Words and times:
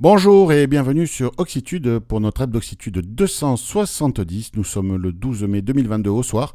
Bonjour 0.00 0.52
et 0.52 0.66
bienvenue 0.68 1.06
sur 1.06 1.32
Oxitude 1.38 1.98
pour 1.98 2.20
notre 2.20 2.42
app 2.42 2.50
d'Oxitude 2.50 3.00
270. 3.14 4.52
Nous 4.54 4.64
sommes 4.64 4.96
le 4.96 5.12
12 5.12 5.44
mai 5.44 5.60
2022 5.62 6.10
au 6.10 6.22
soir. 6.22 6.54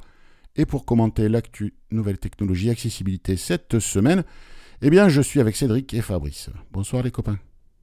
Et 0.56 0.66
pour 0.66 0.86
commenter 0.86 1.28
l'actu 1.30 1.74
nouvelle 1.92 2.20
technologie 2.20 2.70
accessibilité 2.70 3.36
cette 3.38 3.80
semaine, 3.80 4.24
eh 4.82 4.90
bien 4.90 5.10
je 5.10 5.22
suis 5.22 5.40
avec 5.42 5.56
Cédric 5.56 5.94
et 5.94 6.02
Fabrice. 6.02 6.50
Bonsoir 6.72 7.04
les 7.04 7.12
copains. 7.12 7.38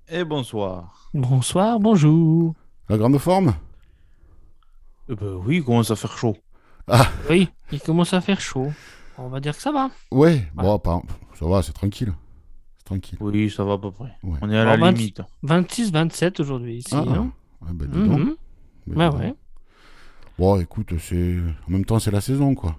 Et 0.08 0.24
bonsoir. 0.24 1.10
Bonsoir, 1.12 1.78
bonjour. 1.78 2.54
La 2.88 2.96
grande 2.96 3.18
forme 3.18 3.54
Eh 5.10 5.14
ben 5.14 5.34
oui, 5.44 5.56
il 5.58 5.64
commence 5.64 5.90
à 5.90 5.96
faire 5.96 6.16
chaud. 6.16 6.36
Oui, 7.28 7.48
il 7.70 7.80
commence 7.80 8.14
à 8.14 8.20
faire 8.20 8.40
chaud. 8.40 8.72
On 9.18 9.28
va 9.28 9.40
dire 9.40 9.54
que 9.54 9.62
ça 9.62 9.70
va. 9.72 9.90
Ouais, 10.10 10.48
bon, 10.54 10.78
pas- 10.78 11.02
ça 11.38 11.46
va, 11.46 11.62
c'est 11.62 11.72
tranquille. 11.72 12.12
Tranquille. 12.90 13.18
Oui, 13.20 13.48
ça 13.50 13.62
va 13.64 13.74
à 13.74 13.78
peu 13.78 13.92
près. 13.92 14.12
Ouais. 14.24 14.38
On 14.42 14.50
est 14.50 14.58
à 14.58 14.64
la 14.64 14.72
Alors, 14.72 14.86
20 14.86 14.92
limite. 14.98 15.22
26, 15.44 15.92
27 15.92 16.40
aujourd'hui 16.40 16.78
ici. 16.78 16.90
Ah, 16.92 17.04
ah, 17.06 17.68
ben, 17.72 17.88
dis 17.88 17.98
donc. 18.08 18.18
Mhm. 18.18 18.34
Ben, 18.88 18.96
Ouais, 18.96 19.10
dis 19.10 19.12
donc. 19.12 19.20
ouais. 19.20 19.34
Bon, 20.38 20.60
écoute, 20.60 20.94
c'est 20.98 21.36
en 21.68 21.70
même 21.70 21.84
temps 21.84 21.98
c'est 22.00 22.10
la 22.10 22.20
saison 22.20 22.54
quoi. 22.54 22.76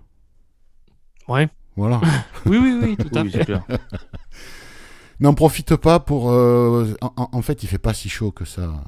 Ouais. 1.28 1.48
Voilà. 1.78 2.02
Oui, 2.46 2.58
oui, 2.58 2.78
oui, 2.82 2.98
tout 2.98 3.18
à 3.18 3.22
Oui, 3.22 3.30
fait. 3.32 3.54
N'en 5.22 5.34
profite 5.34 5.76
pas 5.78 6.00
pour. 6.00 6.32
euh, 6.32 6.94
en, 7.02 7.42
fait, 7.44 7.64
il 7.64 7.68
fait 7.68 7.78
pas 7.78 7.94
si 7.94 8.10
chaud 8.10 8.32
que 8.32 8.44
ça. 8.44 8.84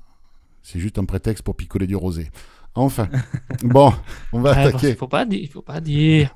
C'est 0.64 0.80
juste 0.80 0.98
un 0.98 1.06
prétexte 1.06 1.44
pour 1.44 1.56
picoler 1.56 1.86
du 1.88 1.96
rosé. 1.96 2.32
Enfin. 2.76 3.08
bon, 3.64 3.94
on 4.34 4.42
va 4.42 4.52
Ouais, 4.52 4.58
attaquer. 4.66 4.90
Il 4.90 4.96
faut 4.96 5.08
pas 5.08 5.26
dire. 5.26 5.48
Faut 5.54 5.62
pas 5.62 5.80
dire. 5.80 6.34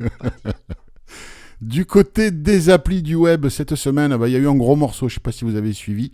Du 1.62 1.86
côté 1.86 2.30
des 2.30 2.70
applis 2.70 3.02
du 3.02 3.16
web, 3.16 3.50
cette 3.50 3.76
semaine, 3.76 4.16
bah, 4.16 4.28
il 4.28 4.34
y 4.34 4.36
a 4.36 4.40
eu 4.40 4.48
un 4.48 4.56
gros 4.56 4.76
morceau, 4.76 5.10
je 5.10 5.16
ne 5.16 5.16
sais 5.16 5.22
pas 5.22 5.32
si 5.32 5.44
vous 5.44 5.56
avez 5.56 5.74
suivi. 5.74 6.12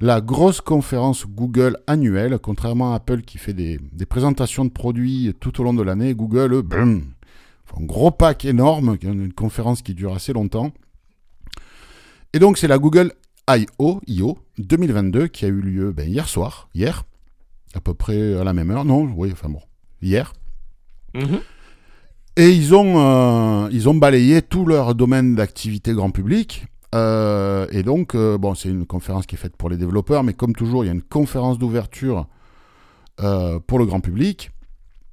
La 0.00 0.20
grosse 0.20 0.60
conférence 0.60 1.26
Google 1.26 1.76
annuelle, 1.86 2.38
contrairement 2.38 2.92
à 2.92 2.96
Apple 2.96 3.22
qui 3.22 3.38
fait 3.38 3.52
des, 3.52 3.78
présentations 4.08 4.64
de 4.64 4.70
produits 4.70 5.34
tout 5.38 5.60
au 5.60 5.64
long 5.64 5.74
de 5.74 5.82
l'année, 5.82 6.14
Google, 6.14 6.62
un 6.72 7.00
gros 7.80 8.10
pack 8.10 8.44
énorme, 8.44 8.96
une 9.02 9.32
conférence 9.32 9.82
qui 9.82 9.94
dure 9.94 10.14
assez 10.14 10.32
longtemps. 10.32 10.72
Et 12.32 12.38
donc 12.38 12.58
c'est 12.58 12.66
la 12.66 12.78
Google 12.78 13.12
I.O. 13.48 14.00
IO 14.06 14.38
2022 14.58 15.28
qui 15.28 15.44
a 15.44 15.48
eu 15.48 15.60
lieu 15.60 15.92
ben, 15.92 16.08
hier 16.08 16.26
soir, 16.26 16.68
hier, 16.74 17.04
à 17.74 17.80
peu 17.80 17.94
près 17.94 18.34
à 18.34 18.44
la 18.44 18.52
même 18.52 18.70
heure, 18.70 18.84
non, 18.84 19.04
oui, 19.14 19.30
enfin 19.30 19.50
bon, 19.50 19.60
hier. 20.00 20.32
Mhm. 21.14 21.40
Et 22.36 22.50
ils 22.50 22.74
ont, 22.74 22.98
euh, 22.98 23.68
ils 23.70 23.88
ont 23.88 23.94
balayé 23.94 24.42
tout 24.42 24.66
leur 24.66 24.94
domaine 24.94 25.36
d'activité 25.36 25.92
grand 25.92 26.10
public. 26.10 26.66
Euh, 26.94 27.66
et 27.70 27.82
donc, 27.82 28.14
euh, 28.14 28.38
bon, 28.38 28.54
c'est 28.54 28.68
une 28.68 28.86
conférence 28.86 29.26
qui 29.26 29.36
est 29.36 29.38
faite 29.38 29.56
pour 29.56 29.68
les 29.70 29.76
développeurs, 29.76 30.24
mais 30.24 30.34
comme 30.34 30.54
toujours, 30.54 30.84
il 30.84 30.88
y 30.88 30.90
a 30.90 30.94
une 30.94 31.02
conférence 31.02 31.58
d'ouverture 31.58 32.26
pour 33.68 33.78
le 33.78 33.86
grand 33.86 34.00
public. 34.00 34.50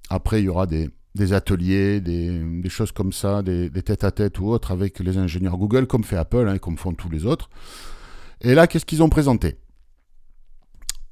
Après, 0.09 0.41
il 0.41 0.45
y 0.45 0.50
aura 0.50 0.66
des, 0.66 0.89
des 1.13 1.33
ateliers, 1.33 2.02
des, 2.02 2.39
des 2.39 2.69
choses 2.69 2.91
comme 2.91 3.13
ça, 3.13 3.44
des, 3.44 3.69
des 3.69 3.83
tête-à-tête 3.83 4.39
ou 4.39 4.47
autres 4.47 4.72
avec 4.72 5.00
les 5.00 5.19
ingénieurs 5.19 5.58
Google, 5.58 5.85
comme 5.85 6.03
fait 6.03 6.17
Apple 6.17 6.47
hein, 6.50 6.56
et 6.56 6.59
comme 6.59 6.78
font 6.78 6.94
tous 6.94 7.09
les 7.09 7.28
autres. 7.28 7.52
Et 8.41 8.56
là, 8.56 8.66
qu'est-ce 8.66 8.85
qu'ils 8.85 9.03
ont 9.03 9.09
présenté? 9.09 9.58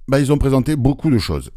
Ben, 0.08 0.18
Ils 0.18 0.34
ont 0.34 0.40
présenté 0.40 0.76
beaucoup 0.76 1.12
de 1.12 1.20
choses. 1.20 1.52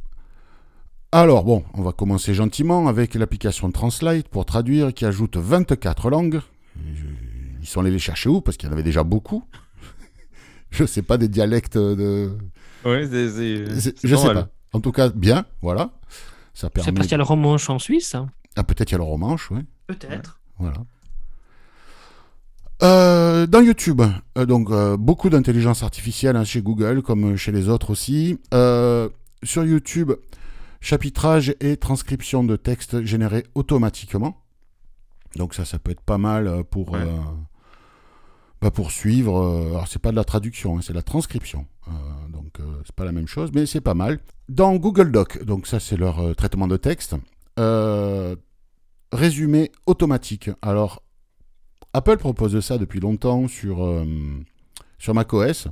Alors 1.15 1.45
bon, 1.45 1.63
on 1.75 1.83
va 1.83 1.93
commencer 1.93 2.33
gentiment 2.33 2.89
avec 2.89 3.15
l'application 3.15 3.71
Translate 3.71 4.29
pour 4.29 4.47
traduire 4.47 4.95
qui 4.95 5.05
ajoute 5.05 5.37
24 5.37 6.09
langues. 6.11 6.41
Ils 7.61 7.67
sont 7.67 7.81
allés 7.81 7.91
les 7.91 7.99
chercher 7.99 8.29
où? 8.31 8.41
Parce 8.41 8.57
qu'il 8.57 8.69
y 8.69 8.71
en 8.71 8.73
avait 8.73 8.83
déjà 8.83 9.03
beaucoup. 9.05 9.45
Je 10.71 10.85
sais 10.87 11.03
pas 11.03 11.19
des 11.19 11.29
dialectes 11.29 11.77
de... 11.77 12.33
Ouais, 12.85 13.07
c'est. 13.11 13.29
c'est- 13.31 13.81
c'est- 13.81 13.99
c'est 13.99 14.09
Je 14.09 14.17
sais 14.17 14.33
pas. 14.33 14.49
En 14.73 14.81
tout 14.81 14.91
cas, 14.91 15.11
bien, 15.11 15.45
voilà. 15.61 15.91
Ça 16.55 16.69
C'est 16.69 16.71
permet... 16.71 16.93
parce 16.93 17.07
qu'il 17.07 17.13
y 17.13 17.15
a 17.15 17.19
le 17.19 17.25
romanche 17.25 17.69
en 17.69 17.79
Suisse. 17.79 18.15
hein. 18.15 18.29
Ah, 18.57 18.65
peut-être 18.65 18.91
il 18.91 18.93
y 18.93 18.95
a 18.95 18.99
le 18.99 19.05
romanche, 19.05 19.51
oui. 19.51 19.61
Peut-être. 19.87 20.41
Voilà. 20.59 20.79
Euh, 22.83 23.47
dans 23.47 23.61
YouTube, 23.61 24.01
euh, 24.39 24.47
donc 24.47 24.71
euh, 24.71 24.97
beaucoup 24.97 25.29
d'intelligence 25.31 25.83
artificielle 25.85 26.37
hein, 26.37 26.45
chez 26.45 26.63
Google, 26.63 27.03
comme 27.03 27.37
chez 27.37 27.53
les 27.53 27.69
autres 27.69 27.91
aussi. 27.91 28.39
Euh, 28.55 29.09
sur 29.45 29.65
YouTube, 29.65 30.13
chapitrage 30.83 31.55
et 31.61 31.79
transcription 31.79 32.45
de 32.45 32.57
textes 32.57 33.03
générés 33.05 33.45
automatiquement. 33.55 34.43
Donc 35.37 35.55
ça, 35.55 35.65
ça 35.65 35.79
peut 35.79 35.93
être 35.93 36.03
pas 36.03 36.19
mal 36.19 36.47
euh, 36.47 36.63
pour, 36.63 36.93
Ouais. 36.93 37.01
euh, 37.01 37.17
bah, 38.61 38.71
pour 38.71 38.91
suivre. 38.91 39.39
euh, 39.41 39.69
alors 39.71 39.89
c'est 39.89 39.99
pas 40.03 40.11
de 40.11 40.17
la 40.17 40.25
traduction, 40.25 40.77
hein, 40.77 40.81
c'est 40.83 40.93
de 40.93 40.99
la 40.99 41.03
transcription. 41.03 41.67
Euh, 41.89 41.93
donc 42.31 42.61
euh, 42.61 42.65
c'est 42.85 42.95
pas 42.95 43.05
la 43.07 43.13
même 43.13 43.27
chose, 43.29 43.51
mais 43.55 43.65
c'est 43.65 43.81
pas 43.81 43.95
mal. 43.95 44.19
Dans 44.49 44.77
Google 44.77 45.11
Doc, 45.11 45.43
donc 45.45 45.67
ça 45.67 45.81
c'est 45.81 45.97
leur 45.97 46.37
traitement 46.37 46.69
de 46.69 46.77
texte. 46.77 47.15
résumé 49.13 49.71
automatique. 49.87 50.51
Alors, 50.63 51.03
Apple 51.95 52.17
propose 52.19 52.59
ça 52.61 52.79
depuis 52.79 53.01
longtemps 53.01 53.47
sur, 53.49 54.05
sur 54.99 55.15
macOS. 55.15 55.69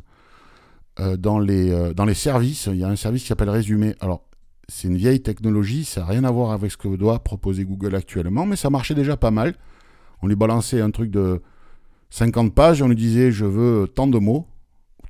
Dans, 1.19 1.39
les, 1.39 1.95
dans 1.95 2.05
les 2.05 2.15
services, 2.15 2.67
il 2.67 2.77
y 2.77 2.85
a 2.85 2.89
un 2.89 2.97
service 2.97 3.23
qui 3.23 3.29
s'appelle 3.29 3.49
Résumé. 3.49 3.95
Alors, 4.01 4.27
c'est 4.71 4.89
une 4.89 4.97
vieille 4.97 5.21
technologie, 5.21 5.85
ça 5.85 6.01
n'a 6.01 6.07
rien 6.07 6.25
à 6.25 6.31
voir 6.31 6.53
avec 6.53 6.71
ce 6.71 6.77
que 6.77 6.89
doit 6.97 7.19
proposer 7.19 7.65
Google 7.65 7.95
actuellement, 7.95 8.47
mais 8.47 8.57
ça 8.57 8.71
marchait 8.71 8.95
déjà 8.95 9.17
pas 9.17 9.31
mal. 9.31 9.55
On 10.23 10.29
lui 10.29 10.37
balançait 10.37 10.81
un 10.81 10.91
truc 10.91 11.11
de 11.11 11.43
50 12.11 12.55
pages, 12.55 12.81
on 12.81 12.89
lui 12.89 12.97
disait 12.97 13.33
je 13.33 13.45
veux 13.45 13.89
tant 13.89 14.07
de 14.07 14.19
mots, 14.19 14.47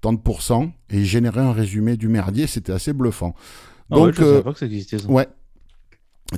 tant 0.00 0.12
de 0.12 0.18
pourcents, 0.18 0.72
et 0.88 0.98
il 0.98 1.04
générait 1.04 1.40
un 1.40 1.52
résumé 1.52 1.96
du 1.96 2.08
merdier, 2.08 2.46
c'était 2.46 2.72
assez 2.72 2.92
bluffant. 2.92 3.34
Ah 3.90 3.98
ouais, 3.98 4.06
Donc, 4.06 4.14
je 4.14 4.20
savais 4.20 4.36
euh, 4.36 4.42
pas 4.42 4.52
que 4.52 4.58
ça 4.58 4.66
existait 4.66 4.98
ça. 4.98 5.08
Ouais. 5.08 5.28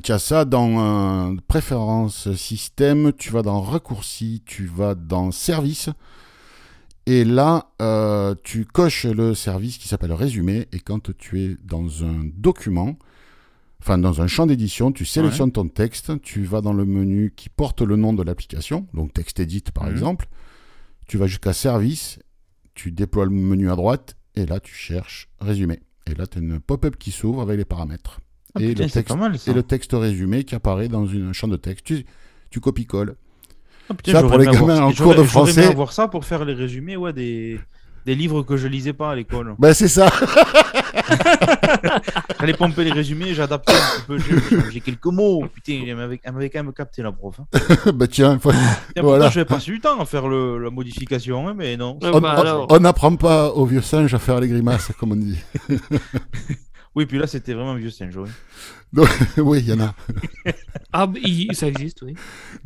Tu 0.02 0.10
as 0.10 0.18
ça 0.18 0.44
dans 0.44 1.30
euh, 1.30 1.36
préférences 1.48 2.32
système, 2.34 3.12
tu 3.12 3.30
vas 3.30 3.42
dans 3.42 3.60
raccourci, 3.60 4.42
tu 4.46 4.66
vas 4.66 4.94
dans 4.94 5.30
service. 5.30 5.90
Et 7.04 7.24
là, 7.24 7.66
euh, 7.82 8.34
tu 8.42 8.64
coches 8.64 9.04
le 9.06 9.34
service 9.34 9.76
qui 9.76 9.88
s'appelle 9.88 10.12
résumé. 10.12 10.68
Et 10.72 10.78
quand 10.78 11.12
tu 11.18 11.42
es 11.42 11.56
dans 11.62 12.04
un 12.04 12.22
document, 12.36 12.96
enfin 13.82 13.98
dans 13.98 14.22
un 14.22 14.26
champ 14.28 14.47
d'édition, 14.47 14.93
tu 14.93 15.04
sélectionnes 15.04 15.50
ton 15.53 15.66
texte, 15.69 16.20
tu 16.22 16.44
vas 16.44 16.60
dans 16.60 16.72
le 16.72 16.84
menu 16.84 17.32
qui 17.37 17.48
porte 17.48 17.82
le 17.82 17.97
nom 17.97 18.12
de 18.12 18.22
l'application, 18.22 18.87
donc 18.94 19.12
texte 19.12 19.41
edit 19.41 19.65
par 19.75 19.84
Mhm. 19.84 19.91
exemple. 19.93 20.28
Tu 21.09 21.19
vas 21.19 21.26
jusqu'à 21.26 21.53
service, 21.53 22.19
tu 22.75 22.93
déploies 22.93 23.25
le 23.25 23.31
menu 23.32 23.70
à 23.70 23.76
droite, 23.76 24.16
et 24.37 24.47
là 24.47 24.60
tu 24.60 24.75
cherches 24.75 25.28
résumé. 25.41 25.81
Et 26.06 26.15
là, 26.15 26.26
tu 26.26 26.38
as 26.38 26.41
une 26.41 26.59
pop-up 26.59 26.97
qui 26.97 27.12
s'ouvre 27.12 27.43
avec 27.43 27.56
les 27.59 27.65
paramètres 27.65 28.20
Ah, 28.54 28.60
et 28.62 28.69
putain, 28.69 28.84
le 28.84 28.91
texte- 28.91 29.09
pas 29.09 29.16
mal 29.16 29.38
ça. 29.38 29.50
et 29.50 29.54
le 29.54 29.62
texte 29.62 29.93
résumé 29.93 30.43
qui 30.44 30.54
apparaît 30.54 30.88
dans 30.88 31.06
une- 31.06 31.28
un 31.28 31.32
champ 31.32 31.47
de 31.49 31.56
texte. 31.56 31.84
Tu, 31.84 32.04
tu 32.50 32.59
copies-colles. 32.60 33.14
Ah, 33.91 33.94
ça, 34.06 34.22
pour 34.22 34.38
les 34.38 34.47
gamins 34.47 34.59
avoir- 34.76 34.87
en 34.88 34.93
cours 34.93 35.14
de 35.14 35.22
français. 35.22 35.75
ça 35.91 36.09
pour 36.09 36.25
faire 36.25 36.44
les 36.44 36.54
résumés 36.54 36.97
ouais, 36.97 37.12
des... 37.12 37.60
des 38.06 38.14
livres 38.14 38.42
que 38.42 38.56
je 38.56 38.66
lisais 38.68 38.92
pas 38.92 39.10
à 39.10 39.14
l'école. 39.14 39.54
Ben, 39.58 39.72
c'est 39.74 39.88
ça. 39.88 40.08
J'allais 42.40 42.54
pomper 42.54 42.84
les 42.84 42.92
résumés, 42.92 43.34
j'adaptais 43.34 43.72
un 43.72 44.00
petit 44.16 44.26
peu, 44.50 44.70
j'ai 44.70 44.80
quelques 44.80 45.06
mots. 45.06 45.44
Putain, 45.52 45.84
elle 45.86 45.96
m'avait 45.96 46.18
quand 46.50 46.62
même 46.62 46.72
capté 46.72 47.02
la 47.02 47.12
prof. 47.12 47.38
Hein. 47.40 47.92
ben, 47.94 48.08
tiens, 48.08 48.38
faut- 48.38 48.50
Et 48.96 49.00
Voilà. 49.00 49.30
Je 49.30 49.38
n'avais 49.38 49.48
pas 49.48 49.60
su 49.60 49.74
le 49.74 49.80
temps 49.80 50.00
à 50.00 50.04
faire 50.04 50.26
le, 50.26 50.58
la 50.58 50.70
modification, 50.70 51.48
hein, 51.48 51.54
mais 51.56 51.76
non. 51.76 51.98
On 52.02 52.20
bah, 52.20 52.32
alors. 52.32 52.66
on 52.70 52.80
n'apprend 52.80 53.14
pas 53.16 53.50
aux 53.50 53.64
vieux 53.64 53.82
singes 53.82 54.14
à 54.14 54.19
faire 54.19 54.40
les 54.40 54.48
grimaces, 54.48 54.90
comme 54.98 55.12
on 55.12 55.16
dit. 55.16 55.38
Oui, 56.94 57.06
puis 57.06 57.18
là, 57.18 57.26
c'était 57.26 57.54
vraiment 57.54 57.74
vieux 57.74 57.90
singe. 57.90 58.16
oui. 58.18 58.28
Donc, 58.92 59.08
oui, 59.38 59.60
il 59.60 59.68
y 59.68 59.72
en 59.72 59.80
a. 59.80 59.94
Ah, 60.94 61.06
bah, 61.06 61.18
il- 61.24 61.54
ça 61.54 61.66
existe, 61.68 62.02
oui. 62.02 62.14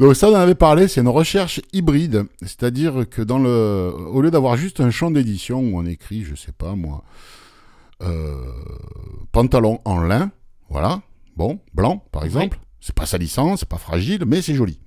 Donc 0.00 0.16
ça, 0.16 0.28
on 0.28 0.32
en 0.32 0.38
avait 0.40 0.56
parlé, 0.56 0.88
c'est 0.88 1.00
une 1.00 1.06
recherche 1.08 1.60
hybride. 1.72 2.24
C'est-à-dire 2.40 3.08
que 3.08 3.22
dans 3.22 3.38
le, 3.38 3.92
au 3.94 4.20
lieu 4.20 4.32
d'avoir 4.32 4.56
juste 4.56 4.80
un 4.80 4.90
champ 4.90 5.12
d'édition 5.12 5.60
où 5.60 5.78
on 5.78 5.86
écrit, 5.86 6.24
je 6.24 6.34
sais 6.34 6.50
pas 6.50 6.74
moi, 6.74 7.04
euh, 8.02 8.42
pantalon 9.30 9.80
en 9.84 10.00
lin, 10.00 10.32
voilà, 10.68 11.02
bon, 11.36 11.60
blanc 11.72 12.04
par 12.10 12.24
exemple, 12.24 12.58
c'est 12.80 12.94
pas 12.96 13.06
salissant, 13.06 13.56
c'est 13.56 13.68
pas 13.68 13.78
fragile, 13.78 14.24
mais 14.26 14.42
c'est 14.42 14.54
joli. 14.56 14.80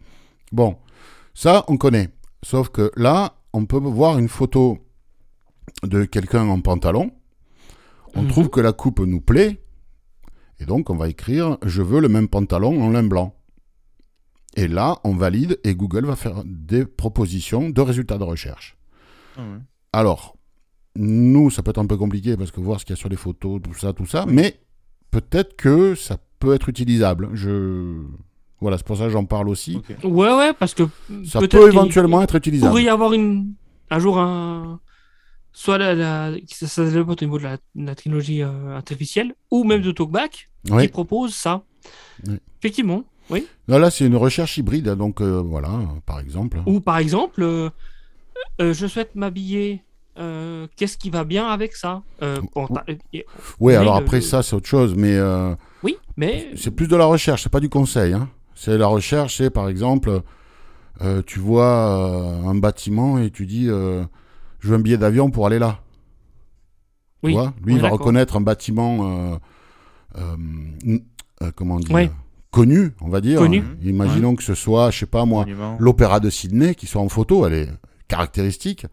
Bon, 0.51 0.75
ça 1.33 1.63
on 1.69 1.77
connaît. 1.77 2.09
Sauf 2.43 2.67
que 2.69 2.91
là, 2.97 3.35
on 3.53 3.65
peut 3.65 3.77
voir 3.79 4.19
une 4.19 4.27
photo 4.29 4.79
de 5.83 6.03
quelqu'un 6.03 6.45
en 6.49 6.59
pantalon. 6.59 7.11
On 8.15 8.25
trouve 8.25 8.49
que 8.49 8.59
la 8.61 8.73
coupe 8.73 8.99
nous 8.99 9.21
plaît. 9.21 9.61
Et 10.59 10.65
donc, 10.65 10.89
on 10.89 10.95
va 10.95 11.07
écrire 11.09 11.57
Je 11.65 11.81
veux 11.81 12.01
le 12.01 12.09
même 12.09 12.27
pantalon 12.27 12.81
en 12.83 12.89
lin 12.89 13.03
blanc. 13.03 13.35
Et 14.55 14.67
là, 14.67 14.97
on 15.03 15.15
valide 15.15 15.59
et 15.63 15.75
Google 15.75 16.05
va 16.05 16.15
faire 16.15 16.43
des 16.45 16.85
propositions 16.85 17.69
de 17.69 17.81
résultats 17.81 18.17
de 18.17 18.23
recherche. 18.23 18.77
Ah. 19.37 19.41
Alors, 19.93 20.35
nous, 20.95 21.49
ça 21.49 21.61
peut 21.61 21.69
être 21.69 21.77
un 21.79 21.85
peu 21.85 21.97
compliqué 21.97 22.35
parce 22.35 22.51
que 22.51 22.59
voir 22.59 22.79
ce 22.79 22.85
qu'il 22.85 22.93
y 22.95 22.97
a 22.97 22.99
sur 22.99 23.09
les 23.09 23.15
photos, 23.15 23.61
tout 23.61 23.73
ça, 23.73 23.93
tout 23.93 24.05
ça, 24.05 24.25
mais 24.27 24.59
peut-être 25.11 25.55
que 25.55 25.95
ça 25.95 26.17
peut 26.39 26.53
être 26.53 26.67
utilisable. 26.69 27.29
Je... 27.33 28.01
Voilà, 28.59 28.77
c'est 28.77 28.85
pour 28.85 28.97
ça 28.97 29.05
que 29.05 29.11
j'en 29.11 29.23
parle 29.25 29.47
aussi. 29.47 29.81
Ouais, 30.03 30.35
ouais, 30.35 30.53
parce 30.53 30.73
que 30.73 30.83
Ça 31.25 31.39
peut 31.39 31.67
éventuellement 31.69 32.21
être 32.21 32.35
il 32.35 32.37
utilisable. 32.39 32.71
pourrait 32.71 32.83
y 32.83 32.89
avoir 32.89 33.13
une... 33.13 33.53
un 33.89 33.99
jour 33.99 34.19
un... 34.19 34.79
soit 35.61 35.77
la, 35.77 35.93
la- 35.93 36.31
ça, 36.47 36.67
se 36.67 36.81
développe 36.81 37.09
au 37.09 37.25
niveau 37.25 37.37
de 37.37 37.43
la, 37.43 37.57
la 37.75 37.93
technologie 37.95 38.41
euh, 38.43 38.77
artificielle, 38.77 39.33
ou 39.51 39.65
même 39.65 39.81
de 39.81 39.91
TalkBack, 39.91 40.47
qui 40.65 40.71
Oui. 40.71 40.87
propose 40.87 41.33
ça. 41.35 41.63
Oui. 42.27 42.37
Effectivement, 42.59 43.03
oui. 43.29 43.45
Là, 43.67 43.77
là, 43.77 43.91
c'est 43.91 44.05
une 44.05 44.15
recherche 44.15 44.57
hybride, 44.57 44.89
donc 44.95 45.19
euh, 45.21 45.41
voilà, 45.45 45.69
par 46.05 46.19
exemple. 46.21 46.61
Ou 46.65 46.79
par 46.79 46.97
exemple, 46.97 47.41
euh, 47.43 47.69
je 48.59 48.87
souhaite 48.87 49.15
m'habiller. 49.15 49.81
Qu'est-ce 50.75 50.97
qui 50.97 51.09
va 51.09 51.23
bien 51.23 51.47
avec 51.47 51.75
ça 51.77 52.03
bon, 52.21 52.67
Oui, 53.61 53.73
alors 53.75 53.95
après 53.95 54.17
le- 54.17 54.21
ça, 54.21 54.43
c'est 54.43 54.53
autre 54.55 54.67
chose, 54.67 54.93
mais 54.95 55.17
Oui, 55.83 55.97
mais 56.17 56.49
c'est 56.55 56.71
plus 56.71 56.87
de 56.87 56.95
la 56.97 57.05
recherche, 57.05 57.43
c'est 57.43 57.51
pas 57.51 57.61
du 57.61 57.69
conseil. 57.69 58.11
Hein. 58.13 58.29
C'est 58.55 58.77
la 58.77 58.87
recherche, 58.87 59.37
c'est 59.37 59.49
par 59.49 59.67
exemple, 59.69 60.21
tu 61.25 61.39
vois 61.39 61.85
un 62.51 62.55
bâtiment 62.55 63.17
et 63.17 63.29
tu 63.29 63.45
dis, 63.45 63.67
je 64.59 64.67
veux 64.69 64.75
un 64.75 64.79
billet 64.79 64.97
d'avion 64.97 65.29
pour 65.31 65.45
aller 65.47 65.59
là. 65.59 65.79
oui. 67.23 67.31
Tu 67.31 67.37
vois 67.37 67.53
Lui, 67.63 67.75
il 67.75 67.81
va 67.81 67.89
reconnaître 67.89 68.35
un 68.37 68.41
bâtiment, 68.41 69.31
euh, 69.33 69.37
euh, 70.17 70.97
euh, 71.41 71.51
comment 71.55 71.79
dire, 71.79 71.93
connu, 72.51 72.91
on 73.01 73.09
va 73.09 73.21
dire. 73.21 73.39
Connu. 73.39 73.63
Imaginons 73.83 74.35
que 74.35 74.43
ce 74.43 74.55
soit, 74.55 74.91
je 74.91 74.99
sais 74.99 75.05
pas 75.05 75.25
moi, 75.25 75.45
l'opéra 75.79 76.19
de 76.19 76.29
Sydney 76.29 76.75
qui 76.75 76.87
soit 76.87 77.01
en 77.01 77.09
photo, 77.09 77.45
elle 77.45 77.53
est 77.53 77.69
caractéristique. 78.07 78.85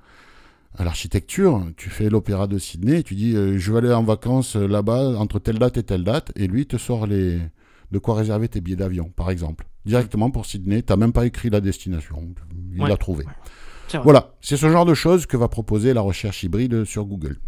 À 0.78 0.84
l'architecture, 0.84 1.64
tu 1.78 1.88
fais 1.88 2.10
l'opéra 2.10 2.46
de 2.46 2.58
Sydney, 2.58 3.02
tu 3.02 3.14
dis 3.14 3.34
euh, 3.34 3.56
je 3.56 3.72
vais 3.72 3.78
aller 3.78 3.92
en 3.94 4.02
vacances 4.02 4.56
là-bas 4.56 5.16
entre 5.18 5.38
telle 5.38 5.58
date 5.58 5.78
et 5.78 5.82
telle 5.82 6.04
date, 6.04 6.32
et 6.36 6.46
lui 6.46 6.62
il 6.62 6.66
te 6.66 6.76
sort 6.76 7.06
les 7.06 7.40
de 7.92 7.98
quoi 7.98 8.14
réserver 8.16 8.48
tes 8.48 8.60
billets 8.60 8.76
d'avion, 8.76 9.10
par 9.16 9.30
exemple, 9.30 9.66
directement 9.86 10.30
pour 10.30 10.44
Sydney. 10.44 10.82
T'as 10.82 10.96
même 10.96 11.12
pas 11.14 11.24
écrit 11.24 11.48
la 11.48 11.62
destination, 11.62 12.34
il 12.74 12.82
Ouais. 12.82 12.88
l'a 12.90 12.96
trouvé. 12.98 13.24
Voilà, 14.02 14.34
c'est 14.40 14.56
ce 14.56 14.68
genre 14.68 14.84
de 14.84 14.94
choses 14.94 15.26
que 15.26 15.36
va 15.36 15.48
proposer 15.48 15.94
la 15.94 16.00
recherche 16.00 16.42
hybride 16.42 16.84
sur 16.84 17.04
Google. 17.04 17.38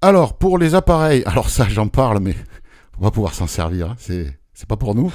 Alors 0.00 0.38
pour 0.38 0.58
les 0.58 0.74
appareils, 0.74 1.22
alors 1.26 1.50
ça 1.50 1.68
j'en 1.68 1.88
parle, 1.88 2.20
mais 2.20 2.34
on 2.98 3.04
va 3.04 3.10
pouvoir 3.10 3.34
s'en 3.34 3.46
servir, 3.46 3.90
hein, 3.90 3.96
c'est 3.98 4.68
pas 4.68 4.76
pour 4.76 4.94
nous. 4.94 5.12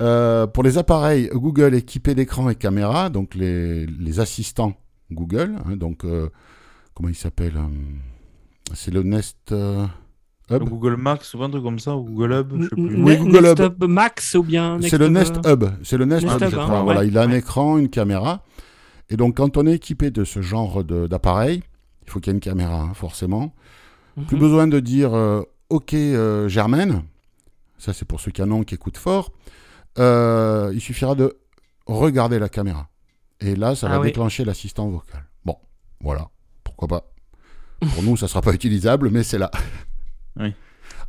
Euh, 0.00 0.46
pour 0.46 0.62
les 0.62 0.78
appareils 0.78 1.28
Google 1.32 1.74
équipés 1.74 2.14
d'écran 2.14 2.48
et 2.50 2.54
caméra, 2.54 3.10
donc 3.10 3.34
les, 3.34 4.20
assistants 4.20 4.74
Google, 5.10 5.56
hein, 5.66 5.76
donc 5.76 6.04
euh, 6.04 6.30
comment 6.94 7.08
il 7.08 7.16
s'appelle 7.16 7.56
euh, 7.56 8.72
C'est 8.74 8.92
le 8.92 9.02
Nest 9.02 9.52
Hub. 10.50 10.68
Google 10.68 10.96
Max 10.96 11.34
ou 11.34 11.42
un 11.42 11.50
truc 11.50 11.62
comme 11.62 11.78
ça, 11.78 11.96
ou 11.96 12.02
Google 12.04 12.32
Hub, 12.32 12.52
je 12.58 12.62
sais 12.64 12.68
plus. 12.70 13.02
Oui, 13.02 13.16
Google 13.16 13.42
Nest 13.42 13.58
Hub. 13.60 13.82
Hub 13.82 13.90
Max 13.90 14.34
ou 14.34 14.42
bien 14.42 14.78
C'est 14.82 14.98
le 14.98 15.08
Nest 15.08 15.36
Hub, 15.44 15.46
Hub. 15.46 15.64
C'est 15.84 15.96
le 15.96 16.04
Nest, 16.04 16.24
Nest 16.26 16.36
Hub. 16.40 16.52
Hub, 16.52 16.58
hein, 16.58 16.82
Voilà, 16.82 17.00
ouais, 17.00 17.08
il 17.08 17.16
a 17.18 17.22
un 17.22 17.30
ouais. 17.30 17.38
écran, 17.38 17.78
une 17.78 17.88
caméra. 17.90 18.42
Et 19.10 19.16
donc, 19.16 19.36
quand 19.38 19.56
on 19.56 19.66
est 19.66 19.74
équipé 19.74 20.10
de 20.10 20.24
ce 20.24 20.42
genre 20.42 20.84
de- 20.84 21.06
d'appareil, 21.06 21.62
il 22.06 22.10
faut 22.10 22.20
qu'il 22.20 22.30
y 22.30 22.32
ait 22.32 22.36
une 22.36 22.40
caméra, 22.40 22.80
hein, 22.82 22.94
forcément. 22.94 23.54
Mhm. 24.16 24.24
Plus 24.26 24.36
besoin 24.38 24.66
de 24.66 24.80
dire 24.80 25.14
euh, 25.14 25.42
OK, 25.70 25.94
euh, 25.94 26.48
Germaine. 26.48 27.02
Ça, 27.78 27.92
c'est 27.92 28.04
pour 28.04 28.20
ceux 28.20 28.30
qui 28.32 28.42
en 28.42 28.50
ont, 28.50 28.64
qui 28.64 28.74
écoutent 28.74 28.96
fort. 28.98 29.30
Euh, 29.98 30.70
il 30.74 30.80
suffira 30.80 31.14
de 31.14 31.36
regarder 31.86 32.38
la 32.38 32.48
caméra. 32.48 32.88
Et 33.40 33.54
là, 33.54 33.74
ça 33.76 33.86
Ah 33.88 33.94
va 33.94 34.00
oui. 34.00 34.08
déclencher 34.08 34.44
l'assistant 34.44 34.88
vocal. 34.88 35.24
Bon, 35.44 35.56
voilà. 36.00 36.28
Pourquoi 36.64 36.88
pas. 36.88 37.10
Pour 37.94 38.02
nous, 38.02 38.16
ça 38.16 38.26
ne 38.26 38.28
sera 38.28 38.42
pas 38.42 38.52
utilisable, 38.54 39.10
mais 39.10 39.22
c'est 39.22 39.38
là. 39.38 39.50
Oui. 40.38 40.54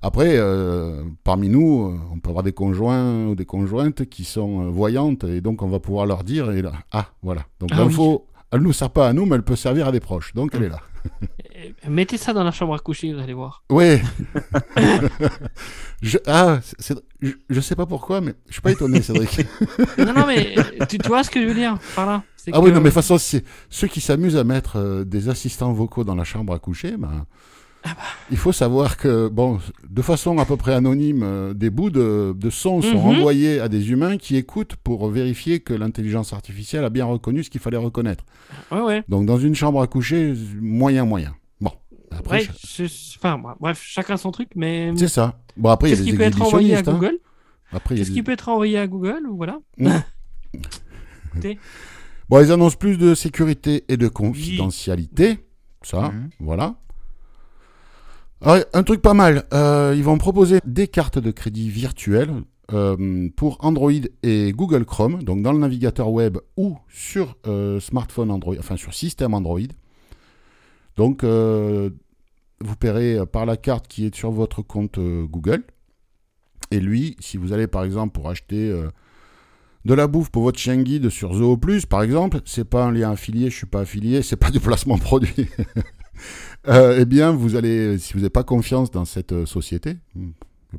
Après, 0.02 0.38
euh, 0.38 1.04
parmi 1.24 1.50
nous, 1.50 1.88
euh, 1.88 2.00
on 2.14 2.20
peut 2.20 2.30
avoir 2.30 2.44
des 2.44 2.54
conjoints 2.54 3.28
ou 3.28 3.36
des 3.36 3.46
conjointes 3.46 4.06
qui 4.06 4.24
sont 4.24 4.66
euh, 4.66 4.70
voyantes, 4.70 5.26
et 5.26 5.42
donc 5.42 5.62
on 5.62 5.68
va 5.68 5.80
pouvoir 5.80 6.06
leur 6.06 6.24
dire, 6.24 6.52
et 6.52 6.62
là, 6.62 6.72
ah, 6.92 7.08
voilà. 7.22 7.42
Donc 7.60 7.70
Ah 7.74 7.80
l'info, 7.80 8.26
elle 8.52 8.60
ne 8.60 8.66
nous 8.66 8.74
sert 8.74 8.92
pas 8.92 9.10
à 9.10 9.14
nous, 9.14 9.26
mais 9.26 9.36
elle 9.36 9.44
peut 9.44 9.58
servir 9.58 9.88
à 9.88 9.92
des 9.92 10.00
proches. 10.00 10.34
Donc 10.34 10.52
elle 10.54 10.64
est 10.64 10.70
là. 10.70 10.80
Mettez 11.90 12.18
ça 12.18 12.32
dans 12.32 12.44
la 12.44 12.52
chambre 12.52 12.74
à 12.74 12.80
coucher, 12.80 13.14
vous 13.14 13.20
allez 13.20 13.34
voir. 13.34 13.64
Oui. 13.70 14.00
je, 16.02 16.18
ah, 16.28 16.60
je, 17.22 17.32
je 17.50 17.62
sais 17.62 17.76
pas 17.76 17.86
pourquoi, 17.86 18.22
mais 18.22 18.36
je 18.48 18.54
suis 18.54 18.62
pas 18.62 18.72
étonné, 18.72 19.02
Cédric. 19.02 19.46
non, 19.98 20.14
non, 20.14 20.26
mais 20.26 20.56
tu, 20.88 20.98
tu 20.98 21.08
vois 21.10 21.24
ce 21.24 21.30
que 21.30 21.42
je 21.42 21.48
veux 21.48 21.54
dire 21.54 21.78
par 21.96 22.06
là 22.06 22.24
ah 22.54 22.62
oui, 22.62 22.72
non, 22.72 22.78
mais 22.78 22.90
de 22.90 22.96
toute 22.96 23.04
façon, 23.04 23.18
ceux 23.70 23.88
qui 23.88 24.02
s'amusent 24.02 24.38
à 24.38 24.44
mettre 24.44 24.78
euh, 24.78 25.04
des 25.04 25.30
assistants 25.30 25.72
vocaux 25.74 26.04
dans 26.04 26.16
la 26.16 26.24
chambre 26.24 26.54
à 26.54 26.60
coucher, 26.60 26.96
ben, 26.98 27.26
Ah 27.84 27.94
bah. 27.96 28.02
il 28.30 28.36
faut 28.38 28.52
savoir 28.52 28.98
que, 28.98 29.30
bon, 29.30 29.60
de 29.90 30.02
façon 30.02 30.38
à 30.38 30.46
peu 30.46 30.58
près 30.58 30.74
anonyme, 30.74 31.22
euh, 31.24 31.54
des 31.54 31.70
bouts 31.70 31.90
de, 31.90 32.34
de 32.38 32.50
son 32.50 32.82
sont 32.82 32.98
Mhm. 33.00 33.18
envoyés 33.20 33.60
à 33.62 33.70
des 33.70 33.92
humains 33.92 34.18
qui 34.18 34.36
écoutent 34.36 34.76
pour 34.76 35.08
vérifier 35.10 35.62
que 35.62 35.74
l'intelligence 35.74 36.34
artificielle 36.34 36.84
a 36.84 36.90
bien 36.90 37.06
reconnu 37.06 37.42
ce 37.44 37.50
qu'il 37.50 37.62
fallait 37.62 37.78
reconnaître. 37.78 38.26
Ouais, 38.72 38.82
ouais. 38.82 39.04
Donc, 39.08 39.26
dans 39.26 39.38
une 39.40 39.56
chambre 39.56 39.82
à 39.82 39.88
coucher, 39.88 40.34
moyen, 40.60 41.06
moyen. 41.06 41.36
Bon, 41.62 41.72
après, 42.12 42.40
Ouais, 42.42 42.48
je- 42.68 42.84
je- 42.86 43.18
enfin, 43.18 43.38
bref, 43.38 43.56
bref, 43.62 43.82
chacun 43.82 44.18
son 44.18 44.32
truc, 44.32 44.50
mais 44.56 44.92
c'est 44.98 45.08
ça. 45.08 45.40
Bon, 45.56 45.70
après, 45.70 45.90
il 45.90 45.92
y 45.92 45.94
a 45.94 45.96
qu'est-ce 45.98 46.06
des 46.06 46.12
qui 46.12 46.18
peut 46.18 46.24
être 46.24 46.42
envoyé 46.42 46.76
à 46.76 46.80
hein. 46.80 46.84
Google 46.84 47.18
Après, 47.72 47.96
Qu'est-ce 47.96 48.10
des- 48.10 48.16
qui 48.16 48.24
peut 48.24 48.32
être 48.34 48.50
envoyé 48.50 48.78
à 48.78 48.88
Google 48.88 49.22
ou 49.30 49.38
voilà 49.38 49.60
Bon, 52.30 52.44
ils 52.44 52.52
annoncent 52.52 52.78
plus 52.78 52.98
de 52.98 53.16
sécurité 53.16 53.86
et 53.88 53.98
de 53.98 54.08
confidentialité. 54.08 55.40
Ça, 55.82 56.10
Mhm. 56.12 56.30
voilà. 56.40 56.76
Ah, 58.42 58.60
un 58.74 58.84
truc 58.84 59.02
pas 59.02 59.14
mal. 59.14 59.44
euh, 59.54 59.94
ils 59.98 60.04
vont 60.04 60.18
proposer 60.18 60.60
des 60.66 60.88
cartes 60.88 61.20
de 61.20 61.30
crédit 61.32 61.70
virtuelles 61.70 62.32
euh, 62.72 63.28
pour 63.36 63.58
Android 63.60 63.92
et 64.24 64.54
Google 64.54 64.86
Chrome, 64.86 65.24
donc 65.24 65.42
dans 65.42 65.52
le 65.52 65.60
navigateur 65.60 66.10
web 66.10 66.38
ou 66.56 66.78
sur 66.88 67.36
euh, 67.48 67.82
smartphone 67.82 68.32
Android, 68.32 68.56
enfin 68.58 68.78
sur 68.78 68.94
système 68.94 69.34
Android. 69.34 69.60
Donc, 70.96 71.24
vous 71.24 72.76
paierez 72.78 73.26
par 73.26 73.46
la 73.46 73.56
carte 73.56 73.88
qui 73.88 74.06
est 74.06 74.14
sur 74.14 74.32
votre 74.32 74.62
compte 74.62 75.00
Google. 75.00 75.64
Et 76.72 76.82
lui, 76.82 77.16
si 77.22 77.38
vous 77.38 77.54
allez 77.54 77.68
par 77.68 77.86
exemple 77.86 78.12
pour 78.12 78.30
acheter 78.30 78.78
de 79.86 79.94
la 79.94 80.08
bouffe 80.08 80.30
pour 80.30 80.44
votre 80.44 80.60
chien 80.60 80.76
guide 80.82 81.10
sur 81.10 81.34
Zoo 81.36 81.56
Plus, 81.56 81.86
par 81.86 82.04
exemple, 82.04 82.42
c'est 82.44 82.66
pas 82.66 82.84
un 82.84 82.92
lien 82.92 83.12
affilié, 83.12 83.50
je 83.50 83.56
suis 83.56 83.66
pas 83.66 83.82
affilié, 83.82 84.22
c'est 84.22 84.36
pas 84.36 84.52
du 84.52 84.60
placement 84.60 84.98
produit. 84.98 85.48
Euh, 86.68 86.98
eh 87.00 87.06
bien, 87.06 87.32
vous 87.32 87.56
allez, 87.56 87.98
si 87.98 88.14
vous 88.14 88.20
n'avez 88.20 88.30
pas 88.30 88.44
confiance 88.44 88.92
dans 88.92 89.06
cette 89.06 89.32
euh, 89.32 89.46
société, 89.46 89.98
hmm, 90.16 90.32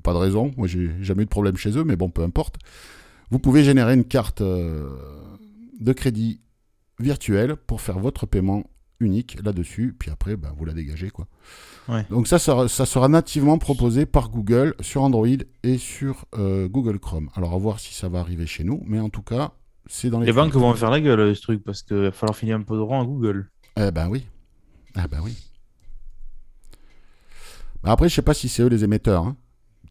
pas 0.03 0.13
de 0.13 0.19
raison, 0.19 0.53
moi 0.57 0.67
j'ai 0.67 0.91
jamais 1.01 1.23
eu 1.23 1.27
de 1.27 1.31
problème 1.31 1.57
chez 1.57 1.77
eux, 1.77 1.85
mais 1.85 1.97
bon, 1.97 2.11
peu 2.11 2.23
importe, 2.23 2.57
vous 3.31 3.39
pouvez 3.39 3.65
générer 3.65 3.95
une 3.95 4.05
carte 4.05 4.41
euh, 4.41 4.91
de 5.81 5.93
crédit 5.93 6.41
virtuelle 6.99 7.57
pour 7.57 7.81
faire 7.81 7.99
votre 7.99 8.27
paiement 8.27 8.65
unique 9.01 9.39
là-dessus, 9.43 9.97
puis 9.99 10.11
après, 10.11 10.37
ben, 10.37 10.53
vous 10.57 10.65
la 10.65 10.75
dégagez, 10.75 11.11
quoi. 11.11 11.27
Ouais. 11.89 12.05
Donc 12.11 12.29
ça, 12.29 12.39
ça, 12.39 12.69
ça 12.69 12.87
sera 12.87 13.09
nativement 13.09 13.59
proposé 13.59 14.05
par 14.07 14.29
Google 14.29 14.75
sur 14.81 15.03
Android 15.03 15.27
et 15.63 15.79
sur 15.79 16.27
euh, 16.39 16.69
Google 16.69 16.99
Chrome. 16.99 17.31
Alors 17.35 17.55
à 17.55 17.59
voir 17.59 17.81
si 17.81 17.95
ça 17.95 18.09
va 18.09 18.21
arriver 18.21 18.47
chez 18.47 18.63
nous, 18.63 18.83
mais 18.87 19.01
en 19.01 19.09
tout 19.09 19.23
cas, 19.23 19.53
c'est 19.87 20.11
dans 20.11 20.21
les. 20.21 20.27
Les 20.27 20.33
banques 20.33 20.53
vont 20.53 20.75
faire 20.75 20.91
la 20.91 21.01
gueule, 21.01 21.35
ce 21.35 21.41
truc, 21.41 21.65
parce 21.65 21.83
qu'il 21.83 21.97
va 21.97 22.13
falloir 22.13 22.37
finir 22.37 22.57
un 22.57 22.63
peu 22.63 22.77
de 22.77 22.81
rang 22.81 23.03
à 23.03 23.05
Google. 23.07 23.51
Eh 23.77 23.91
ben 23.91 24.09
oui. 24.09 24.27
Ah 24.97 25.07
ben 25.09 25.19
oui. 25.23 25.37
Bah 27.83 27.93
après, 27.93 28.09
je 28.09 28.15
sais 28.15 28.23
pas 28.23 28.35
si 28.35 28.49
c'est 28.49 28.63
eux 28.63 28.69
les 28.69 28.85
émetteurs. 28.85 29.25
hein. 29.25 29.37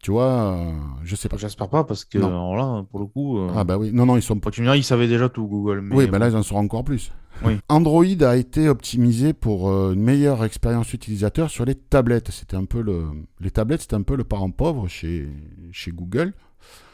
Tu 0.02 0.10
vois, 0.12 0.54
euh, 0.54 0.72
je 1.04 1.14
sais 1.14 1.28
pas. 1.28 1.36
J'espère 1.36 1.68
pas, 1.68 1.84
parce 1.84 2.04
que 2.06 2.16
Non. 2.18 2.28
alors 2.28 2.56
là, 2.56 2.86
pour 2.90 3.00
le 3.00 3.06
coup, 3.06 3.38
euh, 3.38 3.50
Ah 3.54 3.64
bah 3.64 3.76
oui. 3.76 3.90
Non, 3.92 4.06
non, 4.06 4.16
ils 4.16 4.22
sont 4.22 4.38
pas. 4.38 4.44
quand 4.44 4.50
tu 4.52 4.60
me 4.62 4.66
diras, 4.66 4.76
ils 4.76 4.84
savaient 4.84 5.08
déjà 5.08 5.28
tout, 5.28 5.46
Google. 5.46 5.80
Mais 5.82 5.94
Oui, 5.94 6.04
ben 6.06 6.12
bon. 6.12 6.18
là, 6.18 6.28
ils 6.30 6.36
en 6.36 6.42
sauront 6.42 6.62
encore 6.62 6.84
plus. 6.84 7.12
Oui. 7.44 7.58
Android 7.68 8.04
a 8.22 8.36
été 8.36 8.68
optimisé 8.68 9.32
pour 9.34 9.68
euh, 9.68 9.92
une 9.92 10.00
meilleure 10.02 10.42
expérience 10.44 10.94
utilisateur 10.94 11.50
sur 11.50 11.64
les 11.66 11.74
tablettes. 11.74 12.30
C'était 12.30 12.56
un 12.56 12.64
peu 12.64 12.80
le... 12.80 13.04
Les 13.40 13.50
tablettes, 13.50 13.82
c'était 13.82 13.96
un 13.96 14.02
peu 14.02 14.16
le 14.16 14.24
parent 14.24 14.50
pauvre 14.50 14.88
chez, 14.88 15.28
chez 15.72 15.90
Google. 15.90 16.32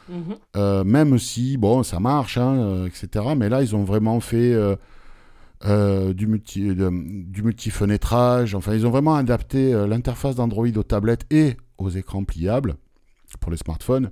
Mhm. 0.09 0.35
Euh, 0.57 0.83
même 0.83 1.17
si, 1.17 1.55
bon, 1.57 1.83
ça 1.83 1.99
marche, 2.01 2.37
hein, 2.37 2.55
euh, 2.57 2.87
etc. 2.87 3.25
Mais 3.37 3.47
là, 3.47 3.61
ils 3.61 3.73
ont 3.75 3.83
vraiment 3.83 4.19
fait 4.19 4.53
euh, 5.65 6.09
euh, 6.09 6.13
du, 6.13 6.27
multi, 6.27 6.61
multifenêtrage. 6.61 8.55
Enfin, 8.55 8.73
ils 8.73 8.85
ont 8.85 8.91
vraiment 8.91 9.15
adapté 9.15 9.73
euh, 9.73 9.87
l'interface 9.87 10.35
d'Android 10.35 10.67
aux 10.75 10.83
tablettes 10.83 11.25
et 11.31 11.57
aux 11.77 11.89
écrans 11.89 12.23
pliables 12.23 12.75
pour 13.39 13.51
les 13.51 13.57
smartphones. 13.57 14.11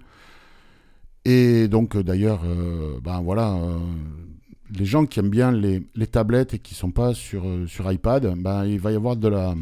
Et 1.25 1.67
donc, 1.67 1.95
euh, 1.95 2.03
d'ailleurs, 2.03 2.41
euh, 2.45 2.99
ben 3.01 3.21
voilà, 3.21 3.53
euh, 3.53 3.79
les 4.77 4.85
gens 4.85 5.05
qui 5.05 5.19
aiment 5.19 5.29
bien 5.29 5.51
les, 5.51 5.81
tablettes 6.07 6.53
et 6.53 6.59
qui 6.59 6.75
sont 6.75 6.91
pas 6.91 7.13
sur, 7.13 7.45
euh, 7.47 7.91
iPad, 7.91 8.35
ben, 8.37 8.65
il 8.65 8.79
va 8.79 8.91
y 8.91 8.95
avoir 8.95 9.15
de 9.15 9.27
la, 9.27 9.55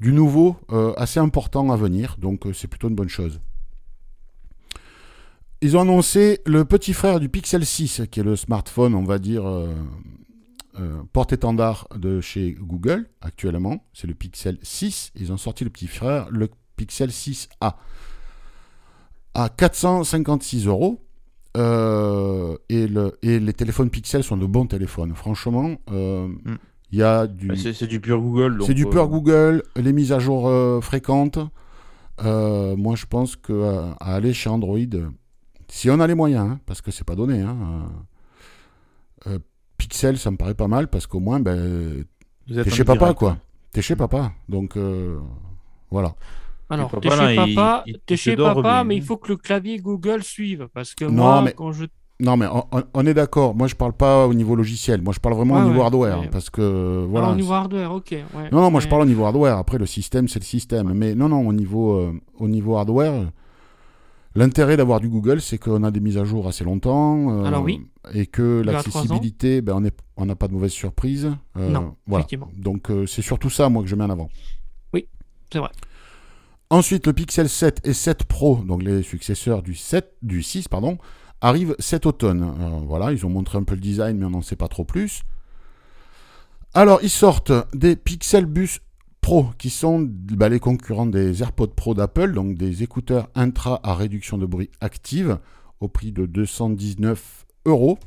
du 0.00 0.12
nouveau 0.12 0.56
euh, 0.70 0.92
assez 0.96 1.20
important 1.20 1.70
à 1.70 1.76
venir. 1.76 2.16
Donc, 2.18 2.46
euh, 2.46 2.52
c'est 2.52 2.68
plutôt 2.68 2.88
une 2.88 2.94
bonne 2.94 3.08
chose. 3.08 3.40
Ils 5.60 5.76
ont 5.76 5.80
annoncé 5.80 6.40
le 6.46 6.64
petit 6.64 6.92
frère 6.92 7.18
du 7.18 7.28
Pixel 7.28 7.66
6, 7.66 8.02
qui 8.10 8.20
est 8.20 8.24
le 8.24 8.36
smartphone, 8.36 8.94
on 8.94 9.02
va 9.02 9.18
dire, 9.18 9.46
euh, 9.48 9.74
euh, 10.78 11.02
porte-étendard 11.12 11.88
de 11.96 12.20
chez 12.20 12.52
Google 12.52 13.08
actuellement. 13.20 13.84
C'est 13.92 14.06
le 14.06 14.14
Pixel 14.14 14.58
6. 14.62 15.12
Ils 15.16 15.32
ont 15.32 15.36
sorti 15.36 15.64
le 15.64 15.70
petit 15.70 15.86
frère, 15.86 16.28
le 16.30 16.48
Pixel 16.76 17.10
6A, 17.10 17.74
à 19.34 19.48
456 19.48 20.66
euros. 20.66 21.04
Euh, 21.56 22.56
et, 22.68 22.86
le, 22.86 23.18
et 23.22 23.40
les 23.40 23.52
téléphones 23.52 23.90
Pixel 23.90 24.22
sont 24.22 24.36
de 24.36 24.46
bons 24.46 24.66
téléphones. 24.66 25.14
Franchement, 25.14 25.76
euh, 25.90 26.28
Mm. 26.44 26.56
Il 26.90 26.98
y 26.98 27.02
a 27.02 27.26
du. 27.26 27.48
Bah, 27.48 27.54
c'est 27.56 27.86
du 27.86 28.00
pur 28.00 28.20
Google. 28.20 28.62
C'est 28.64 28.74
du 28.74 28.86
pur 28.86 29.02
euh, 29.02 29.06
Google, 29.06 29.62
les 29.76 29.92
mises 29.92 30.12
à 30.12 30.18
jour 30.18 30.48
euh, 30.48 30.80
fréquentes. 30.80 31.38
Euh, 32.24 32.76
moi, 32.76 32.96
je 32.96 33.06
pense 33.06 33.36
que 33.36 33.52
euh, 33.52 33.92
à 34.00 34.14
aller 34.14 34.32
chez 34.32 34.48
Android, 34.48 34.78
si 35.68 35.90
on 35.90 36.00
a 36.00 36.06
les 36.06 36.14
moyens, 36.14 36.52
hein, 36.52 36.60
parce 36.66 36.80
que 36.80 36.90
c'est 36.90 37.04
pas 37.04 37.14
donné, 37.14 37.42
hein, 37.42 37.56
euh, 39.26 39.34
euh, 39.34 39.38
Pixel, 39.78 40.18
ça 40.18 40.30
me 40.30 40.36
paraît 40.36 40.54
pas 40.54 40.68
mal 40.68 40.88
parce 40.88 41.06
qu'au 41.06 41.20
moins, 41.20 41.40
ben, 41.40 42.04
vous 42.48 42.58
êtes 42.58 42.64
t'es 42.64 42.70
chez 42.70 42.84
papa, 42.84 42.98
direct. 42.98 43.18
quoi. 43.18 43.36
T'es 43.72 43.80
chez 43.82 43.96
papa, 43.96 44.32
donc 44.48 44.76
euh, 44.76 45.18
voilà. 45.90 46.14
Alors, 46.70 46.90
papa, 46.90 47.00
t'es 47.00 47.10
chez 47.16 47.36
papa, 47.54 47.82
il- 47.86 47.98
t'es 48.04 48.14
il 48.14 48.16
chez 48.18 48.36
dort 48.36 48.54
papa, 48.56 48.84
mais 48.84 48.96
il 48.96 49.02
faut 49.02 49.16
que 49.16 49.28
le 49.28 49.36
clavier 49.36 49.78
Google 49.78 50.22
suive. 50.22 50.68
Parce 50.74 50.94
que 50.94 51.04
Non, 51.04 51.12
moi, 51.12 51.42
mais- 51.42 51.52
quand 51.52 51.72
je. 51.72 51.84
Non, 52.20 52.36
mais 52.36 52.46
on, 52.94 53.06
est 53.06 53.14
d'accord. 53.14 53.54
Moi, 53.54 53.68
je 53.68 53.76
parle 53.76 53.92
pas 53.92 54.26
au 54.26 54.34
niveau 54.34 54.56
logiciel. 54.56 55.00
Moi, 55.00 55.12
je 55.14 55.20
parle 55.20 55.36
vraiment 55.36 55.54
Ouais, 55.54 55.60
au 55.62 55.66
niveau 55.66 55.78
ouais, 55.78 55.84
hardware, 55.84 56.20
ouais. 56.22 56.28
parce 56.28 56.50
que 56.50 57.06
voilà. 57.08 57.28
Ah, 57.28 57.32
au 57.32 57.36
niveau 57.36 57.52
hardware, 57.52 57.92
ok. 57.92 58.08
ouais. 58.10 58.24
Non, 58.50 58.60
non, 58.60 58.72
moi 58.72 58.80
je 58.80 58.88
parle 58.88 59.02
au 59.02 59.06
niveau 59.06 59.24
hardware. 59.24 59.56
Après, 59.56 59.78
le 59.78 59.86
système, 59.86 60.26
c'est 60.26 60.40
le 60.40 60.44
système. 60.44 60.92
Mais 60.94 61.14
non, 61.14 61.28
non, 61.28 61.46
au 61.46 61.52
niveau, 61.52 61.92
euh, 61.92 62.12
au 62.40 62.48
niveau 62.48 62.76
hardware, 62.76 63.30
l'intérêt 64.34 64.76
d'avoir 64.76 65.00
du 65.00 65.08
Google, 65.08 65.40
c'est 65.40 65.58
qu'on 65.58 65.82
a 65.84 65.90
des 65.90 66.00
mises 66.00 66.18
à 66.18 66.24
jour 66.24 66.46
assez 66.48 66.64
longtemps. 66.64 67.30
euh, 67.40 67.44
Alors 67.44 67.62
oui. 67.62 67.86
Et 68.14 68.26
que 68.26 68.62
l'accessibilité, 68.64 69.60
ben, 69.60 69.82
on 70.16 70.24
n'a 70.26 70.36
pas 70.36 70.48
de 70.48 70.52
mauvaise 70.54 70.72
surprise. 70.72 71.30
euh, 71.56 71.68
Non, 71.70 71.96
voilà. 72.06 72.22
effectivement. 72.22 72.48
Donc, 72.56 72.90
euh, 72.90 73.06
c'est 73.06 73.22
surtout 73.22 73.50
ça, 73.50 73.68
moi, 73.68 73.82
que 73.82 73.88
je 73.88 73.94
mets 73.96 74.04
en 74.04 74.10
avant. 74.10 74.28
C'est 75.50 75.60
vrai. 75.60 75.70
Ensuite, 76.68 77.06
le 77.06 77.14
Pixel 77.14 77.48
7 77.48 77.80
et 77.84 77.94
7 77.94 78.24
Pro, 78.24 78.56
donc 78.56 78.82
les 78.82 79.02
successeurs 79.02 79.62
du 79.62 79.74
7, 79.74 80.12
du 80.20 80.42
6, 80.42 80.68
pardon, 80.68 80.98
arrivent 81.40 81.74
cet 81.78 82.04
automne. 82.04 82.52
Voilà, 82.86 83.12
ils 83.12 83.24
ont 83.24 83.30
montré 83.30 83.56
un 83.56 83.62
peu 83.62 83.74
le 83.74 83.80
design, 83.80 84.18
mais 84.18 84.26
on 84.26 84.30
n'en 84.30 84.42
sait 84.42 84.56
pas 84.56 84.68
trop 84.68 84.84
plus. 84.84 85.22
Alors, 86.74 87.00
ils 87.02 87.08
sortent 87.08 87.52
des 87.74 87.96
Pixel 87.96 88.44
Bus 88.44 88.80
Pro, 89.20 89.46
qui 89.58 89.70
sont 89.70 90.06
bah, 90.08 90.48
les 90.48 90.60
concurrents 90.60 91.06
des 91.06 91.42
AirPods 91.42 91.68
Pro 91.68 91.94
d'Apple, 91.94 92.32
donc 92.32 92.56
des 92.56 92.82
écouteurs 92.82 93.28
intra 93.34 93.80
à 93.82 93.94
réduction 93.94 94.38
de 94.38 94.46
bruit 94.46 94.70
active, 94.80 95.38
au 95.80 95.88
prix 95.88 96.12
de 96.12 96.26
219 96.26 97.46
euros. 97.66 97.98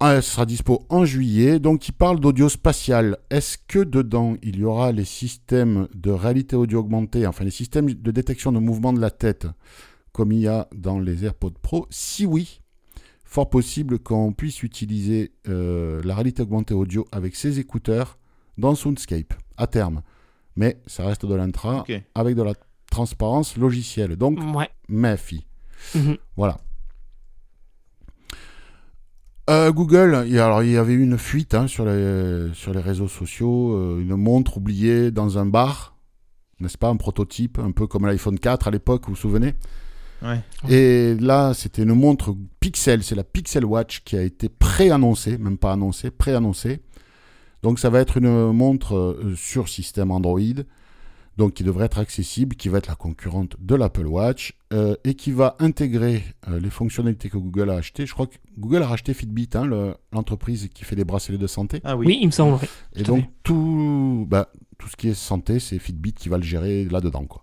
Ah, 0.00 0.20
ce 0.20 0.32
sera 0.32 0.44
dispo 0.44 0.84
en 0.88 1.04
juillet. 1.04 1.58
Donc, 1.60 1.88
il 1.88 1.92
parle 1.92 2.20
d'audio 2.20 2.48
spatial. 2.48 3.16
Est-ce 3.30 3.56
que 3.56 3.78
dedans, 3.78 4.36
il 4.42 4.58
y 4.58 4.64
aura 4.64 4.92
les 4.92 5.04
systèmes 5.04 5.88
de 5.94 6.10
réalité 6.10 6.56
audio 6.56 6.80
augmentée, 6.80 7.26
enfin 7.26 7.44
les 7.44 7.50
systèmes 7.50 7.92
de 7.92 8.10
détection 8.10 8.52
de 8.52 8.58
mouvement 8.58 8.92
de 8.92 9.00
la 9.00 9.10
tête, 9.10 9.46
comme 10.12 10.32
il 10.32 10.40
y 10.40 10.48
a 10.48 10.68
dans 10.74 10.98
les 10.98 11.24
AirPods 11.24 11.54
Pro? 11.62 11.86
Si 11.90 12.26
oui, 12.26 12.60
fort 13.24 13.48
possible 13.48 13.98
qu'on 13.98 14.32
puisse 14.32 14.62
utiliser 14.62 15.32
euh, 15.48 16.02
la 16.04 16.14
réalité 16.14 16.42
augmentée 16.42 16.74
audio 16.74 17.06
avec 17.10 17.34
ces 17.36 17.58
écouteurs 17.58 18.18
dans 18.58 18.74
Soundscape, 18.74 19.34
à 19.56 19.66
terme. 19.66 20.02
Mais 20.56 20.80
ça 20.86 21.04
reste 21.06 21.26
de 21.26 21.34
l'intra 21.34 21.82
avec 22.14 22.36
de 22.36 22.42
la 22.42 22.54
transparence 22.90 23.56
logicielle. 23.56 24.16
Donc, 24.16 24.38
Ouais. 24.54 24.68
Mhm. 25.94 26.16
Voilà. 26.36 26.58
Euh, 29.50 29.72
Google, 29.72 30.24
il 30.26 30.32
y, 30.32 30.38
a- 30.38 30.46
alors, 30.46 30.62
il 30.62 30.70
y 30.70 30.76
avait 30.78 30.94
eu 30.94 31.02
une 31.02 31.18
fuite 31.18 31.54
hein, 31.54 31.66
sur, 31.66 31.84
les, 31.84 32.48
sur 32.54 32.72
les 32.72 32.80
réseaux 32.80 33.08
sociaux, 33.08 33.74
euh, 33.76 34.00
une 34.00 34.16
montre 34.16 34.56
oubliée 34.56 35.10
dans 35.10 35.36
un 35.38 35.44
bar, 35.44 35.96
n'est-ce 36.60 36.78
pas, 36.78 36.88
un 36.88 36.96
prototype, 36.96 37.58
un 37.58 37.70
peu 37.72 37.86
comme 37.86 38.06
l'iPhone 38.06 38.38
4 38.38 38.68
à 38.68 38.70
l'époque, 38.70 39.02
vous 39.06 39.10
vous 39.14 39.20
souvenez? 39.20 39.52
Ouais. 40.22 40.40
Et 40.70 41.14
là, 41.20 41.52
c'était 41.52 41.82
une 41.82 41.92
montre 41.92 42.34
Pixel, 42.60 43.02
c'est 43.02 43.14
la 43.14 43.24
Pixel 43.24 43.66
Watch 43.66 44.00
qui 44.04 44.16
a 44.16 44.22
été 44.22 44.48
pré-annoncée, 44.48 45.36
même 45.36 45.58
pas 45.58 45.72
annoncée, 45.72 46.10
pré-annoncée. 46.10 46.80
Donc 47.64 47.78
ça 47.80 47.88
va 47.90 47.98
être 48.00 48.18
une 48.18 48.52
montre 48.52 48.94
euh, 48.94 49.34
sur 49.36 49.68
système 49.68 50.10
Android, 50.10 50.38
donc 51.38 51.54
qui 51.54 51.64
devrait 51.64 51.86
être 51.86 51.98
accessible, 51.98 52.54
qui 52.56 52.68
va 52.68 52.78
être 52.78 52.86
la 52.88 52.94
concurrente 52.94 53.56
de 53.58 53.74
l'Apple 53.74 54.06
Watch, 54.06 54.52
euh, 54.74 54.94
et 55.02 55.14
qui 55.14 55.32
va 55.32 55.56
intégrer 55.58 56.22
euh, 56.48 56.60
les 56.60 56.68
fonctionnalités 56.70 57.30
que 57.30 57.38
Google 57.38 57.70
a 57.70 57.74
achetées. 57.76 58.04
Je 58.06 58.12
crois 58.12 58.26
que 58.26 58.36
Google 58.58 58.82
a 58.82 58.86
racheté 58.86 59.14
Fitbit, 59.14 59.48
hein, 59.54 59.64
le- 59.64 59.94
l'entreprise 60.12 60.68
qui 60.72 60.84
fait 60.84 60.94
des 60.94 61.04
bracelets 61.06 61.38
de 61.38 61.46
santé. 61.46 61.80
Ah 61.84 61.96
Oui. 61.96 62.06
oui. 62.06 62.18
il 62.20 62.26
me 62.26 62.32
semble. 62.32 62.58
oui. 62.62 62.68
Et 62.96 63.02
Tout 63.02 63.12
donc 63.16 63.24
tout, 63.42 64.26
bah, 64.28 64.48
tout 64.78 64.88
ce 64.88 64.96
qui 64.96 65.08
est 65.08 65.14
santé, 65.14 65.58
c'est 65.58 65.78
Fitbit 65.78 66.12
qui 66.12 66.28
va 66.28 66.36
le 66.36 66.44
gérer 66.44 66.84
là-dedans. 66.84 67.24
quoi. 67.24 67.42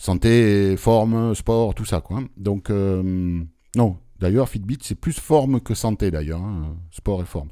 Santé, 0.00 0.76
forme, 0.76 1.34
sport, 1.34 1.74
tout 1.74 1.84
ça. 1.84 2.00
Quoi. 2.00 2.22
Donc, 2.36 2.68
euh, 2.70 3.40
non, 3.76 3.96
d'ailleurs, 4.18 4.48
Fitbit, 4.48 4.78
c'est 4.82 4.96
plus 4.96 5.18
forme 5.18 5.60
que 5.60 5.74
santé, 5.74 6.10
d'ailleurs. 6.10 6.42
hein, 6.42 6.74
sport 6.90 7.22
et 7.22 7.26
forme. 7.26 7.48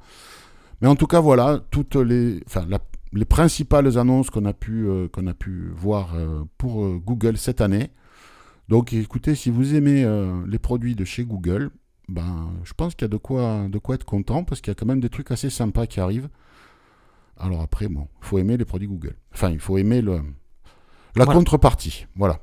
Mais 0.82 0.88
en 0.88 0.96
tout 0.96 1.06
cas, 1.06 1.20
voilà, 1.20 1.60
toutes 1.70 1.96
les, 1.96 2.42
enfin, 2.46 2.66
la- 2.68 2.80
les 3.12 3.24
principales 3.24 3.96
annonces 3.98 4.28
qu'on 4.30 4.44
a, 4.44 4.52
pu, 4.52 4.86
euh, 4.88 5.08
qu'on 5.08 5.26
a 5.26 5.34
pu 5.34 5.70
voir 5.74 6.14
euh, 6.14 6.44
pour 6.58 6.84
euh, 6.84 6.98
Google 6.98 7.36
cette 7.38 7.60
année. 7.60 7.90
Donc, 8.68 8.92
écoutez, 8.92 9.34
si 9.34 9.50
vous 9.50 9.74
aimez 9.74 10.04
les 10.46 10.58
produits 10.58 10.94
de 10.94 11.04
chez 11.04 11.24
Google, 11.24 11.70
ben, 12.08 12.50
je 12.64 12.72
pense 12.72 12.94
qu'il 12.94 13.04
y 13.04 13.06
a 13.06 13.08
de 13.08 13.16
quoi, 13.16 13.66
de 13.68 13.78
quoi 13.78 13.96
être 13.96 14.04
content 14.04 14.44
parce 14.44 14.60
qu'il 14.60 14.70
y 14.70 14.72
a 14.72 14.74
quand 14.74 14.86
même 14.86 15.00
des 15.00 15.10
trucs 15.10 15.30
assez 15.30 15.50
sympas 15.50 15.86
qui 15.86 16.00
arrivent. 16.00 16.28
Alors 17.38 17.60
après, 17.60 17.88
bon, 17.88 18.08
il 18.22 18.26
faut 18.26 18.38
aimer 18.38 18.56
les 18.56 18.64
produits 18.64 18.88
Google. 18.88 19.16
Enfin, 19.34 19.50
il 19.50 19.58
faut 19.58 19.76
aimer 19.78 20.00
le, 20.00 20.12
la 21.16 21.24
Voilà. 21.24 21.32
contrepartie. 21.34 22.06
Voilà. 22.16 22.40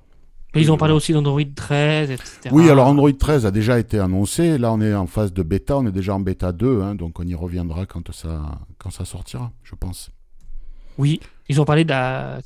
Ils 0.56 0.72
ont 0.72 0.78
parlé 0.78 0.94
aussi 0.96 1.14
d'Android 1.14 1.42
13, 1.56 2.10
etc. 2.12 2.50
Oui, 2.52 2.70
alors 2.70 2.88
Android 2.88 3.12
13 3.12 3.46
a 3.46 3.52
déjà 3.52 3.78
été 3.80 4.00
annoncé. 4.00 4.58
Là, 4.58 4.74
on 4.74 4.82
est 4.82 4.94
en 4.96 5.06
phase 5.06 5.32
de 5.32 5.44
bêta. 5.44 5.78
On 5.78 5.86
est 5.86 5.92
déjà 5.92 6.16
en 6.16 6.20
bêta 6.20 6.52
2. 6.52 6.82
hein, 6.82 6.96
donc, 6.96 7.20
on 7.20 7.24
y 7.28 7.36
reviendra 7.36 7.86
quand 7.86 8.12
ça, 8.12 8.60
quand 8.80 8.90
ça 8.90 9.06
sortira, 9.06 9.52
je 9.64 9.76
pense. 9.76 10.10
Oui, 10.98 11.20
ils 11.48 11.62
ont 11.62 11.66
parlé 11.66 11.86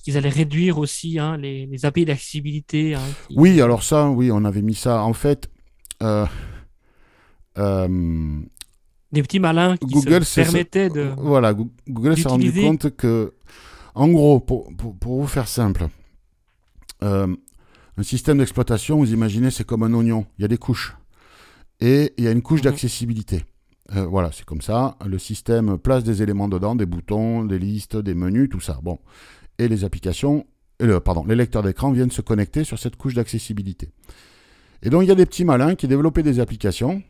qu'ils 0.03 0.17
allaient 0.17 0.29
réduire 0.29 0.77
aussi 0.79 1.17
hein, 1.17 1.38
les, 1.38 1.65
les 1.65 1.86
API 1.86 2.03
d'accessibilité. 2.05 2.93
hein, 2.95 3.00
qui- 3.27 3.36
Oui, 3.38 3.62
alors 3.62 3.83
ça, 3.83 4.10
oui, 4.10 4.31
on 4.31 4.43
avait 4.43 4.62
mis 4.62 4.75
ça. 4.75 5.01
En 5.03 5.13
fait, 5.13 5.50
euh, 6.03 6.25
euh, 7.57 8.39
Des 9.12 9.22
petits 9.24 9.39
malins 9.39 9.77
qui 9.77 9.88
Google, 9.88 10.25
se 10.25 10.41
permettaient 10.41 10.89
de. 10.89 11.12
Voilà, 11.17 11.53
Goo- 11.53 11.72
Google 11.88 12.17
s'est 12.17 12.27
rendu 12.27 12.51
compte 12.51 12.95
que, 12.95 13.33
en 13.95 14.07
gros, 14.10 14.39
pour, 14.39 14.69
pour, 14.75 14.98
pour 14.98 15.22
vous 15.22 15.27
faire 15.27 15.48
simple, 15.48 15.88
euh, 17.03 17.33
un 17.98 18.04
système 18.04 18.40
d'exploitation, 18.40 18.98
vous 18.98 19.14
imaginez, 19.14 19.52
c'est 19.52 19.66
comme 19.66 19.84
un 19.84 19.94
oignon. 19.94 20.26
Il 20.38 20.42
y 20.42 20.46
a 20.46 20.48
des 20.48 20.58
couches. 20.58 20.96
Et 21.80 22.14
il 22.18 22.24
y 22.24 22.28
a 22.28 22.32
une 22.32 22.42
couche 22.42 22.62
Mhm. 22.62 22.66
d'accessibilité. 22.66 23.44
Euh, 23.96 24.06
voilà, 24.06 24.32
c'est 24.32 24.46
comme 24.46 24.62
ça. 24.62 24.98
Le 25.06 25.20
système 25.20 25.78
place 25.78 26.04
des 26.04 26.22
éléments 26.24 26.48
dedans, 26.48 26.76
des 26.76 26.86
boutons, 26.86 27.44
des 27.44 27.60
listes, 27.60 27.98
des 27.98 28.14
menus, 28.16 28.50
tout 28.50 28.62
ça. 28.62 28.80
Bon. 28.82 29.00
Et 29.60 29.68
les 29.68 29.84
applications, 29.84 30.46
et 30.80 30.86
le, 30.86 31.00
pardon, 31.00 31.24
les 31.26 31.36
lecteurs 31.36 31.62
d'écran 31.64 31.92
viennent 31.92 32.10
se 32.12 32.22
connecter 32.22 32.64
sur 32.64 32.80
cette 32.80 32.96
couche 32.96 33.14
d'accessibilité. 33.14 33.92
Et 34.82 34.90
donc, 34.90 35.04
il 35.04 35.10
y 35.10 35.12
a 35.12 35.16
des 35.16 35.26
petits 35.26 35.46
malins 35.46 35.76
qui 35.76 35.88
développaient 35.88 36.24
des 36.24 36.40
applications 36.40 37.04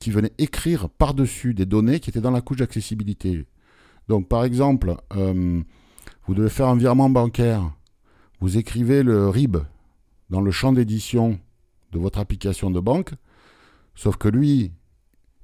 qui 0.00 0.10
venaient 0.10 0.32
écrire 0.38 0.88
par-dessus 0.88 1.52
des 1.52 1.66
données 1.66 2.00
qui 2.00 2.08
étaient 2.10 2.22
dans 2.22 2.30
la 2.30 2.40
couche 2.40 2.56
d'accessibilité. 2.58 3.44
Donc, 4.08 4.28
par 4.28 4.44
exemple, 4.44 4.96
euh, 5.14 5.60
vous 6.26 6.34
devez 6.34 6.48
faire 6.48 6.68
un 6.68 6.76
virement 6.76 7.10
bancaire. 7.10 7.70
Vous 8.40 8.56
écrivez 8.56 9.02
le 9.02 9.28
RIB 9.28 9.58
dans 10.30 10.40
le 10.40 10.50
champ 10.50 10.72
d'édition 10.72 11.38
de 11.92 11.98
votre 11.98 12.18
application 12.18 12.70
de 12.70 12.80
banque, 12.80 13.10
sauf 13.94 14.16
que 14.16 14.28
lui, 14.28 14.72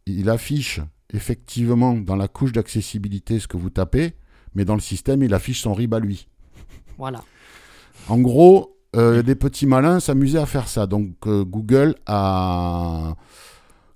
il 0.07 0.31
affiche 0.31 0.81
effectivement 1.13 1.95
dans 1.95 2.17
la 2.17 2.29
couche 2.29 2.53
d'accessibilité 2.53 3.39
ce 3.41 3.49
que 3.49 3.57
vous 3.57 3.71
tapez, 3.71 4.15
mais 4.55 4.65
dans 4.65 4.75
le 4.75 4.81
système, 4.81 5.23
il 5.23 5.35
affiche 5.35 5.61
son 5.61 5.75
RIB 5.75 5.95
à 5.95 6.01
lui. 6.01 6.29
Voilà. 6.99 7.23
En 8.09 8.19
gros, 8.19 8.79
euh, 8.95 9.23
des 9.23 9.35
petits 9.35 9.67
malins 9.67 10.01
s'amusaient 10.01 10.39
à 10.39 10.47
faire 10.47 10.69
ça. 10.69 10.87
Donc 10.87 11.27
euh, 11.27 11.45
Google 11.45 11.95
a 12.07 13.15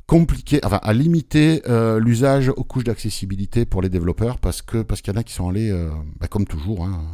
compliqué, 0.06 0.61
enfin 0.64 0.80
a 0.82 0.92
limité 0.92 1.62
euh, 1.68 2.00
l'usage 2.00 2.49
aux 2.49 2.64
couches 2.64 2.85
d'accessibilité 2.85 3.64
pour 3.64 3.80
les 3.80 3.88
développeurs 3.88 4.38
parce 4.38 4.61
que 4.61 4.82
parce 4.82 5.00
qu'il 5.00 5.14
y 5.14 5.16
en 5.16 5.20
a 5.20 5.23
qui 5.23 5.32
sont 5.32 5.49
allés, 5.49 5.70
euh, 5.70 5.88
bah, 6.18 6.26
comme 6.26 6.47
toujours. 6.47 6.85
hein. 6.85 7.04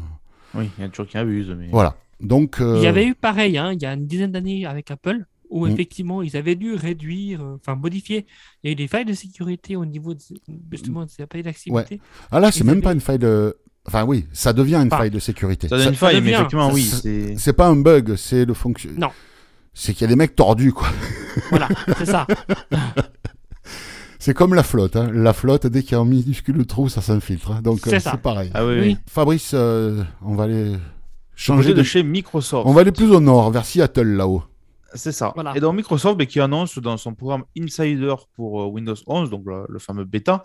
Oui, 0.54 0.70
il 0.78 0.82
y 0.82 0.84
a 0.84 0.88
toujours 0.88 1.06
qui 1.06 1.18
abuse. 1.18 1.54
Mais... 1.56 1.68
Voilà. 1.70 1.94
Donc 2.20 2.60
euh, 2.60 2.76
Il 2.78 2.82
y 2.84 2.86
avait 2.86 3.06
eu 3.06 3.14
pareil, 3.14 3.58
hein, 3.58 3.72
il 3.72 3.82
y 3.82 3.86
a 3.86 3.92
une 3.92 4.06
dizaine 4.06 4.32
d'années 4.32 4.64
avec 4.66 4.90
Apple, 4.90 5.24
où 5.50 5.66
Mm. 5.66 5.70
effectivement 5.70 6.22
ils 6.22 6.36
avaient 6.36 6.54
dû 6.56 6.74
réduire, 6.74 7.42
euh, 7.42 7.56
enfin 7.56 7.74
modifier. 7.76 8.26
Il 8.62 8.68
y 8.68 8.70
a 8.70 8.72
eu 8.72 8.74
des 8.76 8.88
failles 8.88 9.04
de 9.04 9.12
sécurité 9.12 9.76
au 9.76 9.84
niveau 9.84 10.14
de, 10.14 10.20
justement 10.72 11.04
de 11.04 11.10
ces 11.10 11.22
API 11.22 11.42
d'accessibilité. 11.42 12.00
ah 12.30 12.40
là 12.40 12.50
c'est 12.50 12.64
même 12.64 12.74
avaient- 12.74 12.82
pas 12.82 12.92
une 12.94 13.00
faille 13.00 13.18
de, 13.18 13.56
enfin 13.86 14.04
oui, 14.04 14.26
ça 14.32 14.52
devient 14.52 14.76
une 14.76 14.86
Enfin, 14.88 14.98
faille 14.98 15.10
de 15.10 15.18
sécurité. 15.18 15.68
Ça 15.68 15.78
Ça- 15.78 15.88
une 15.90 15.94
faille, 15.94 16.14
mais 16.16 16.20
devient- 16.22 16.32
effectivement, 16.34 16.68
ça- 16.70 16.74
oui. 16.74 16.82
ça- 16.84 17.38
c'est- 17.38 17.52
pas 17.52 17.68
un 17.68 17.76
bug, 17.76 18.16
c'est 18.16 18.44
le 18.44 18.54
fonction. 18.54 18.90
Non. 18.96 19.10
C'est 19.74 19.92
qu'il 19.92 20.02
y 20.02 20.04
a 20.04 20.08
des 20.08 20.16
mecs 20.16 20.34
tordus 20.34 20.72
quoi. 20.72 20.88
Voilà, 21.50 21.68
c'est 21.98 22.06
ça. 22.06 22.26
C'est 24.18 24.34
comme 24.34 24.54
la 24.54 24.62
flotte. 24.62 24.96
hein. 24.96 25.10
La 25.12 25.32
flotte, 25.32 25.66
dès 25.66 25.82
qu'il 25.82 25.92
y 25.92 25.94
a 25.94 25.98
un 26.00 26.04
minuscule 26.04 26.64
trou, 26.66 26.88
ça 26.88 27.00
s'infiltre. 27.02 27.52
hein. 27.52 27.60
Donc 27.62 27.80
C'est 27.84 27.94
euh, 27.96 27.98
ça. 28.00 28.12
c'est 28.12 28.20
pareil. 28.20 28.50
Ah 28.54 28.66
oui, 28.66 28.72
Oui. 28.74 28.80
oui. 28.80 28.96
Fabrice, 29.08 29.52
euh, 29.54 30.02
on 30.22 30.34
va 30.34 30.44
aller 30.44 30.72
Changer 31.36 31.70
de 31.70 31.74
de. 31.78 31.82
chez 31.82 32.02
Microsoft. 32.02 32.66
On 32.66 32.72
va 32.72 32.80
aller 32.80 32.92
plus 32.92 33.10
au 33.10 33.20
nord, 33.20 33.50
vers 33.50 33.64
Seattle 33.64 34.16
là-haut. 34.16 34.42
C'est 34.94 35.12
ça. 35.12 35.32
Voilà. 35.34 35.54
Et 35.56 35.60
donc 35.60 35.74
Microsoft, 35.76 36.24
qui 36.26 36.40
annonce 36.40 36.78
dans 36.78 36.96
son 36.96 37.14
programme 37.14 37.44
Insider 37.58 38.14
pour 38.34 38.62
euh, 38.62 38.66
Windows 38.66 38.94
11, 39.06 39.30
donc 39.30 39.42
le, 39.46 39.66
le 39.68 39.78
fameux 39.78 40.04
bêta, 40.04 40.42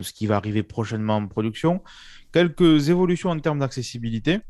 ce 0.00 0.12
qui 0.12 0.26
va 0.26 0.36
arriver 0.36 0.62
prochainement 0.62 1.16
en 1.16 1.26
production. 1.28 1.82
Quelques 2.32 2.88
évolutions 2.88 3.30
en 3.30 3.38
termes 3.38 3.58
d'accessibilité. 3.58 4.40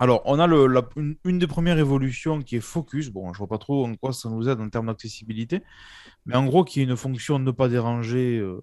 Alors, 0.00 0.22
on 0.26 0.38
a 0.40 0.46
le, 0.48 0.66
la- 0.66 0.88
une, 0.96 1.16
une 1.24 1.38
des 1.38 1.46
premières 1.46 1.78
évolutions 1.78 2.42
qui 2.42 2.56
est 2.56 2.60
Focus. 2.60 3.10
Bon, 3.10 3.32
je 3.32 3.38
vois 3.38 3.46
pas 3.46 3.58
trop 3.58 3.86
en 3.86 3.94
quoi 3.94 4.12
ça 4.12 4.28
nous 4.28 4.48
aide 4.48 4.60
en 4.60 4.68
termes 4.68 4.86
d'accessibilité, 4.86 5.62
mais 6.26 6.34
en 6.34 6.44
gros, 6.44 6.64
qui 6.64 6.80
est 6.80 6.82
une 6.84 6.96
fonction 6.96 7.38
ne 7.38 7.50
pas 7.52 7.68
déranger 7.68 8.38
euh, 8.38 8.60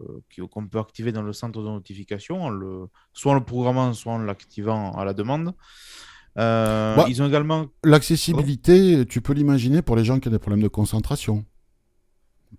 qu'on 0.51 0.67
peut 0.67 0.79
activer 0.79 1.13
dans 1.13 1.21
le 1.23 1.31
centre 1.33 1.61
de 1.61 1.67
notification, 1.69 2.43
en 2.43 2.49
le, 2.49 2.87
soit 3.13 3.31
en 3.31 3.35
le 3.35 3.43
programmant, 3.43 3.93
soit 3.93 4.11
en 4.13 4.19
l'activant 4.19 4.91
à 4.91 5.05
la 5.05 5.13
demande. 5.13 5.53
Euh, 6.37 6.95
Bah, 6.95 7.05
ils 7.09 7.21
ont 7.21 7.27
également 7.27 7.67
L'accessibilité, 7.83 9.05
tu 9.05 9.21
peux 9.21 9.33
l'imaginer 9.33 9.81
pour 9.81 9.95
les 9.95 10.05
gens 10.05 10.19
qui 10.19 10.27
ont 10.27 10.31
des 10.31 10.39
problèmes 10.39 10.61
de 10.63 10.67
concentration. 10.69 11.43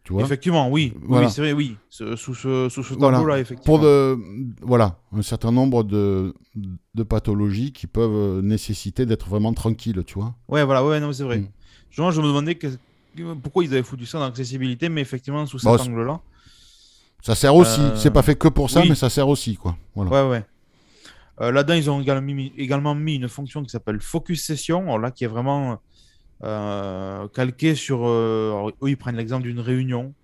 Tu 0.04 0.12
vois? 0.14 0.22
Effectivement, 0.22 0.68
oui. 0.70 0.92
Oui, 0.96 1.02
Voilà. 1.06 1.26
oui, 1.26 1.32
c'est 1.32 1.40
vrai, 1.42 1.52
oui. 1.52 1.76
Ce- 1.88 2.16
sous 2.16 2.34
ce, 2.34 2.68
sous 2.68 2.82
ce 2.82 2.94
Voilà. 2.94 3.18
tableau-là, 3.18 3.38
effectivement. 3.38 3.76
Pour 3.78 3.84
de, 3.84 4.18
voilà, 4.62 4.98
un 5.12 5.22
certain 5.22 5.52
nombre 5.52 5.84
de, 5.84 6.34
de 6.94 7.02
pathologies 7.02 7.72
qui 7.72 7.86
peuvent 7.86 8.40
nécessiter 8.42 9.06
d'être 9.06 9.28
vraiment 9.28 9.52
tranquille, 9.52 10.02
tu 10.06 10.14
vois. 10.14 10.34
Ouais, 10.48 10.64
voilà, 10.64 10.84
ouais, 10.84 10.98
non, 10.98 11.12
c'est 11.12 11.22
vrai. 11.24 11.38
Mm. 11.38 11.48
Je 11.90 12.02
me 12.02 12.26
demandais 12.26 12.54
que- 12.56 12.68
pourquoi 13.42 13.64
ils 13.64 13.72
avaient 13.72 13.82
foutu 13.82 14.06
ça 14.06 14.18
dans 14.18 14.24
l'accessibilité, 14.24 14.88
mais 14.88 15.02
effectivement, 15.02 15.44
sous 15.46 15.58
Bah, 15.62 15.72
cet 15.76 15.82
c'est- 15.82 15.88
angle-là. 15.90 16.20
Ça 17.22 17.34
sert 17.36 17.54
aussi. 17.54 17.80
Euh, 17.80 17.94
C'est 17.96 18.10
pas 18.10 18.22
fait 18.22 18.34
que 18.34 18.48
pour 18.48 18.68
ça, 18.70 18.80
oui. 18.80 18.88
mais 18.88 18.94
ça 18.96 19.08
sert 19.08 19.28
aussi, 19.28 19.54
quoi. 19.56 19.76
Voilà. 19.94 20.10
Ouais, 20.10 20.30
ouais. 20.30 20.44
Euh, 21.42 21.50
Là-dedans, 21.50 21.74
ils 21.74 21.90
ont 21.90 22.00
également 22.00 22.22
mis, 22.32 22.52
également 22.56 22.94
mis 22.94 23.16
une 23.16 23.28
fonction 23.28 23.62
qui 23.62 23.70
s'appelle 23.70 24.00
Focus 24.00 24.44
Session, 24.44 24.82
alors 24.84 24.98
là, 24.98 25.10
qui 25.10 25.24
est 25.24 25.28
vraiment 25.28 25.80
euh, 26.44 27.26
calquée 27.28 27.74
sur. 27.74 28.06
euh, 28.06 28.50
alors, 28.52 28.68
eux, 28.82 28.88
ils 28.90 28.96
prennent 28.96 29.16
l'exemple 29.16 29.42
d'une 29.44 29.60
réunion. 29.60 30.14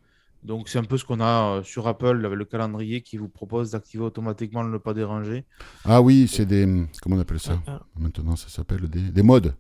Donc, 0.45 0.69
c'est 0.69 0.79
un 0.79 0.85
peu 0.85 0.97
ce 0.97 1.05
qu'on 1.05 1.21
a 1.21 1.57
euh, 1.59 1.63
sur 1.65 1.89
Apple 1.89 2.23
avec 2.25 2.39
le 2.39 2.45
calendrier 2.45 3.01
qui 3.01 3.17
vous 3.17 3.29
propose 3.29 3.73
d'activer 3.73 4.05
automatiquement 4.05 4.63
le 4.63 4.71
ne 4.71 4.79
pas 4.79 4.95
déranger. 4.95 5.45
Ah 5.85 6.01
oui, 6.01 6.29
c'est 6.33 6.47
des. 6.47 6.65
Comment 7.03 7.17
on 7.17 7.21
appelle 7.21 7.41
ça 7.41 7.61
Ah, 7.67 7.81
Maintenant, 7.99 8.37
ça 8.37 8.49
s'appelle 8.49 8.89
des, 8.89 9.01
des 9.01 9.23
modes. 9.23 9.55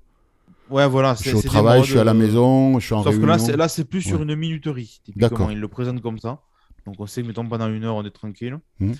Ouais, 0.70 0.86
voilà. 0.86 1.14
Je 1.14 1.24
c'est- 1.24 1.28
suis 1.30 1.38
au 1.38 1.42
travail, 1.42 1.78
modes, 1.78 1.86
je 1.86 1.90
suis 1.92 1.98
à 1.98 2.04
la 2.04 2.14
maison, 2.14 2.78
je 2.78 2.84
suis 2.86 2.94
en 2.94 2.98
Sauf 3.02 3.08
réunion. 3.10 3.22
que 3.26 3.30
là, 3.32 3.38
c'est, 3.38 3.56
là, 3.56 3.68
c'est 3.68 3.84
plus 3.84 4.02
sur 4.02 4.18
Ouais. 4.18 4.24
une 4.24 4.36
minuterie. 4.36 5.00
Typiquement, 5.04 5.28
D'accord. 5.28 5.50
ils 5.52 5.58
le 5.58 5.68
présentent 5.68 6.00
comme 6.02 6.18
ça. 6.18 6.40
Donc, 6.86 6.94
on 6.98 7.06
sait 7.06 7.22
que, 7.22 7.26
mettons, 7.26 7.46
pendant 7.48 7.68
une 7.68 7.84
heure, 7.84 7.96
on 7.96 8.04
est 8.04 8.10
tranquille. 8.10 8.58
Mhm. 8.78 8.94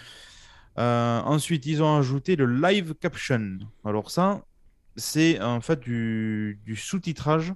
Euh, 0.79 1.21
ensuite, 1.25 1.67
ils 1.67 1.83
ont 1.83 1.97
ajouté 1.99 2.37
le 2.37 2.47
live 2.47 2.95
caption. 2.95 3.59
Alors, 3.85 4.11
ça, 4.11 4.43
c'est 4.97 5.41
en 5.43 5.61
fait 5.61 5.81
du, 5.81 6.61
du 6.65 6.77
sous-titrage 6.77 7.53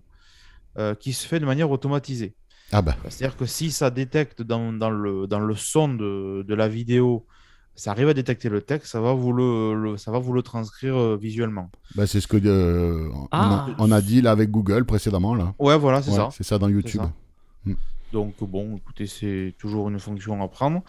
euh, 0.79 0.95
qui 0.95 1.13
se 1.13 1.27
fait 1.27 1.39
de 1.41 1.47
manière 1.47 1.71
automatisée. 1.71 2.35
Ah 2.73 2.83
bah, 2.83 2.97
C'est-à-dire 3.09 3.37
que 3.37 3.47
si 3.47 3.71
ça 3.71 3.91
détecte 3.91 4.43
dans, 4.43 4.73
dans 4.73 4.91
le, 4.91 5.27
dans 5.27 5.41
le 5.41 5.55
son 5.55 5.89
de, 5.95 6.43
de 6.47 6.55
la 6.55 6.69
vidéo, 6.69 7.27
ça 7.75 7.91
arrive 7.93 8.09
à 8.09 8.15
détecter 8.15 8.49
le 8.49 8.61
texte, 8.63 8.91
ça 8.93 9.01
va 9.01 9.13
vous 9.13 9.33
le, 9.33 9.75
le- 9.75 9.97
ça 9.97 10.11
va 10.11 10.19
vous 10.19 10.33
le 10.33 10.43
transcrire 10.43 10.97
euh, 10.97 11.17
visuellement. 11.17 11.71
bah 11.95 12.07
c'est 12.07 12.21
ce 12.21 12.27
que 12.27 12.39
euh, 12.45 13.09
on, 13.15 13.29
Ah. 13.31 13.67
a, 13.69 13.75
on 13.79 13.91
a 13.93 14.01
dit 14.01 14.21
là 14.21 14.31
avec 14.31 14.51
Google 14.51 14.85
précédemment 14.85 15.35
là. 15.35 15.55
Ouais, 15.59 15.77
voilà, 15.79 16.03
c'est 16.03 16.11
Ouais, 16.11 16.17
ça. 16.17 16.29
C'est 16.33 16.45
ça 16.45 16.59
dans 16.59 16.69
YouTube. 16.69 17.01
ça. 17.03 17.73
Donc 18.13 18.35
bon, 18.43 18.77
écoutez, 18.77 19.07
c'est 19.07 19.55
toujours 19.59 19.89
une 19.89 19.99
fonction 19.99 20.43
à 20.43 20.49
prendre. 20.49 20.83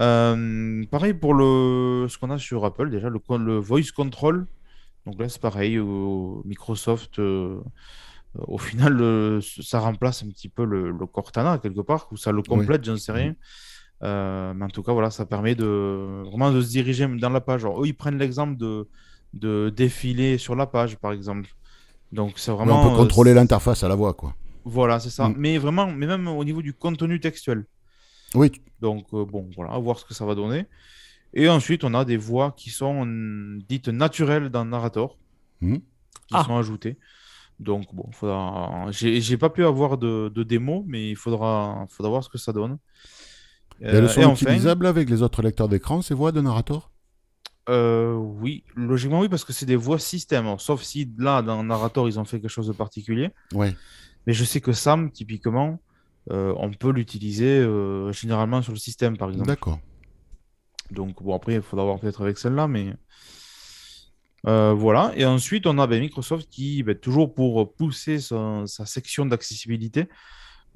Euh, 0.00 0.84
pareil 0.90 1.14
pour 1.14 1.34
le, 1.34 2.06
ce 2.08 2.18
qu'on 2.18 2.30
a 2.30 2.38
sur 2.38 2.64
Apple, 2.64 2.90
déjà 2.90 3.08
le, 3.08 3.20
le 3.38 3.58
voice 3.58 3.90
control. 3.94 4.46
Donc 5.06 5.18
là, 5.20 5.28
c'est 5.28 5.40
pareil, 5.40 5.78
Microsoft, 6.44 7.18
euh, 7.18 7.60
au 8.34 8.58
final, 8.58 9.00
euh, 9.00 9.40
ça 9.62 9.80
remplace 9.80 10.22
un 10.22 10.28
petit 10.28 10.48
peu 10.48 10.64
le, 10.64 10.90
le 10.90 11.06
Cortana 11.06 11.58
quelque 11.58 11.80
part, 11.80 12.08
ou 12.12 12.16
ça 12.16 12.30
le 12.32 12.42
complète, 12.42 12.84
j'en 12.84 12.96
sais 12.96 13.12
rien. 13.12 13.34
Euh, 14.04 14.52
mais 14.54 14.64
en 14.66 14.68
tout 14.68 14.82
cas, 14.82 14.92
voilà, 14.92 15.10
ça 15.10 15.26
permet 15.26 15.54
de 15.54 16.22
vraiment 16.26 16.52
de 16.52 16.60
se 16.60 16.68
diriger 16.68 17.06
dans 17.08 17.30
la 17.30 17.40
page. 17.40 17.64
Alors, 17.64 17.82
eux, 17.82 17.86
ils 17.86 17.94
prennent 17.96 18.18
l'exemple 18.18 18.56
de, 18.56 18.88
de 19.34 19.70
défiler 19.74 20.38
sur 20.38 20.54
la 20.54 20.66
page, 20.66 20.96
par 20.98 21.12
exemple. 21.12 21.48
Donc, 22.12 22.38
c'est 22.38 22.52
Ouais, 22.52 22.56
vraiment. 22.58 22.82
on 22.86 22.90
peut 22.90 22.96
contrôler 22.96 23.34
l'interface 23.34 23.82
à 23.84 23.88
la 23.88 23.94
voix 23.96 24.14
quoi. 24.14 24.34
voilà, 24.64 25.00
c'est 25.00 25.10
ça. 25.10 25.28
Mm. 25.28 25.34
Mais 25.38 25.58
vraiment, 25.58 25.86
mais 25.90 26.06
même 26.06 26.28
au 26.28 26.44
niveau 26.44 26.62
du 26.62 26.74
contenu 26.74 27.18
textuel. 27.20 27.64
Oui, 28.34 28.50
Donc, 28.80 29.06
euh, 29.12 29.24
bon, 29.24 29.48
voilà, 29.56 29.72
à 29.72 29.78
voir 29.78 29.98
ce 29.98 30.04
que 30.04 30.14
ça 30.14 30.24
va 30.24 30.34
donner. 30.34 30.66
Et 31.34 31.48
ensuite, 31.48 31.82
on 31.84 31.94
a 31.94 32.04
des 32.04 32.16
voix 32.16 32.52
qui 32.56 32.70
sont 32.70 33.04
dites 33.68 33.88
naturelles 33.88 34.50
dans 34.50 34.64
Narrator, 34.64 35.18
Mhm. 35.60 35.78
qui 35.80 36.34
Ah. 36.34 36.44
sont 36.44 36.56
ajoutées. 36.56 36.96
Donc, 37.58 37.92
bon, 37.92 38.08
faudra... 38.12 38.86
j'ai 38.92 39.36
pas 39.36 39.50
pu 39.50 39.64
avoir 39.64 39.98
de, 39.98 40.30
de 40.32 40.42
démo, 40.44 40.84
mais 40.86 41.10
il 41.10 41.16
faudra... 41.16 41.86
faudra 41.90 42.10
voir 42.10 42.22
ce 42.24 42.28
que 42.28 42.38
ça 42.38 42.52
donne. 42.52 42.78
Et 43.80 43.86
elles 43.86 44.04
Euh, 44.04 44.08
sont 44.08 44.20
et 44.20 44.24
enfin, 44.24 44.46
utilisables 44.46 44.86
avec 44.86 45.10
les 45.10 45.22
autres 45.22 45.42
lecteurs 45.42 45.68
d'écran, 45.68 46.00
ces 46.02 46.14
voix 46.14 46.30
de 46.32 46.40
narrator? 46.40 46.90
Euh, 47.68 48.14
oui, 48.14 48.64
logiquement, 48.76 49.20
oui, 49.20 49.28
parce 49.28 49.44
que 49.44 49.52
c'est 49.52 49.66
des 49.66 49.76
voix 49.76 49.98
système. 49.98 50.46
Alors, 50.46 50.60
sauf 50.60 50.82
si 50.82 51.12
là, 51.18 51.42
dans 51.42 51.62
Narrator, 51.64 52.08
ils 52.08 52.18
ont 52.18 52.24
fait 52.24 52.40
quelque 52.40 52.48
chose 52.50 52.66
de 52.68 52.72
particulier. 52.72 53.30
Ouais. 53.52 53.74
Mais 54.26 54.32
je 54.32 54.44
sais 54.44 54.60
que 54.60 54.72
Sam, 54.72 55.10
typiquement, 55.10 55.78
euh, 56.30 56.52
on 56.58 56.70
peut 56.72 56.90
l'utiliser 56.92 57.58
euh, 57.58 58.12
généralement 58.12 58.62
sur 58.62 58.72
le 58.72 58.78
système, 58.78 59.16
par 59.16 59.30
exemple. 59.30 59.48
D'accord. 59.48 59.78
Donc, 60.90 61.22
bon, 61.22 61.34
après, 61.34 61.54
il 61.54 61.62
faudra 61.62 61.84
voir 61.84 61.98
peut-être 62.00 62.22
avec 62.22 62.38
celle-là, 62.38 62.66
mais. 62.68 62.94
Euh, 64.46 64.72
voilà. 64.72 65.12
Et 65.16 65.24
ensuite, 65.24 65.66
on 65.66 65.78
a 65.78 65.86
ben, 65.86 66.00
Microsoft 66.00 66.48
qui, 66.48 66.82
ben, 66.82 66.94
toujours 66.94 67.34
pour 67.34 67.74
pousser 67.74 68.20
son- 68.20 68.66
sa 68.66 68.86
section 68.86 69.26
d'accessibilité, 69.26 70.08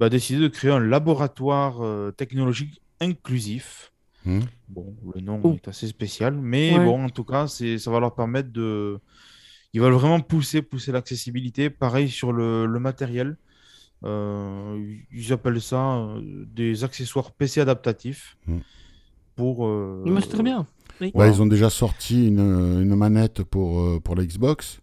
a 0.00 0.08
décidé 0.08 0.40
de 0.40 0.48
créer 0.48 0.72
un 0.72 0.80
laboratoire 0.80 1.80
euh, 1.84 2.10
technologique 2.10 2.82
inclusif. 3.00 3.92
Mhm. 4.24 4.40
Bon, 4.68 4.96
le 5.14 5.20
nom 5.20 5.40
Oh. 5.44 5.52
est 5.54 5.68
assez 5.68 5.86
spécial, 5.86 6.34
mais 6.34 6.76
Ouais. 6.76 6.84
bon, 6.84 7.04
en 7.04 7.08
tout 7.08 7.22
cas, 7.24 7.46
c'est, 7.46 7.78
ça 7.78 7.90
va 7.92 8.00
leur 8.00 8.14
permettre 8.14 8.50
de. 8.50 8.98
Ils 9.72 9.80
veulent 9.80 9.92
vraiment 9.92 10.20
pousser, 10.20 10.60
pousser 10.60 10.90
l'accessibilité. 10.92 11.70
Pareil 11.70 12.08
sur 12.10 12.32
le, 12.32 12.66
le 12.66 12.78
matériel. 12.80 13.36
Euh, 14.04 14.94
ils 15.12 15.32
appellent 15.32 15.60
ça 15.60 15.96
euh, 15.96 16.20
des 16.52 16.84
accessoires 16.84 17.30
PC 17.32 17.60
adaptatifs. 17.60 18.36
Mhm. 18.46 18.60
Pour. 19.36 19.66
euh, 19.66 20.02
Mais 20.06 20.20
c'est 20.20 20.28
très 20.28 20.42
bien. 20.42 20.66
Oui. 21.00 21.06
Ouais, 21.06 21.12
Voilà. 21.14 21.32
ils 21.32 21.40
ont 21.42 21.46
déjà 21.46 21.70
sorti 21.70 22.28
une, 22.28 22.38
une 22.82 22.94
manette 22.94 23.42
pour, 23.44 24.00
pour 24.02 24.14
la 24.14 24.24
Xbox. 24.26 24.80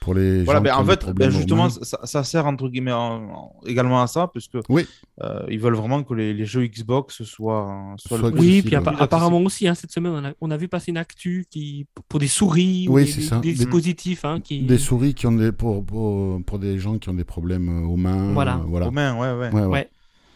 Pour 0.00 0.14
les 0.14 0.44
Voilà, 0.44 0.60
gens 0.60 0.64
ben, 0.64 0.70
qui 0.70 0.76
en 0.76 0.80
ont 0.80 0.84
des 0.84 0.90
fait, 0.90 1.12
ben, 1.12 1.30
justement, 1.30 1.68
ça, 1.70 1.98
ça 2.04 2.24
sert 2.24 2.46
entre 2.46 2.68
guillemets 2.68 2.92
en- 2.92 3.30
en- 3.30 3.52
également 3.66 4.00
à 4.00 4.06
ça, 4.06 4.28
parce 4.32 4.46
que 4.48 4.58
Oui. 4.68 4.86
euh, 5.22 5.40
ils 5.50 5.58
veulent 5.58 5.74
vraiment 5.74 6.02
que 6.04 6.14
les, 6.14 6.32
les 6.32 6.46
jeux 6.46 6.66
Xbox 6.66 7.24
soient, 7.24 7.94
soient 7.98 8.16
le 8.18 8.22
Soit 8.22 8.30
plus- 8.32 8.40
Oui, 8.40 8.62
puis 8.62 8.74
appa- 8.76 8.94
apparemment 8.98 9.40
aussi, 9.40 9.66
hein, 9.68 9.74
cette 9.74 9.90
semaine, 9.90 10.12
on 10.12 10.24
a, 10.24 10.32
on 10.40 10.50
a 10.50 10.56
vu 10.56 10.68
passer 10.68 10.92
une 10.92 10.96
actu 10.98 11.46
qui, 11.50 11.86
pour 12.08 12.20
des 12.20 12.28
souris 12.28 12.86
ou 12.88 12.94
Oui, 12.94 13.04
des, 13.04 13.10
c'est 13.10 13.20
des- 13.20 13.26
ça. 13.26 13.38
des 13.40 13.52
dispositifs. 13.52 14.24
hein, 14.24 14.40
qui... 14.40 14.60
Des 14.60 14.78
souris 14.78 15.14
qui 15.14 15.26
ont 15.26 15.32
des, 15.32 15.52
pour, 15.52 15.84
pour, 15.84 16.42
pour 16.44 16.58
des 16.58 16.78
gens 16.78 16.96
qui 16.98 17.08
ont 17.08 17.14
des 17.14 17.24
problèmes 17.24 17.68
euh, 17.84 17.86
aux 17.88 17.96
mains. 17.96 18.32
Voilà. 18.32 18.56
euh, 18.56 18.64
voilà. 18.66 18.88
aux 18.88 18.92
mains, 18.92 19.14
ouais, 19.18 19.32
ouais. 19.32 19.52
Ouais, 19.52 19.60
ouais. 19.62 19.66
Ouais. 19.66 19.90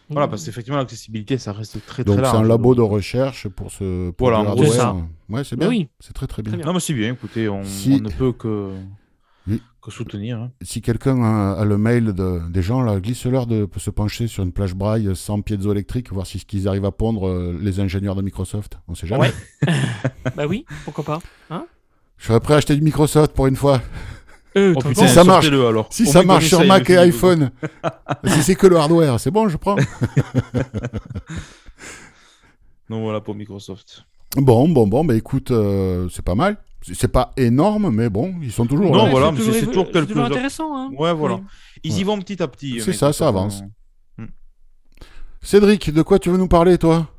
Voilà, 0.09 0.27
parce 0.27 0.43
qu'effectivement, 0.45 0.77
l'accessibilité, 0.77 1.37
ça 1.37 1.53
reste 1.53 1.83
très, 1.85 2.03
très 2.03 2.15
Donc 2.17 2.19
c'est 2.23 2.35
un 2.37 2.43
labo 2.43 2.75
de 2.75 2.81
recherche 2.81 3.47
pour 3.47 3.71
ce 3.71 4.11
pour 4.11 4.27
Voilà, 4.27 4.43
du 4.43 4.49
en 4.49 4.53
gros, 4.55 4.65
c'est 4.65 4.79
hardware. 4.79 5.05
Ouais, 5.29 5.43
c'est 5.45 5.55
bien. 5.55 5.69
oui. 5.69 5.87
C'est 6.01 6.13
très 6.13 6.27
très 6.27 6.43
bien. 6.43 6.51
Très 6.51 6.57
bien. 6.57 6.65
Non, 6.67 6.73
mais 6.73 6.81
c'est 6.81 6.93
bien, 6.93 7.13
écoutez, 7.13 7.47
on, 7.49 7.63
Si- 7.63 7.93
on 7.99 8.03
ne 8.03 8.09
peut 8.09 8.33
que, 8.33 8.69
Oui. 9.47 9.61
que 9.81 9.91
soutenir. 9.91 10.37
hein. 10.39 10.51
Si 10.61 10.81
quelqu'un 10.81 11.21
a, 11.23 11.53
a 11.59 11.65
le 11.65 11.77
mail 11.77 12.13
de, 12.13 12.39
des 12.49 12.61
gens, 12.61 12.81
là, 12.81 12.99
glisse-leur 12.99 13.45
de 13.45 13.67
se 13.77 13.89
pencher 13.89 14.27
sur 14.27 14.43
une 14.43 14.53
plage 14.53 14.73
braille 14.73 15.13
sans 15.15 15.41
piezoélectrique, 15.41 16.11
voir 16.13 16.25
si 16.25 16.39
ce 16.39 16.45
qu'ils 16.45 16.67
arrivent 16.67 16.85
à 16.85 16.91
pondre 16.91 17.27
euh, 17.27 17.57
les 17.61 17.79
ingénieurs 17.81 18.15
de 18.15 18.21
Microsoft. 18.21 18.79
On 18.87 18.95
sait 18.95 19.07
jamais. 19.07 19.31
Ouais. 19.67 19.73
bah 20.37 20.45
oui, 20.47 20.65
pourquoi 20.85 21.03
pas. 21.03 21.19
Hein 21.49 21.65
Je 22.17 22.27
serais 22.27 22.39
prêt 22.39 22.53
à 22.53 22.57
acheter 22.57 22.75
du 22.75 22.81
Microsoft 22.81 23.33
pour 23.33 23.47
une 23.47 23.55
fois. 23.57 23.81
Euh, 24.55 24.73
Oh 24.77 24.79
putain, 24.87 25.07
Si 25.07 25.13
ça 25.13 25.23
marche- 25.23 25.47
alors. 25.47 25.87
Si 25.91 26.05
ça 26.05 26.21
marche 26.23 26.47
sur 26.47 26.63
Mac 26.63 26.87
et 26.89 26.97
iPhone, 26.97 27.51
si 28.27 28.43
c'est 28.43 28.55
que 28.55 28.67
le 28.67 28.77
hardware, 28.77 29.19
c'est 29.19 29.31
bon, 29.31 29.49
je 29.49 29.57
prends. 29.57 29.75
Donc 32.89 33.01
voilà 33.03 33.21
pour 33.21 33.35
Microsoft. 33.35 34.03
Bon, 34.35 34.67
bon, 34.69 34.87
bon, 34.87 35.05
bah 35.05 35.15
écoute, 35.15 35.51
euh, 35.51 36.07
c'est 36.11 36.23
pas 36.23 36.35
mal. 36.35 36.57
C'est 36.85 36.93
c'est 36.95 37.07
pas 37.07 37.31
énorme, 37.37 37.89
mais 37.91 38.09
bon, 38.09 38.35
ils 38.41 38.51
sont 38.51 38.65
toujours 38.65 38.91
Non, 38.91 39.05
là. 39.05 39.09
voilà, 39.11 39.31
mais 39.31 39.39
c'est- 39.39 39.53
c'est 39.61 39.65
toujours 39.67 39.89
quelques- 39.91 40.09
toujours 40.09 40.25
intéressant. 40.25 40.75
Hein. 40.75 40.91
Ouais, 40.97 41.13
voilà. 41.13 41.35
Oui. 41.35 41.41
Ils 41.83 41.97
y 41.99 42.03
vont 42.03 42.19
petit 42.19 42.41
à 42.43 42.47
petit. 42.47 42.79
C'est 42.81 42.89
euh, 42.91 42.93
ça, 42.93 43.13
ça 43.13 43.27
avance. 43.29 43.61
euh, 44.19 44.25
Cédric, 45.41 45.91
de 45.91 46.01
quoi 46.01 46.19
tu 46.19 46.29
veux 46.29 46.37
nous 46.37 46.47
parler, 46.47 46.77
toi? 46.77 47.09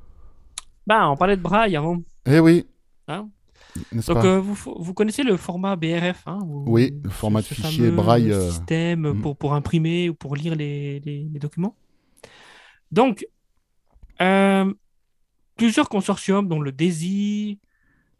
Bah, 0.86 1.08
on 1.10 1.16
parlait 1.16 1.36
de 1.36 1.42
braille 1.42 1.76
avant. 1.76 1.98
Eh 2.26 2.40
oui. 2.40 2.66
Hein? 3.08 3.28
Donc, 3.92 4.04
pas? 4.04 4.24
euh, 4.24 4.38
vous, 4.40 4.54
vous 4.78 4.94
connaissez 4.94 5.22
le 5.24 5.36
format 5.36 5.76
BRF 5.76 6.22
hein, 6.26 6.38
vous- 6.46 6.64
Oui, 6.68 6.92
le 7.02 7.10
format 7.10 7.40
de 7.40 7.46
fichier 7.46 7.90
braille, 7.90 8.30
euh, 8.32 8.50
système 8.50 9.12
mm. 9.12 9.20
pour, 9.20 9.36
pour 9.36 9.54
imprimer 9.54 10.08
ou 10.08 10.14
pour 10.14 10.36
lire 10.36 10.54
les, 10.54 11.00
les- 11.00 11.28
les 11.32 11.38
documents. 11.40 11.74
Donc, 12.92 13.26
euh, 14.22 14.72
plusieurs 15.56 15.88
consortiums, 15.88 16.46
dont 16.48 16.60
le 16.60 16.70
DESI, 16.70 17.58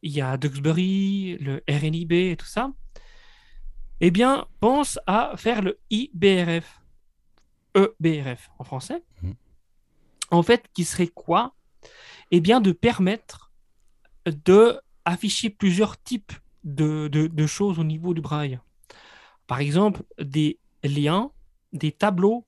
il 0.05 0.13
y 0.13 0.21
a 0.21 0.37
Duxbury, 0.37 1.39
le 1.41 1.63
RNIB 1.69 2.13
et 2.33 2.37
tout 2.37 2.47
ça, 2.47 2.71
eh 4.01 4.11
bien, 4.11 4.47
pensent 4.61 4.99
à 5.07 5.33
faire 5.37 5.63
le 5.63 5.79
IBRF. 5.91 6.81
EBRF 7.75 8.51
en 8.59 8.65
français. 8.65 9.03
Mm. 9.23 9.33
En 10.31 10.43
fait, 10.43 10.69
qui 10.75 10.85
serait 10.85 11.09
quoi? 11.09 11.55
Eh 12.31 12.41
bien, 12.41 12.61
de 12.61 12.73
permettre 12.73 13.51
de 14.27 14.79
afficher 15.05 15.51
plusieurs 15.51 16.01
types 16.03 16.33
de, 16.65 17.09
de- 17.09 17.27
de 17.27 17.47
choses 17.47 17.79
au 17.79 17.85
niveau 17.85 18.15
du 18.15 18.21
braille. 18.21 18.59
Par 19.47 19.59
exemple, 19.61 20.03
des 20.19 20.59
liens, 20.83 21.31
des 21.73 21.93
tableaux, 21.93 22.47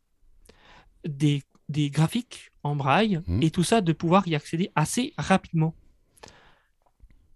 des, 1.06 1.42
des 1.68 1.90
graphiques 1.90 2.50
en 2.62 2.76
braille, 2.76 3.20
Mhm. 3.26 3.42
et 3.42 3.50
tout 3.50 3.64
ça, 3.64 3.80
de 3.80 3.92
pouvoir 3.92 4.26
y 4.28 4.34
accéder 4.34 4.70
assez 4.74 5.12
rapidement. 5.18 5.74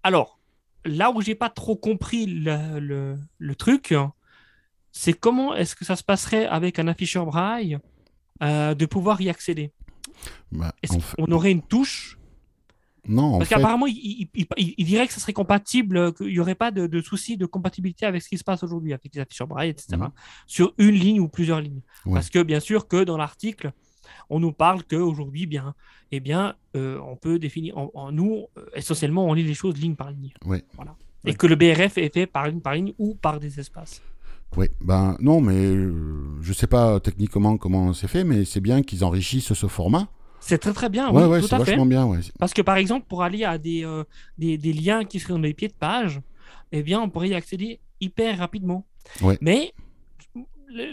Alors, 0.02 0.38
là 0.84 1.10
où 1.10 1.20
j'ai 1.20 1.34
pas 1.34 1.50
trop 1.50 1.76
compris 1.76 2.26
le, 2.26 2.78
le- 2.80 3.18
le 3.38 3.54
truc, 3.54 3.94
c'est 4.92 5.12
comment 5.12 5.54
est-ce 5.54 5.76
que 5.76 5.84
ça 5.84 5.96
se 5.96 6.02
passerait 6.04 6.46
avec 6.46 6.78
un 6.78 6.88
afficheur 6.88 7.26
braille 7.26 7.78
euh, 8.42 8.74
de 8.74 8.86
pouvoir 8.86 9.20
y 9.20 9.28
accéder? 9.28 9.72
Bah, 10.52 10.74
fait- 10.84 11.16
qu'on 11.16 11.30
aurait 11.32 11.52
une 11.52 11.62
touche? 11.62 12.16
Non, 13.08 13.38
Parce 13.38 13.48
qu'apparemment, 13.48 13.86
il, 13.86 13.96
il- 13.96 14.28
il- 14.34 14.46
il- 14.58 14.74
il 14.76 14.84
dirait 14.84 15.06
que 15.06 15.12
ça 15.14 15.20
serait 15.20 15.32
compatible, 15.32 15.96
euh, 15.96 16.12
qu'il 16.12 16.26
n'y 16.28 16.38
aurait 16.38 16.54
pas 16.54 16.70
de, 16.70 16.86
de 16.86 17.00
souci 17.00 17.36
de 17.38 17.46
compatibilité 17.46 18.04
avec 18.04 18.22
ce 18.22 18.28
qui 18.28 18.36
se 18.36 18.44
passe 18.44 18.62
aujourd'hui, 18.62 18.92
avec 18.92 19.14
les 19.14 19.20
afficheurs 19.22 19.46
braille, 19.46 19.70
etc., 19.70 19.96
Mhm. 19.96 20.10
sur 20.46 20.74
une 20.78 20.94
ligne 20.94 21.20
ou 21.20 21.28
plusieurs 21.28 21.60
lignes. 21.62 21.80
Ouais. 22.04 22.14
Parce 22.14 22.28
que, 22.28 22.42
bien 22.42 22.60
sûr, 22.60 22.88
que 22.88 23.02
dans 23.04 23.16
l'article, 23.16 23.72
on 24.28 24.40
nous 24.40 24.52
parle 24.52 24.82
qu'aujourd'hui, 24.84 25.46
bien, 25.46 25.74
eh 26.12 26.20
bien, 26.20 26.54
euh, 26.76 26.98
on 27.06 27.16
peut 27.16 27.38
définir, 27.38 27.76
en, 27.78 27.90
en- 27.94 28.12
nous, 28.12 28.46
euh, 28.58 28.66
essentiellement, 28.74 29.26
on 29.26 29.32
lit 29.34 29.42
les 29.44 29.54
choses 29.54 29.76
ligne 29.76 29.94
par 29.94 30.10
ligne. 30.10 30.32
Ouais. 30.44 30.64
Voilà. 30.74 30.96
Ouais. 31.24 31.32
Et 31.32 31.34
que 31.34 31.46
le 31.46 31.56
BRF 31.56 31.98
est 31.98 32.12
fait 32.12 32.26
par 32.26 32.46
ligne 32.48 32.60
par 32.60 32.74
ligne 32.74 32.92
ou 32.98 33.14
par 33.14 33.38
des 33.40 33.60
espaces. 33.60 34.02
Oui, 34.56 34.66
ben 34.80 35.16
non, 35.20 35.40
mais 35.40 35.54
euh, 35.54 35.94
je 36.40 36.52
sais 36.52 36.66
pas 36.66 36.98
techniquement 36.98 37.56
comment 37.56 37.92
c'est 37.92 38.08
fait, 38.08 38.24
mais 38.24 38.44
c'est 38.44 38.60
bien 38.60 38.82
qu'ils 38.82 39.04
enrichissent 39.04 39.52
ce 39.52 39.66
format. 39.68 40.08
C'est 40.40 40.58
très 40.58 40.72
très 40.72 40.88
bien, 40.88 41.10
ouais, 41.12 41.22
oui, 41.24 41.28
ouais, 41.28 41.40
tout 41.40 41.54
à 41.54 41.58
fait. 41.58 41.64
vachement 41.72 41.86
bien, 41.86 42.06
ouais. 42.06 42.18
Parce 42.38 42.54
que 42.54 42.62
par 42.62 42.76
exemple, 42.76 43.06
pour 43.08 43.22
aller 43.22 43.44
à 43.44 43.58
des, 43.58 43.84
euh, 43.84 44.02
des, 44.38 44.56
des 44.58 44.72
liens 44.72 45.04
qui 45.04 45.20
seraient 45.20 45.34
dans 45.34 45.40
les 45.40 45.52
pieds 45.54 45.68
de 45.68 45.74
page, 45.74 46.20
eh 46.72 46.82
bien, 46.82 47.00
on 47.00 47.10
pourrait 47.10 47.28
y 47.28 47.34
accéder 47.34 47.78
hyper 48.00 48.38
rapidement. 48.38 48.86
Ouais. 49.22 49.36
Mais 49.42 49.72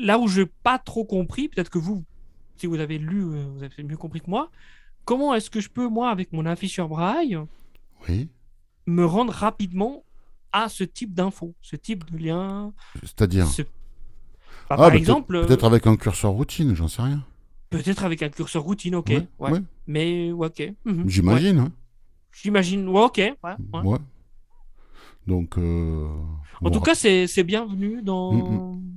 là 0.02 0.20
où 0.20 0.28
je 0.28 0.42
n'ai 0.42 0.48
pas 0.64 0.78
trop 0.78 1.06
compris, 1.06 1.48
peut-être 1.50 1.70
que 1.70 1.78
vous, 1.80 2.04
si 2.58 2.68
vous 2.68 2.80
avez 2.80 2.98
lu, 2.98 3.22
euh, 3.24 3.46
vous 3.56 3.64
avez 3.64 3.84
mieux 3.84 3.98
compris 3.98 4.22
que 4.22 4.30
moi, 4.30 4.50
comment 5.06 5.34
est-ce 5.34 5.50
que 5.50 5.60
je 5.62 5.70
peux, 5.70 5.88
moi, 5.88 6.10
avec 6.10 6.32
mon 6.34 6.46
afficheur 6.46 6.88
braille, 6.90 7.38
Oui. 8.08 8.30
me 8.86 9.06
rendre 9.06 9.34
rapidement 9.34 10.04
à 10.52 10.70
ce 10.70 10.84
type 10.84 11.14
d'infos, 11.14 11.54
ce 11.62 11.76
type 11.76 12.10
de 12.12 12.18
lien 12.18 12.74
C'est-à-dire. 13.04 13.48
ce- 13.48 13.62
Bah, 13.62 13.68
Ah, 14.72 14.78
Par 14.78 14.94
exemple, 14.96 15.36
euh, 15.36 15.46
Peut-être 15.46 15.64
avec 15.66 15.88
un 15.88 15.96
curseur 15.96 16.32
routine, 16.32 16.74
j'en 16.76 16.88
sais 16.90 17.02
rien. 17.02 17.24
peut-être 17.70 18.04
avec 18.04 18.22
un 18.24 18.30
curseur 18.30 18.64
routine, 18.64 18.96
ok. 18.96 19.10
Ouais, 19.10 19.28
ouais. 19.40 19.52
ouais. 19.52 19.60
Mais, 19.88 20.32
ok. 20.32 20.74
J'imagine. 21.06 21.60
hein. 21.60 21.72
J'imagine, 22.32 22.88
ok. 22.90 23.22
Donc. 25.26 25.58
euh, 25.58 26.08
En 26.62 26.70
tout 26.72 26.80
cas, 26.82 26.96
c'est 26.96 27.44
bienvenu 27.44 28.02
dans. 28.02 28.34
Mm, 28.34 28.97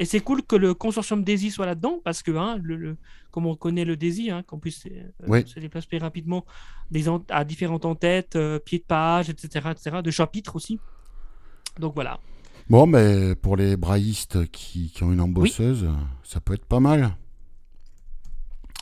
Et 0.00 0.06
c'est 0.06 0.20
cool 0.20 0.42
que 0.42 0.56
le 0.56 0.72
consortium 0.72 1.22
DAISY 1.22 1.50
soit 1.50 1.66
là-dedans 1.66 2.00
parce 2.02 2.22
que, 2.22 2.30
hein, 2.32 2.58
le, 2.62 2.74
le- 2.76 2.96
comme 3.30 3.44
on 3.44 3.54
connaît 3.54 3.84
le 3.84 3.96
DAISY, 3.96 4.30
hein, 4.30 4.42
qu'on 4.42 4.58
puisse 4.58 4.86
euh, 4.86 5.28
Ouais. 5.28 5.44
se 5.46 5.60
déplacer 5.60 5.98
rapidement 5.98 6.44
des 6.90 7.04
à 7.28 7.44
différentes 7.44 7.84
en-têtes, 7.84 8.34
euh, 8.36 8.58
pieds 8.58 8.78
de 8.78 8.84
page, 8.84 9.28
etc., 9.28 9.68
etc., 9.72 9.98
de 10.02 10.10
chapitres 10.10 10.56
aussi. 10.56 10.80
Donc 11.78 11.94
voilà. 11.94 12.18
Bon, 12.70 12.86
mais 12.86 13.34
pour 13.34 13.56
les 13.56 13.76
braillistes 13.76 14.50
qui, 14.50 14.90
qui 14.90 15.02
ont 15.04 15.12
une 15.12 15.20
embosseuse, 15.20 15.86
ça 16.24 16.40
peut 16.40 16.54
être 16.54 16.64
pas 16.64 16.80
mal. 16.80 17.14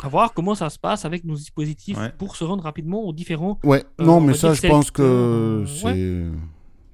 À 0.03 0.09
voir 0.09 0.33
comment 0.33 0.55
ça 0.55 0.71
se 0.71 0.79
passe 0.79 1.05
avec 1.05 1.25
nos 1.25 1.35
dispositifs 1.35 1.99
Ouais. 1.99 2.13
pour 2.17 2.37
se 2.37 2.45
rendre 2.45 2.63
rapidement 2.63 3.03
aux 3.03 3.13
différents. 3.13 3.59
Ouais, 3.65 3.85
Euh, 4.01 4.05
non, 4.05 4.19
on 4.19 4.21
mais 4.21 4.35
ça, 4.35 4.55
je 4.55 4.65
pense 4.69 4.93
que 4.93 5.65
c'est. 5.67 5.87
euh, 5.97 6.31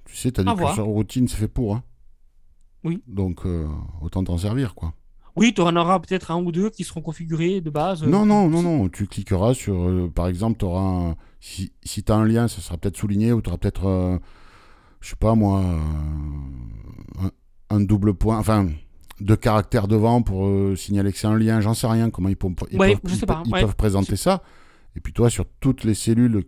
Tu 0.06 0.16
sais, 0.16 0.32
t'as 0.32 0.42
voir. 0.44 0.56
curseurs 0.56 0.86
routines, 0.86 1.28
c'est 1.28 1.36
fait 1.36 1.48
pour. 1.48 1.74
Hein. 1.76 1.82
Oui. 2.84 3.02
Donc, 3.06 3.46
euh, 3.46 3.66
autant 4.02 4.22
t'en 4.24 4.38
servir, 4.38 4.74
quoi. 4.74 4.92
Oui, 5.36 5.52
tu 5.52 5.62
en 5.62 5.74
auras 5.74 5.98
peut-être 5.98 6.30
un 6.30 6.40
ou 6.40 6.52
deux 6.52 6.70
qui 6.70 6.84
seront 6.84 7.00
configurés 7.00 7.60
de 7.60 7.68
base. 7.70 8.04
euh, 8.04 8.06
Non, 8.06 8.24
non, 8.24 8.48
non, 8.48 8.62
non. 8.62 8.88
Tu 8.88 9.06
cliqueras 9.06 9.52
sur. 9.54 9.74
euh, 9.74 10.08
par 10.14 10.28
exemple, 10.28 10.58
tu 10.58 10.64
auras. 10.64 11.14
Si, 11.40 11.72
si 11.82 12.04
tu 12.04 12.12
as 12.12 12.14
un 12.14 12.24
lien, 12.24 12.46
ça 12.46 12.60
sera 12.60 12.76
peut-être 12.78 12.96
souligné 12.96 13.32
ou 13.32 13.42
tu 13.42 13.48
auras 13.48 13.58
peut-être. 13.58 13.86
euh, 13.86 14.18
je 15.00 15.10
sais 15.10 15.16
pas 15.16 15.34
moi. 15.34 15.60
un, 17.20 17.30
un 17.70 17.80
double 17.80 18.14
point. 18.14 18.38
Enfin. 18.38 18.68
Deux 19.20 19.36
caractères 19.36 19.86
devant 19.86 20.22
pour 20.22 20.44
euh, 20.46 20.74
signaler 20.74 21.12
que 21.12 21.18
c'est 21.18 21.28
un 21.28 21.38
lien, 21.38 21.60
j'en 21.60 21.72
sais 21.72 21.86
rien 21.86 22.10
comment 22.10 22.28
ils, 22.28 22.34
peuvent- 22.36 22.50
ils 22.72 22.78
Ouais, 22.80 22.96
peuvent, 22.96 23.00
je 23.04 23.14
sais 23.14 23.20
ils 23.20 23.26
pas, 23.26 23.34
peuvent- 23.36 23.42
ils 23.46 23.52
ouais. 23.52 23.60
peuvent 23.60 23.76
présenter 23.76 24.16
ça. 24.16 24.42
Et 24.96 25.00
puis 25.00 25.12
toi, 25.12 25.30
sur 25.30 25.44
toutes 25.60 25.84
les 25.84 25.94
cellules 25.94 26.42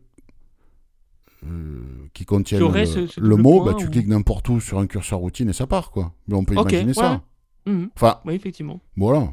euh, 1.44 1.80
qui 2.14 2.24
contiennent 2.24 2.60
le, 2.72 2.84
ce- 2.86 3.06
ce 3.06 3.20
le 3.20 3.30
double 3.30 3.42
mot, 3.42 3.64
bah, 3.64 3.74
tu 3.74 3.86
ou- 3.86 3.90
cliques 3.90 4.08
n'importe 4.08 4.48
où 4.48 4.60
sur 4.60 4.78
un 4.78 4.86
curseur 4.86 5.18
routine 5.18 5.48
et 5.50 5.52
ça 5.52 5.66
part, 5.66 5.90
quoi. 5.90 6.12
Mais 6.28 6.34
on 6.34 6.44
peut 6.44 6.54
imaginer 6.54 6.94
ça. 6.94 7.22
Mhm. 7.66 7.90
Enfin, 7.94 8.20
Oui, 8.24 8.34
effectivement. 8.34 8.80
voilà. 8.96 9.18
En 9.20 9.32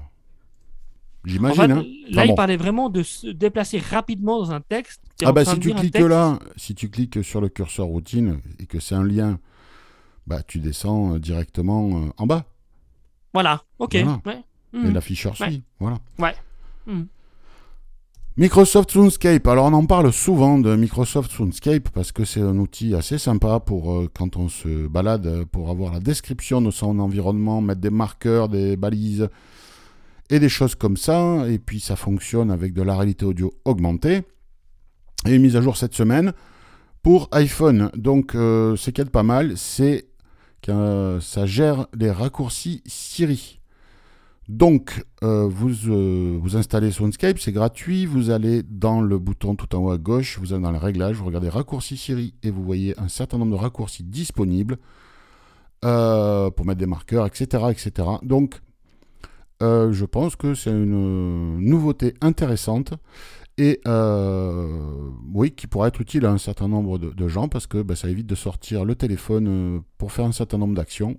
J'imagine, 1.25 1.55
fait, 1.63 1.71
hein. 1.71 1.83
là, 2.09 2.21
Enfin, 2.23 2.31
il 2.31 2.35
parlait 2.35 2.57
vraiment 2.57 2.89
de 2.89 3.01
se 3.01 3.27
déplacer 3.27 3.77
rapidement 3.79 4.39
dans 4.39 4.51
un 4.51 4.59
texte. 4.59 5.01
Ah 5.23 5.31
bah 5.31 5.45
si 5.45 5.57
tu 5.59 5.73
cliques 5.73 5.93
texte. 5.93 6.07
là, 6.09 6.37
si 6.57 6.75
tu 6.75 6.89
cliques 6.89 7.23
sur 7.23 7.39
le 7.39 7.47
curseur 7.47 7.85
routine 7.85 8.41
et 8.59 8.65
que 8.65 8.79
c'est 8.81 8.95
un 8.95 9.03
lien, 9.05 9.39
bah 10.27 10.43
tu 10.43 10.59
descends 10.59 11.13
euh, 11.15 11.19
directement 11.19 12.03
euh, 12.07 12.09
en 12.17 12.27
bas 12.27 12.43
Voilà, 13.33 13.63
ok. 13.79 13.95
Voilà. 13.95 14.21
ouais. 14.25 14.43
et 14.73 14.77
Mhm. 14.77 14.93
l'afficheur 14.93 15.39
Ouais. 15.39 15.49
suit. 15.49 15.63
Voilà. 15.79 15.97
Ouais. 16.19 16.33
Mhm. 16.87 17.07
Microsoft 18.35 18.89
Soundscape. 18.89 19.45
Alors 19.45 19.67
on 19.67 19.73
en 19.73 19.85
parle 19.85 20.11
souvent 20.11 20.57
de 20.57 20.75
Microsoft 20.75 21.31
Soundscape 21.31 21.89
parce 21.89 22.11
que 22.11 22.25
c'est 22.25 22.41
un 22.41 22.57
outil 22.57 22.95
assez 22.95 23.19
sympa 23.19 23.59
pour 23.59 23.93
euh, 23.93 24.09
quand 24.11 24.37
on 24.37 24.49
se 24.49 24.87
balade 24.87 25.27
euh, 25.27 25.45
pour 25.45 25.69
avoir 25.69 25.93
la 25.93 25.99
description 25.99 26.59
de 26.59 26.71
son 26.71 26.97
environnement, 26.97 27.61
mettre 27.61 27.81
des 27.81 27.91
marqueurs, 27.91 28.49
des 28.49 28.75
balises 28.75 29.29
et 30.31 30.39
des 30.39 30.49
choses 30.49 30.73
comme 30.73 30.97
ça. 30.97 31.47
Et 31.47 31.59
puis 31.59 31.79
ça 31.79 31.95
fonctionne 31.95 32.49
avec 32.49 32.73
de 32.73 32.81
la 32.81 32.97
réalité 32.97 33.23
audio 33.23 33.53
augmentée. 33.65 34.23
Et 35.27 35.37
mise 35.37 35.55
à 35.55 35.61
jour 35.61 35.77
cette 35.77 35.93
semaine 35.93 36.33
pour 37.03 37.29
iPhone. 37.33 37.91
Donc 37.95 38.33
euh, 38.33 38.75
ce 38.77 38.89
qui 38.89 38.99
est 38.99 39.05
pas 39.05 39.21
mal, 39.21 39.55
c'est 39.57 40.07
que 40.63 41.19
ça 41.21 41.45
gère 41.45 41.85
les 41.93 42.09
raccourcis 42.09 42.81
Siri. 42.87 43.59
Donc, 44.49 45.05
euh, 45.23 45.47
vous, 45.47 45.89
euh, 45.89 46.37
vous 46.41 46.57
installez 46.57 46.91
Soundscape, 46.91 47.39
c'est 47.39 47.53
gratuit. 47.53 48.05
Vous 48.05 48.29
allez 48.29 48.61
dans 48.63 49.01
le 49.01 49.17
bouton 49.17 49.55
tout 49.55 49.73
en 49.75 49.79
haut 49.79 49.91
à 49.91 49.97
gauche, 49.97 50.37
vous 50.39 50.53
allez 50.53 50.63
dans 50.63 50.71
les 50.71 50.79
réglages, 50.79 51.15
vous 51.15 51.25
regardez 51.25 51.49
raccourcis 51.49 51.95
Siri 51.95 52.33
et 52.43 52.51
vous 52.51 52.63
voyez 52.63 52.99
un 52.99 53.07
certain 53.07 53.37
nombre 53.37 53.55
de 53.55 53.61
raccourcis 53.61 54.03
disponibles 54.03 54.77
euh, 55.85 56.51
pour 56.51 56.65
mettre 56.65 56.79
des 56.79 56.85
marqueurs, 56.85 57.25
etc. 57.25 57.65
etc. 57.69 58.09
Donc, 58.21 58.61
je 59.61 60.03
pense 60.03 60.35
que 60.35 60.55
c'est 60.55 60.71
une 60.71 61.57
nouveauté 61.59 62.15
intéressante 62.19 62.95
et 63.57 63.79
oui, 65.33 65.51
qui 65.51 65.67
pourrait 65.67 65.87
être 65.87 66.01
utile 66.01 66.25
à 66.25 66.31
un 66.31 66.37
certain 66.37 66.67
nombre 66.67 66.97
de, 66.97 67.27
gens 67.29 67.47
parce 67.47 67.65
que 67.65 67.81
bah, 67.81 67.95
ça 67.95 68.09
évite 68.09 68.27
de 68.27 68.35
sortir 68.35 68.83
le 68.83 68.95
téléphone 68.95 69.81
pour 69.97 70.11
faire 70.11 70.25
un 70.25 70.33
certain 70.33 70.57
nombre 70.57 70.75
d'actions 70.75 71.17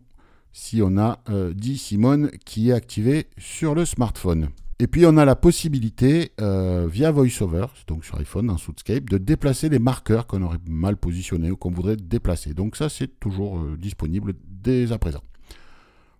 si 0.54 0.80
on 0.82 0.96
a 0.96 1.18
euh, 1.28 1.52
dit 1.52 1.76
Simone 1.76 2.30
qui 2.46 2.70
est 2.70 2.72
activé 2.72 3.26
sur 3.36 3.74
le 3.74 3.84
smartphone. 3.84 4.48
Et 4.78 4.86
puis 4.86 5.04
on 5.04 5.16
a 5.16 5.24
la 5.24 5.36
possibilité 5.36 6.32
euh, 6.40 6.86
via 6.88 7.10
VoiceOver, 7.10 7.66
donc 7.88 8.04
sur 8.04 8.18
iPhone, 8.18 8.46
dans 8.46 8.56
Soundscape, 8.56 9.10
de 9.10 9.18
déplacer 9.18 9.68
les 9.68 9.80
marqueurs 9.80 10.26
qu'on 10.26 10.42
aurait 10.42 10.58
mal 10.66 10.96
positionnés 10.96 11.50
ou 11.50 11.56
qu'on 11.56 11.70
voudrait 11.70 11.96
déplacer. 11.96 12.54
Donc 12.54 12.76
ça 12.76 12.88
c'est 12.88 13.18
toujours 13.18 13.58
euh, 13.58 13.76
disponible 13.76 14.34
dès 14.46 14.92
à 14.92 14.98
présent. 14.98 15.22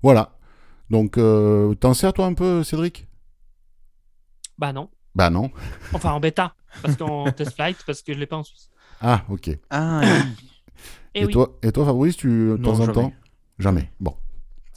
Voilà. 0.03 0.37
Donc 0.91 1.17
euh, 1.17 1.75
t'en 1.75 1.95
sers 1.95 2.13
toi 2.13 2.27
un 2.27 2.35
peu 2.35 2.65
Cédric? 2.65 3.07
Bah 4.59 4.73
non. 4.73 4.91
Bah 5.15 5.31
non. 5.31 5.51
Enfin, 5.93 6.11
en 6.11 6.21
bêta. 6.21 6.55
Parce 6.83 6.97
qu'en 6.97 7.31
test 7.37 7.55
flight, 7.55 7.79
parce 7.87 8.03
que 8.03 8.13
je 8.13 8.19
l'ai 8.19 8.27
pas 8.27 8.37
en 8.37 8.45
Suisse. 8.45 8.69
Ah 9.01 9.25
ok. 9.29 9.51
Ah, 9.71 10.01
oui. 10.03 10.09
Et, 11.15 11.21
Et, 11.21 11.27
oui. 11.27 11.33
toi, 11.33 11.57
et 11.63 11.71
toi 11.71 11.85
Fabrice, 11.85 12.17
tu 12.17 12.29
de 12.29 12.57
temps 12.57 12.81
en 12.81 12.87
temps? 12.89 13.13
Jamais. 13.59 13.91
Bon. 14.01 14.17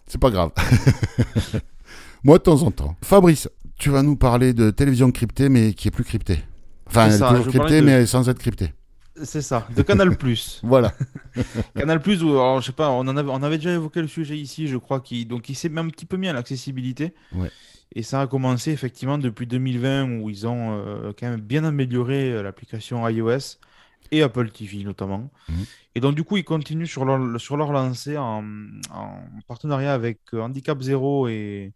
C'est 0.08 0.20
pas 0.20 0.30
grave. 0.30 0.52
Moi 2.24 2.38
de 2.38 2.44
temps 2.44 2.62
en 2.64 2.72
temps. 2.72 2.96
Fabrice, 3.04 3.50
tu 3.78 3.90
vas 3.90 4.02
nous 4.04 4.16
parler 4.16 4.54
de 4.54 4.72
télévision 4.72 5.12
cryptée 5.12 5.50
mais 5.50 5.74
qui 5.74 5.88
est 5.88 5.92
plus 5.92 6.04
cryptée. 6.04 6.40
Enfin, 6.88 7.10
ça, 7.12 7.30
toujours 7.30 7.48
cryptée 7.48 7.82
de- 7.82 7.86
mais 7.86 8.06
sans 8.06 8.28
être 8.30 8.40
cryptée. 8.40 8.74
c'est 9.24 9.42
ça, 9.42 9.68
de 9.76 9.82
Canal+. 9.82 10.16
Voilà. 10.64 10.94
Canal+, 11.76 12.02
alors, 12.06 12.62
je 12.62 12.68
sais 12.68 12.72
pas, 12.72 12.90
on, 12.90 13.00
en 13.00 13.18
avait, 13.18 13.30
on 13.30 13.44
avait 13.44 13.58
déjà 13.58 13.74
évoqué 13.74 14.02
le 14.02 14.08
sujet 14.08 14.38
ici, 14.38 14.68
je 14.68 14.78
crois, 14.78 15.02
qui, 15.02 15.26
donc 15.26 15.50
il 15.50 15.56
s'est 15.56 15.70
même 15.70 15.88
un 15.88 15.90
petit 15.90 16.06
peu 16.06 16.18
mis 16.18 16.30
à 16.30 16.34
l'accessibilité. 16.34 17.14
Ouais. 17.36 17.52
Et 17.94 18.04
ça 18.04 18.22
a 18.22 18.28
commencé 18.28 18.72
effectivement 18.72 19.18
depuis 19.18 19.48
2020 19.48 20.20
où 20.20 20.30
ils 20.30 20.46
ont 20.48 20.78
euh, 20.86 21.14
quand 21.18 21.30
même 21.30 21.42
bien 21.42 21.64
amélioré 21.64 22.32
euh, 22.32 22.44
l'application 22.44 23.08
iOS 23.08 23.58
et 24.12 24.22
Apple 24.24 24.50
TV 24.52 24.84
notamment. 24.84 25.30
Mhm. 25.50 25.66
Et 25.96 26.00
donc 26.00 26.16
du 26.16 26.24
coup, 26.24 26.38
ils 26.38 26.44
continuent 26.46 26.86
sur 26.86 27.06
leur, 27.06 27.40
sur 27.42 27.58
leur 27.58 27.72
lancée 27.72 28.18
en, 28.18 28.44
en 28.92 29.20
partenariat 29.48 29.94
avec 29.94 30.20
euh, 30.34 30.42
Handicap 30.42 30.82
Zero 30.82 31.28
et, 31.28 31.74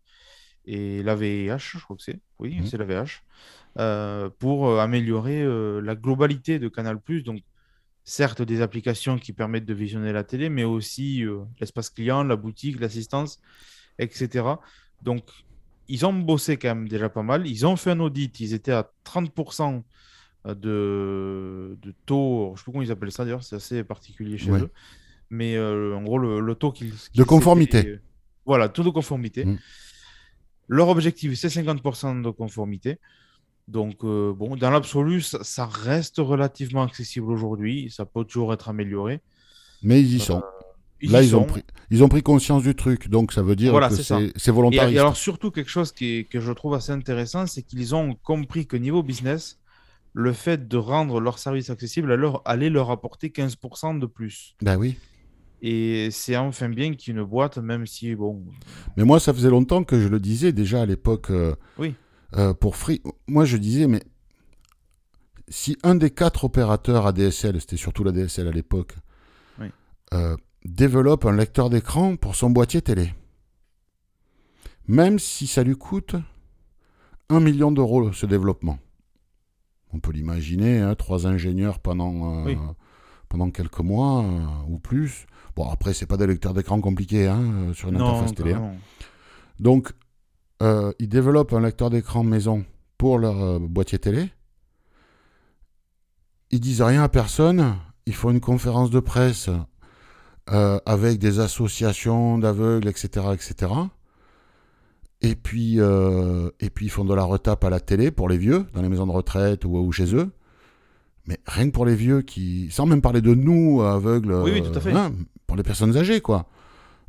et 0.66 1.02
la 1.04 1.16
VH, 1.16 1.78
je 1.78 1.84
crois 1.84 1.96
que 1.98 2.04
c'est. 2.04 2.20
Oui, 2.40 2.58
Mhm. 2.60 2.66
c'est 2.68 2.78
la 2.78 2.86
VH. 2.86 3.24
euh, 3.80 4.30
pour 4.40 4.68
euh, 4.68 4.80
améliorer 4.80 5.42
euh, 5.42 5.80
la 5.82 5.96
globalité 5.96 6.60
de 6.60 6.68
Canal+. 6.68 7.00
Donc, 7.26 7.42
certes, 8.04 8.42
des 8.42 8.62
applications 8.62 9.18
qui 9.18 9.32
permettent 9.34 9.66
de 9.66 9.74
visionner 9.74 10.12
la 10.12 10.24
télé, 10.26 10.50
mais 10.50 10.66
aussi 10.66 11.24
euh, 11.24 11.40
l'espace 11.60 11.90
client, 11.90 12.24
la 12.24 12.36
boutique, 12.36 12.80
l'assistance, 12.82 13.40
etc. 13.98 14.60
Donc, 15.02 15.24
ils 15.88 16.06
ont 16.06 16.14
bossé 16.14 16.58
quand 16.58 16.70
même 16.76 16.88
déjà 16.90 17.10
pas 17.10 17.24
mal. 17.24 17.48
Ils 17.48 17.66
ont 17.66 17.76
fait 17.78 17.92
un 17.92 18.00
audit. 18.02 18.40
Ils 18.42 18.54
étaient 18.54 18.72
à 18.74 18.90
30% 19.06 19.84
de, 20.46 21.78
de 21.82 21.94
taux. 22.06 22.48
Je 22.48 22.52
ne 22.52 22.58
sais 22.58 22.64
pas 22.66 22.72
comment 22.72 22.82
ils 22.84 22.92
appellent 22.92 23.12
ça 23.12 23.24
d'ailleurs. 23.24 23.44
C'est 23.44 23.56
assez 23.56 23.84
particulier 23.84 24.38
chez 24.38 24.52
Ouais. 24.52 24.62
eux. 24.62 24.70
Mais 25.30 25.56
euh, 25.56 25.96
en 25.96 26.02
gros, 26.04 26.18
le, 26.18 26.40
le 26.40 26.56
taux 26.56 26.72
qu'ils. 26.72 26.94
De 27.16 27.24
conformité. 27.24 27.78
s'étaient- 27.82 28.00
Voilà, 28.46 28.70
taux 28.70 28.84
de 28.84 28.90
conformité. 28.90 29.46
Mm. 29.46 29.58
Leur 30.68 30.88
objectif, 30.90 31.34
c'est 31.36 31.48
50% 31.50 32.22
de 32.22 32.30
conformité. 32.30 33.00
Donc, 33.68 34.04
euh, 34.04 34.34
bon, 34.34 34.56
dans 34.56 34.70
l'absolu, 34.70 35.22
ça, 35.22 35.44
ça 35.44 35.66
reste 35.66 36.18
relativement 36.18 36.84
accessible 36.84 37.32
aujourd'hui. 37.32 37.90
Ça 37.96 38.06
peut 38.06 38.24
toujours 38.26 38.54
être 38.54 38.70
amélioré. 38.70 39.22
Mais 39.84 40.02
ils 40.02 40.16
y 40.16 40.20
sont. 40.20 40.42
Ils 41.04 41.12
Là, 41.12 41.24
ils 41.24 41.36
ont, 41.36 41.46
pris, 41.46 41.64
ils 41.90 42.04
ont 42.04 42.10
pris 42.10 42.22
conscience 42.22 42.62
du 42.62 42.76
truc, 42.76 43.08
donc 43.10 43.34
ça 43.34 43.42
veut 43.42 43.56
dire 43.56 43.72
Voilà, 43.72 43.90
que 43.90 43.96
c'est 43.96 44.14
Et, 44.48 44.52
volontariste. 44.52 44.96
et 44.96 45.00
alors 45.00 45.16
surtout 45.18 45.50
quelque 45.50 45.70
chose 45.72 45.92
qui 45.92 46.18
est- 46.20 46.24
que 46.26 46.40
je 46.40 46.52
trouve 46.52 46.76
assez 46.76 46.92
intéressant, 46.92 47.48
c'est 47.48 47.64
qu'ils 47.64 47.96
ont 47.96 48.14
compris 48.22 48.68
que 48.68 48.78
niveau 48.78 49.02
business, 49.02 49.58
le 50.14 50.34
fait 50.34 50.68
de 50.68 50.78
rendre 50.78 51.20
leur 51.22 51.40
service 51.40 51.70
accessible 51.70 52.12
alors, 52.12 52.42
allait 52.46 52.70
leur 52.70 52.92
apporter 52.92 53.30
15% 53.30 54.00
de 54.00 54.06
plus. 54.06 54.56
Ben 54.62 54.78
oui. 54.78 54.98
Et 55.62 56.10
c'est 56.12 56.36
enfin 56.38 56.70
bien 56.70 56.94
qu'une 56.96 57.24
boîte, 57.24 57.58
même 57.60 57.86
si, 57.86 58.16
bon, 58.16 58.44
Mais 58.98 59.04
moi, 59.04 59.20
ça 59.20 59.34
faisait 59.34 59.50
longtemps 59.50 59.84
que 59.84 60.00
je 60.02 60.08
le 60.08 60.20
disais 60.20 60.52
déjà 60.52 60.82
à 60.82 60.86
l'époque 60.86 61.30
euh, 61.30 61.56
Oui. 61.78 61.94
euh, 62.36 62.54
pour 62.54 62.76
Free. 62.76 63.02
Moi, 63.28 63.46
je 63.46 63.58
disais, 63.58 63.86
mais 63.88 64.02
si 65.48 65.78
un 65.84 65.96
des 65.96 66.10
quatre 66.10 66.46
opérateurs 66.46 67.06
ADSL, 67.06 67.62
c'était 67.62 67.78
surtout 67.78 68.04
la 68.04 68.12
DSL 68.12 68.48
à 68.48 68.52
l'époque, 68.52 68.96
Oui. 69.60 69.68
euh, 70.14 70.36
développe 70.66 71.26
un 71.26 71.36
lecteur 71.36 71.70
d'écran 71.70 72.16
pour 72.16 72.36
son 72.36 72.50
boîtier 72.50 72.82
télé, 72.82 73.14
même 74.88 75.20
si 75.20 75.46
ça 75.48 75.64
lui 75.64 75.76
coûte 75.76 76.16
un 77.30 77.40
million 77.40 77.72
d'euros 77.72 78.12
ce 78.14 78.26
développement, 78.26 78.80
on 79.94 80.00
peut 80.00 80.12
l'imaginer, 80.12 80.80
hein, 80.80 80.96
trois 80.96 81.28
ingénieurs 81.28 81.80
pendant, 81.80 82.42
euh, 82.42 82.46
Oui. 82.46 82.58
pendant 83.30 83.50
quelques 83.52 83.80
mois 83.80 84.24
euh, 84.24 84.46
ou 84.70 84.80
plus. 84.80 85.26
Bon, 85.56 85.68
après, 85.70 85.94
c'est 85.94 86.06
pas 86.06 86.18
des 86.18 86.28
lecteurs 86.28 86.54
d'écran 86.54 86.80
compliqués 86.82 87.28
hein, 87.28 87.42
euh, 87.42 87.74
sur 87.74 87.90
une 87.90 87.98
non, 87.98 88.08
interface 88.10 88.34
télé. 88.36 88.52
hein. 88.54 88.60
carrément. 88.60 88.78
Donc, 89.60 89.94
euh, 90.62 90.94
ils 91.00 91.10
développent 91.10 91.54
un 91.54 91.62
lecteur 91.62 91.90
d'écran 91.90 92.24
maison 92.24 92.64
pour 92.98 93.18
leur 93.20 93.60
boîtier 93.60 94.00
télé. 94.00 94.30
Ils 96.52 96.60
disent 96.60 96.82
rien 96.82 97.04
à 97.04 97.10
personne. 97.10 97.76
Ils 98.06 98.16
font 98.16 98.30
une 98.32 98.42
conférence 98.42 98.90
de 98.92 99.00
presse 99.00 99.50
avec 100.48 101.18
des 101.18 101.40
associations 101.40 102.38
d'aveugles, 102.38 102.88
etc., 102.90 103.28
etc. 103.34 103.72
Et 105.22 105.36
puis, 105.36 105.80
euh, 105.80 106.50
et 106.60 106.70
puis, 106.70 106.88
ils 106.88 106.90
font 106.90 107.06
de 107.06 107.14
la 107.14 107.24
retape 107.24 107.64
à 107.64 107.70
la 107.70 107.80
télé 107.80 108.10
pour 108.12 108.28
les 108.28 108.38
vieux, 108.38 108.66
dans 108.74 108.82
les 108.82 108.90
maisons 108.90 109.06
de 109.06 109.12
retraite 109.12 109.66
ou, 109.66 109.78
ou 109.78 109.92
chez 109.92 110.16
eux. 110.16 110.32
Mais 111.28 111.38
rien 111.46 111.68
que 111.68 111.72
pour 111.74 111.86
les 111.86 111.96
vieux 111.96 112.22
qui, 112.24 112.70
sans 112.72 112.88
même 112.88 113.02
parler 113.02 113.22
de 113.22 113.34
nous, 113.36 113.82
aveugles, 113.84 114.34
Oui, 114.34 114.52
oui, 114.54 114.64
tout 114.64 114.76
à 114.76 114.82
fait. 114.82 114.92
hein, 114.92 115.12
pour 115.46 115.56
les 115.56 115.64
personnes 115.64 115.96
âgées, 115.96 116.22
quoi, 116.22 116.48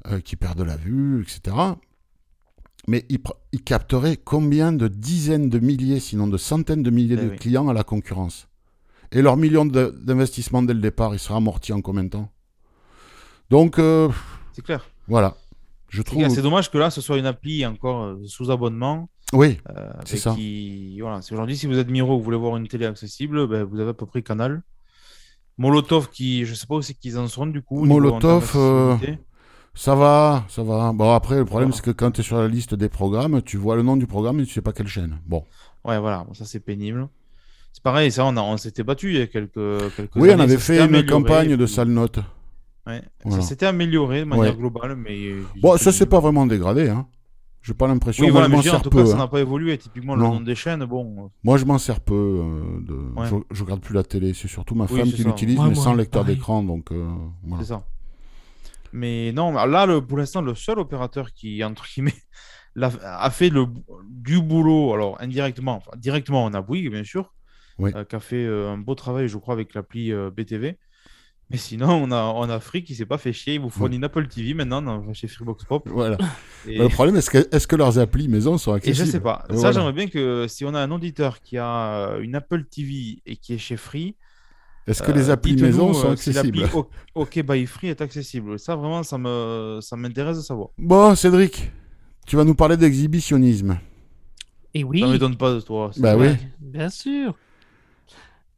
euh, 0.08 0.20
qui 0.20 0.36
perdent 0.36 0.60
la 0.60 0.76
vue, 0.76 1.22
etc. 1.22 1.56
Mais 2.88 3.06
ils, 3.08 3.20
capteraient 3.64 4.16
combien 4.18 4.72
de 4.72 4.88
dizaines 4.88 5.48
de 5.48 5.58
milliers, 5.60 6.00
sinon 6.00 6.26
de 6.26 6.36
centaines 6.36 6.82
de 6.82 6.90
milliers 6.90 7.16
Eh 7.18 7.24
de 7.24 7.30
oui. 7.30 7.36
clients 7.38 7.68
à 7.68 7.72
la 7.72 7.84
concurrence? 7.84 8.48
Et 9.12 9.22
leur 9.22 9.36
million 9.36 9.64
d'investissement 9.64 10.62
dès 10.62 10.74
le 10.74 10.80
départ, 10.80 11.14
il 11.14 11.18
sera 11.18 11.36
amorti 11.36 11.72
en 11.72 11.80
combien 11.80 12.04
de 12.04 12.08
temps? 12.10 12.30
Donc, 13.50 13.78
euh, 13.78 14.08
C'est 14.52 14.62
clair. 14.62 14.84
voilà. 15.06 15.36
Je 15.92 15.98
C'est 15.98 16.04
trouve. 16.04 16.18
clair. 16.20 16.30
C'est 16.30 16.42
dommage 16.42 16.70
que 16.70 16.78
là, 16.78 16.90
ce 16.90 17.00
soit 17.00 17.18
une 17.18 17.26
appli 17.26 17.64
encore 17.66 18.02
euh, 18.04 18.16
sous 18.26 18.50
abonnement. 18.50 19.08
Oui, 19.34 19.58
euh, 19.70 19.90
C'est 20.04 20.16
ça. 20.16 20.34
Qui... 20.34 20.98
Voilà. 21.00 21.20
Aujourd'hui, 21.30 21.56
si 21.56 21.66
vous 21.66 21.78
êtes 21.78 21.88
Miro, 21.88 22.16
vous 22.18 22.22
voulez 22.24 22.36
voir 22.36 22.56
une 22.56 22.66
télé 22.66 22.86
accessible, 22.86 23.46
ben, 23.46 23.62
vous 23.64 23.78
avez 23.78 23.90
à 23.90 23.94
peu 23.94 24.06
près 24.06 24.22
Canal. 24.22 24.62
Molotov, 25.58 26.08
qui, 26.10 26.44
je 26.46 26.54
sais 26.54 26.66
pas 26.66 26.76
où 26.76 26.82
c'est 26.82 26.94
qu'ils 26.94 27.18
en 27.18 27.28
sont 27.28 27.46
du 27.46 27.62
coup. 27.62 27.84
Molotov, 27.84 28.40
d'accessibilité. 28.40 29.22
ça 29.74 29.94
va, 29.94 30.44
ça 30.48 30.62
va. 30.62 30.92
Bon, 30.92 31.12
après, 31.12 31.36
le 31.36 31.44
problème, 31.44 31.72
c'est 31.72 31.82
que 31.84 31.90
quand 31.90 32.10
tu 32.10 32.20
es 32.20 32.24
sur 32.24 32.38
la 32.38 32.48
liste 32.48 32.74
des 32.74 32.88
programmes, 32.88 33.42
tu 33.42 33.58
vois 33.58 33.76
le 33.76 33.82
nom 33.82 33.96
du 33.96 34.06
programme 34.06 34.40
et 34.40 34.46
tu 34.46 34.52
sais 34.52 34.62
pas 34.62 34.72
quelle 34.72 34.88
chaîne. 34.88 35.18
Bon. 35.26 35.44
Ouais, 35.84 35.98
voilà, 35.98 36.24
bon, 36.26 36.32
ça 36.34 36.44
c'est 36.46 36.60
pénible. 36.60 37.08
C'est 37.72 37.82
pareil, 37.82 38.10
ça, 38.12 38.24
on, 38.26 38.36
a- 38.36 38.42
on 38.42 38.56
s'était 38.56 38.82
battu 38.82 39.10
il 39.12 39.18
y 39.18 39.22
a 39.22 39.26
quelques, 39.26 39.94
quelques 39.96 40.16
Oui, 40.16 40.30
on 40.34 40.38
avait 40.40 40.58
fait 40.58 40.84
une 40.84 41.04
campagne 41.06 41.56
de 41.56 41.66
sale 41.66 41.88
note. 41.88 42.18
Ouais, 42.86 43.02
Voilà. 43.24 43.42
Ça 43.42 43.48
s'était 43.48 43.66
amélioré 43.66 44.20
de 44.20 44.24
manière 44.24 44.52
Ouais. 44.52 44.56
globale, 44.56 44.96
mais. 44.96 45.16
euh, 45.28 45.44
Bon, 45.60 45.76
ça, 45.76 45.92
c'est 45.92 46.06
pas 46.06 46.20
vraiment 46.20 46.46
dégradé. 46.46 46.88
Hein. 46.88 47.06
J'ai 47.62 47.74
pas 47.74 47.86
l'impression. 47.86 48.24
Oui, 48.24 48.30
voilà, 48.32 48.48
mais 48.48 48.56
je 48.56 48.62
dire, 48.62 48.74
en 48.74 48.80
tout 48.80 48.90
peu. 48.90 48.98
cas, 49.04 49.06
ça 49.06 49.14
hein. 49.14 49.18
n'a 49.18 49.28
pas 49.28 49.40
évolué. 49.40 49.78
Typiquement, 49.78 50.16
le 50.16 50.22
Non. 50.22 50.34
nom 50.34 50.40
des 50.40 50.56
chaînes, 50.56 50.84
bon. 50.84 51.30
Moi, 51.44 51.58
je 51.58 51.64
m'en 51.64 51.78
sers 51.78 52.00
peu. 52.00 52.14
euh, 52.14 52.80
de... 52.80 52.94
Ouais. 53.20 53.26
je, 53.28 53.36
je 53.54 53.62
regarde 53.62 53.80
plus 53.82 53.94
la 53.94 54.02
télé. 54.02 54.34
C'est 54.34 54.48
surtout 54.48 54.74
ma 54.74 54.86
Oui, 54.86 54.98
femme 54.98 55.12
qui 55.12 55.22
l'utilise, 55.22 55.58
Ouais, 55.58 55.68
mais 55.68 55.74
moi, 55.74 55.84
sans 55.84 55.94
lecteur 55.94 56.24
d'écran. 56.24 56.64
Donc, 56.64 56.90
euh, 56.90 57.08
voilà. 57.44 57.62
C'est 57.62 57.68
ça. 57.68 57.84
Mais 58.92 59.32
non, 59.32 59.52
là, 59.52 59.86
le, 59.86 60.04
pour 60.04 60.18
l'instant, 60.18 60.42
le 60.42 60.54
seul 60.54 60.78
opérateur 60.78 61.32
qui, 61.32 61.62
entre 61.64 61.86
guillemets, 61.86 62.14
a 62.82 63.30
fait 63.30 63.48
le, 63.48 63.66
du 64.10 64.40
boulot, 64.42 64.92
alors 64.92 65.20
indirectement, 65.20 65.76
enfin, 65.76 65.92
directement, 65.96 66.44
on 66.44 66.52
a 66.54 66.60
Bouygues, 66.60 66.90
bien 66.90 67.04
sûr, 67.04 67.32
Oui. 67.78 67.92
euh, 67.94 68.04
qui 68.04 68.16
a 68.16 68.20
fait 68.20 68.44
euh, 68.44 68.70
un 68.72 68.78
beau 68.78 68.94
travail, 68.94 69.28
je 69.28 69.38
crois, 69.38 69.54
avec 69.54 69.72
l'appli 69.74 70.12
euh, 70.12 70.30
BTV. 70.30 70.78
Mais 71.50 71.58
sinon, 71.58 71.90
on 71.90 72.10
a, 72.12 72.22
on 72.34 72.48
a 72.48 72.60
Free 72.60 72.82
qui 72.82 72.94
s'est 72.94 73.04
pas 73.04 73.18
fait 73.18 73.32
chier. 73.34 73.54
Il 73.54 73.60
vous 73.60 73.68
fournit 73.68 73.96
une 73.96 74.04
Apple 74.04 74.26
TV 74.26 74.54
maintenant 74.54 74.80
dans- 74.80 75.12
chez 75.12 75.28
Freebox 75.28 75.64
Pop. 75.64 75.86
Voilà. 75.92 76.16
Et, 76.66 76.78
Bah, 76.78 76.84
le 76.84 76.88
problème, 76.88 77.16
est-ce 77.16 77.28
que, 77.28 77.38
est 77.38 77.66
que 77.66 77.76
leurs 77.76 77.98
applis 77.98 78.26
maison 78.28 78.56
sont 78.56 78.72
et 78.72 78.76
accessibles 78.76 79.06
je 79.06 79.10
sais 79.12 79.20
pas. 79.20 79.44
Ça, 79.48 79.54
Voilà. 79.54 79.72
j'aimerais 79.72 79.92
bien 79.92 80.06
que 80.08 80.46
si 80.48 80.64
on 80.64 80.74
a 80.74 80.80
un 80.80 80.90
auditeur 80.90 81.42
qui 81.42 81.58
a 81.58 82.16
une 82.22 82.34
Apple 82.36 82.64
TV 82.64 83.20
et 83.26 83.36
qui 83.36 83.52
est 83.54 83.58
chez 83.58 83.76
Free, 83.76 84.16
Est-ce 84.86 85.02
que 85.02 85.12
les 85.12 85.28
Euh, 85.28 85.34
applis 85.34 85.52
dites-nous, 85.52 85.66
maison 85.68 85.92
sont 85.92 86.12
euh, 86.12 86.16
si 86.16 86.32
l'appli 86.32 86.62
accessibles 86.64 86.86
OK 87.14 87.42
by 87.42 87.66
Free 87.66 87.88
est 87.88 88.00
accessible. 88.00 88.58
Ça, 88.58 88.74
vraiment, 88.74 89.02
ça 89.02 89.16
me, 89.18 89.78
ça 89.82 89.94
m'intéresse 89.96 90.38
de 90.38 90.42
savoir. 90.42 90.70
Bon, 90.78 91.14
Cédric, 91.14 91.70
tu 92.26 92.34
vas 92.36 92.44
nous 92.44 92.54
parler 92.54 92.76
d'exhibitionnisme. 92.78 93.78
Et 94.74 94.82
oui. 94.84 95.00
Ça 95.00 95.06
ne 95.06 95.12
m'étonne 95.12 95.36
pas 95.36 95.52
de 95.52 95.60
toi. 95.60 95.90
Bah 95.98 96.16
vrai. 96.16 96.30
oui. 96.40 96.46
Bien 96.60 96.88
sûr. 96.88 97.36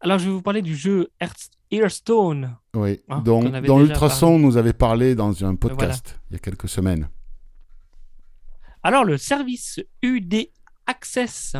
Alors, 0.00 0.18
je 0.18 0.26
vais 0.26 0.30
vous 0.30 0.42
parler 0.42 0.62
du 0.62 0.76
jeu 0.76 1.08
Hearth- 1.20 1.50
Hearthstone. 1.70 2.56
Oui, 2.74 3.00
Ah, 3.08 3.20
dont, 3.24 3.40
qu'on 3.42 3.54
avait 3.54 3.66
dont 3.66 3.78
déjà 3.80 3.92
Ultrason 3.94 4.38
nous 4.38 4.56
avait 4.56 4.72
parlé 4.72 5.14
dans 5.14 5.44
un 5.44 5.54
podcast 5.56 6.20
il 6.30 6.34
y 6.34 6.36
a 6.36 6.38
quelques 6.38 6.68
semaines. 6.68 7.08
Alors, 8.82 9.04
le 9.04 9.16
service 9.16 9.80
UD 10.02 10.48
Access, 10.86 11.56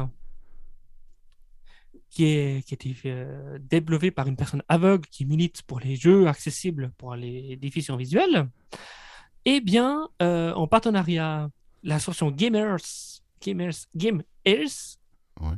qui, 2.11 2.25
est, 2.27 2.67
qui 2.67 2.75
a 2.75 2.77
été 2.77 2.97
euh, 3.07 3.59
développé 3.61 4.11
par 4.11 4.29
une 4.29 4.37
personne 4.37 4.63
aveugle 4.69 5.09
qui 5.09 5.25
milite 5.25 5.63
pour 5.63 5.81
les 5.81 5.97
jeux 5.97 6.29
accessibles 6.29 6.93
pour 6.99 7.17
les 7.17 7.57
déficients 7.57 7.97
visuels, 7.97 8.49
eh 9.47 9.61
bien, 9.61 10.09
euh, 10.23 10.53
en 10.53 10.67
partenariat, 10.69 11.51
l'association 11.83 12.31
Gamers, 12.31 12.77
Gamers, 13.43 13.75
Game 13.97 14.23
Ears, 14.45 14.99
Ouais. 15.41 15.57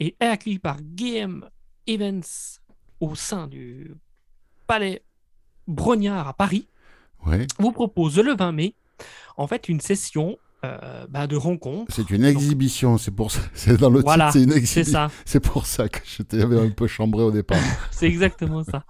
est 0.00 0.16
accueillie 0.22 0.58
par 0.58 0.78
Game 0.80 1.48
Events 1.86 2.60
au 3.00 3.14
sein 3.14 3.46
du 3.46 3.94
Palais 4.66 5.02
Brognard 5.66 6.28
à 6.28 6.32
Paris 6.34 6.66
Ouais. 7.26 7.46
vous 7.58 7.72
propose 7.72 8.18
le 8.18 8.34
20 8.36 8.52
mai, 8.52 8.74
en 9.36 9.46
fait, 9.48 9.68
une 9.68 9.80
session 9.80 10.38
euh, 10.64 11.06
bah, 11.08 11.26
de 11.26 11.34
rencontre. 11.36 11.92
C'est 11.92 12.10
une 12.10 12.24
exhibition, 12.24 12.96
c'est 12.96 13.10
pour 13.10 13.30
ça. 13.32 13.40
C'est 13.54 13.76
dans 13.76 13.90
le 13.90 14.00
Voilà, 14.00 14.26
titre, 14.26 14.38
c'est 14.38 14.44
une 14.44 14.52
exhibition. 14.56 15.08
C'est 15.24 15.40
pour 15.40 15.66
ça 15.66 15.88
que 15.88 15.98
je 16.04 16.22
t'avais 16.22 16.58
un 16.60 16.70
peu 16.70 16.86
chambré 16.86 17.22
au 17.24 17.30
départ. 17.32 17.58
c'est 17.90 18.06
exactement 18.06 18.62
ça. 18.64 18.84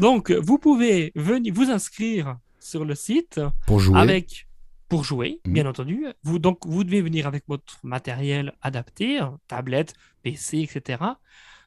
Donc, 0.00 0.30
vous 0.30 0.58
pouvez 0.58 1.10
venir 1.16 1.52
vous 1.54 1.70
inscrire 1.70 2.38
sur 2.60 2.84
le 2.84 2.94
site 2.94 3.40
Pour 3.66 3.80
jouer. 3.80 3.98
avec 4.00 4.46
pour 4.88 5.04
jouer, 5.04 5.40
Mhm. 5.46 5.52
bien 5.54 5.66
entendu. 5.66 6.06
Vous, 6.22 6.38
donc, 6.38 6.66
vous 6.66 6.84
devez 6.84 7.00
venir 7.02 7.26
avec 7.26 7.44
votre 7.48 7.78
matériel 7.82 8.52
adapté, 8.62 9.18
hein, 9.18 9.38
tablette, 9.48 9.94
PC, 10.22 10.58
etc. 10.60 11.02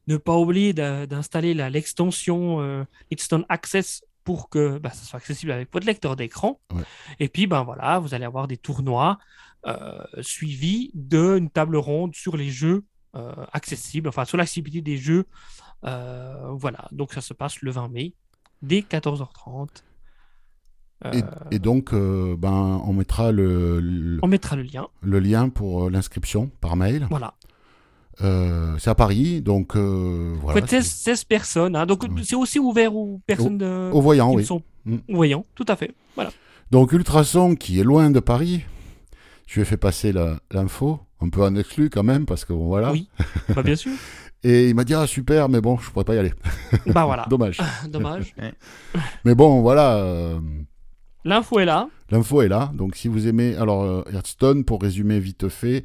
Ne 0.08 0.18
pas 0.18 0.36
oublier 0.38 0.74
d'installer 0.74 1.54
l'extension 1.54 2.62
euh, 2.62 2.84
Hearthstone 3.12 3.46
Access 3.50 4.04
pour 4.26 4.50
que 4.50 4.80
bah, 4.80 4.90
ça 4.90 5.06
soit 5.06 5.18
accessible 5.18 5.52
avec 5.52 5.72
votre 5.72 5.86
lecteur 5.86 6.16
d'écran. 6.16 6.60
Ouais. 6.74 6.82
Et 7.20 7.30
puis, 7.30 7.48
ben 7.48 7.64
voilà, 7.64 8.00
vous 8.00 8.14
allez 8.14 8.26
avoir 8.26 8.48
des 8.48 8.58
tournois 8.58 9.20
euh, 9.68 9.98
suivis 10.22 10.92
d'une 10.94 11.50
table 11.50 11.78
ronde 11.78 12.14
sur 12.14 12.38
les 12.38 12.50
jeux 12.50 12.84
euh, 13.16 13.34
accessibles, 13.54 14.10
enfin 14.10 14.26
sur 14.26 14.38
l'accessibilité 14.38 14.82
des 14.82 14.98
jeux. 14.98 15.26
Euh, 15.86 16.52
voilà, 16.52 16.88
donc 16.92 17.14
ça 17.14 17.22
se 17.22 17.34
passe 17.34 17.62
le 17.62 17.72
20 17.72 17.88
mai, 17.90 18.14
dès 18.62 18.82
14h30. 18.82 19.70
Et, 21.14 21.22
et 21.52 21.60
donc, 21.60 21.94
ben, 21.94 22.82
on 22.84 22.94
mettra 22.94 23.32
le, 23.32 23.80
le, 23.80 24.20
On 24.24 24.28
mettra 24.28 24.56
le 24.56 24.64
lien. 24.64 24.88
le 25.02 25.20
lien 25.20 25.50
pour 25.50 25.90
l'inscription 25.90 26.50
par 26.62 26.76
mail. 26.76 27.06
Voilà. 27.10 27.36
Euh, 28.22 28.76
c'est 28.80 28.90
à 28.90 28.96
Paris, 28.96 29.42
donc 29.42 29.76
euh, 29.76 30.34
voilà. 30.42 30.60
être 30.60 30.70
16, 30.70 30.86
16 30.86 31.24
personnes. 31.26 31.76
hein. 31.76 31.86
Donc, 31.86 32.04
Ouais. 32.04 32.10
c'est 32.24 32.36
aussi 32.36 32.60
ouvert 32.60 32.96
aux 32.96 33.20
personnes 33.26 33.58
de... 33.58 33.90
Au 33.92 34.02
voyant, 34.02 34.32
qui 34.32 34.38
oui. 34.38 34.46
sont 34.46 34.62
Mm. 34.86 34.98
voyants. 35.10 35.46
Tout 35.56 35.66
à 35.68 35.76
fait. 35.76 35.92
Voilà. 36.16 36.30
Donc 36.72 36.92
Ultrason, 36.94 37.56
qui 37.56 37.80
est 37.80 37.84
loin 37.84 38.10
de 38.12 38.20
Paris, 38.20 38.64
je 39.48 39.56
lui 39.56 39.62
ai 39.62 39.66
fait 39.66 39.78
passer 39.78 40.14
l'info, 40.52 41.00
un 41.22 41.30
peu 41.30 41.44
en 41.44 41.56
exclu 41.56 41.90
quand 41.90 42.04
même, 42.04 42.26
parce 42.26 42.46
que 42.46 42.54
bon, 42.54 42.68
voilà. 42.68 42.92
Oui. 42.92 43.10
bah, 43.56 43.64
bien 43.64 43.76
sûr. 43.76 43.92
Et 44.44 44.70
il 44.70 44.76
m'a 44.76 44.84
dit, 44.84 44.94
ah 44.94 45.08
super, 45.08 45.50
mais 45.50 45.60
bon, 45.60 45.78
je 45.80 45.90
pourrais 45.90 46.06
pas 46.06 46.14
y 46.14 46.20
aller. 46.20 46.32
Bah 46.88 47.06
voilà. 47.06 47.26
Dommage. 47.30 47.58
Dommage. 47.90 48.36
mais 49.24 49.34
bon, 49.34 49.62
voilà, 49.62 49.96
euh, 49.98 50.40
L'info 51.24 51.60
est 51.60 51.66
là. 51.66 51.90
l'info 52.12 52.44
est 52.44 52.48
là. 52.48 52.72
Donc 52.76 52.96
si 52.96 53.08
vous 53.08 53.28
aimez, 53.28 53.56
alors 53.56 53.82
euh, 53.84 54.04
Hearthstone, 54.14 54.64
pour 54.64 54.82
résumer 54.84 55.20
vite 55.20 55.50
fait, 55.50 55.84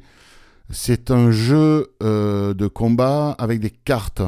c'est 0.71 1.11
un 1.11 1.31
jeu 1.31 1.93
euh, 2.01 2.53
de 2.53 2.67
combat 2.67 3.31
avec 3.31 3.59
des 3.59 3.69
cartes. 3.69 4.21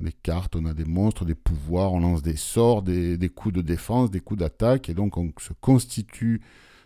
Des 0.00 0.12
cartes, 0.12 0.56
on 0.56 0.64
a 0.66 0.74
des 0.74 0.84
monstres, 0.84 1.24
des 1.24 1.34
pouvoirs, 1.34 1.92
on 1.92 2.00
lance 2.00 2.22
des 2.22 2.36
sorts, 2.36 2.82
des, 2.82 3.30
coups 3.34 3.54
de 3.54 3.62
défense, 3.62 4.10
des 4.10 4.20
coups 4.20 4.40
d'attaque, 4.40 4.88
et 4.88 4.94
donc 4.94 5.16
on 5.16 5.32
se 5.38 5.52
constitue 5.60 6.40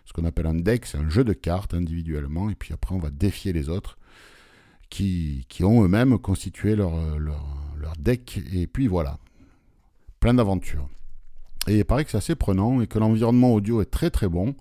ce 0.04 0.12
qu'on 0.12 0.24
appelle 0.24 0.46
un 0.46 0.54
deck, 0.54 0.84
c'est 0.84 0.98
un 0.98 1.08
jeu 1.08 1.24
de 1.24 1.32
cartes 1.32 1.72
individuellement, 1.72 2.50
et 2.50 2.54
puis 2.54 2.74
après 2.74 2.94
on 2.94 2.98
va 2.98 3.10
défier 3.10 3.52
les 3.54 3.70
autres 3.70 3.96
qui, 4.90 5.46
qui 5.48 5.64
ont 5.64 5.82
eux-mêmes 5.82 6.18
constitué 6.18 6.76
leur, 6.76 7.18
leur, 7.18 7.42
leur 7.78 7.94
deck, 7.98 8.40
et 8.52 8.66
puis 8.66 8.86
voilà, 8.86 9.18
plein 10.20 10.34
d'aventures. 10.34 10.88
Et 11.68 11.78
il 11.78 11.84
paraît 11.84 12.04
que 12.04 12.10
c'est 12.10 12.18
assez 12.18 12.34
prenant 12.34 12.82
et 12.82 12.86
que 12.86 12.98
l'environnement 12.98 13.54
audio 13.54 13.80
est 13.80 13.90
très 13.90 14.10
très 14.10 14.28
bon. 14.28 14.54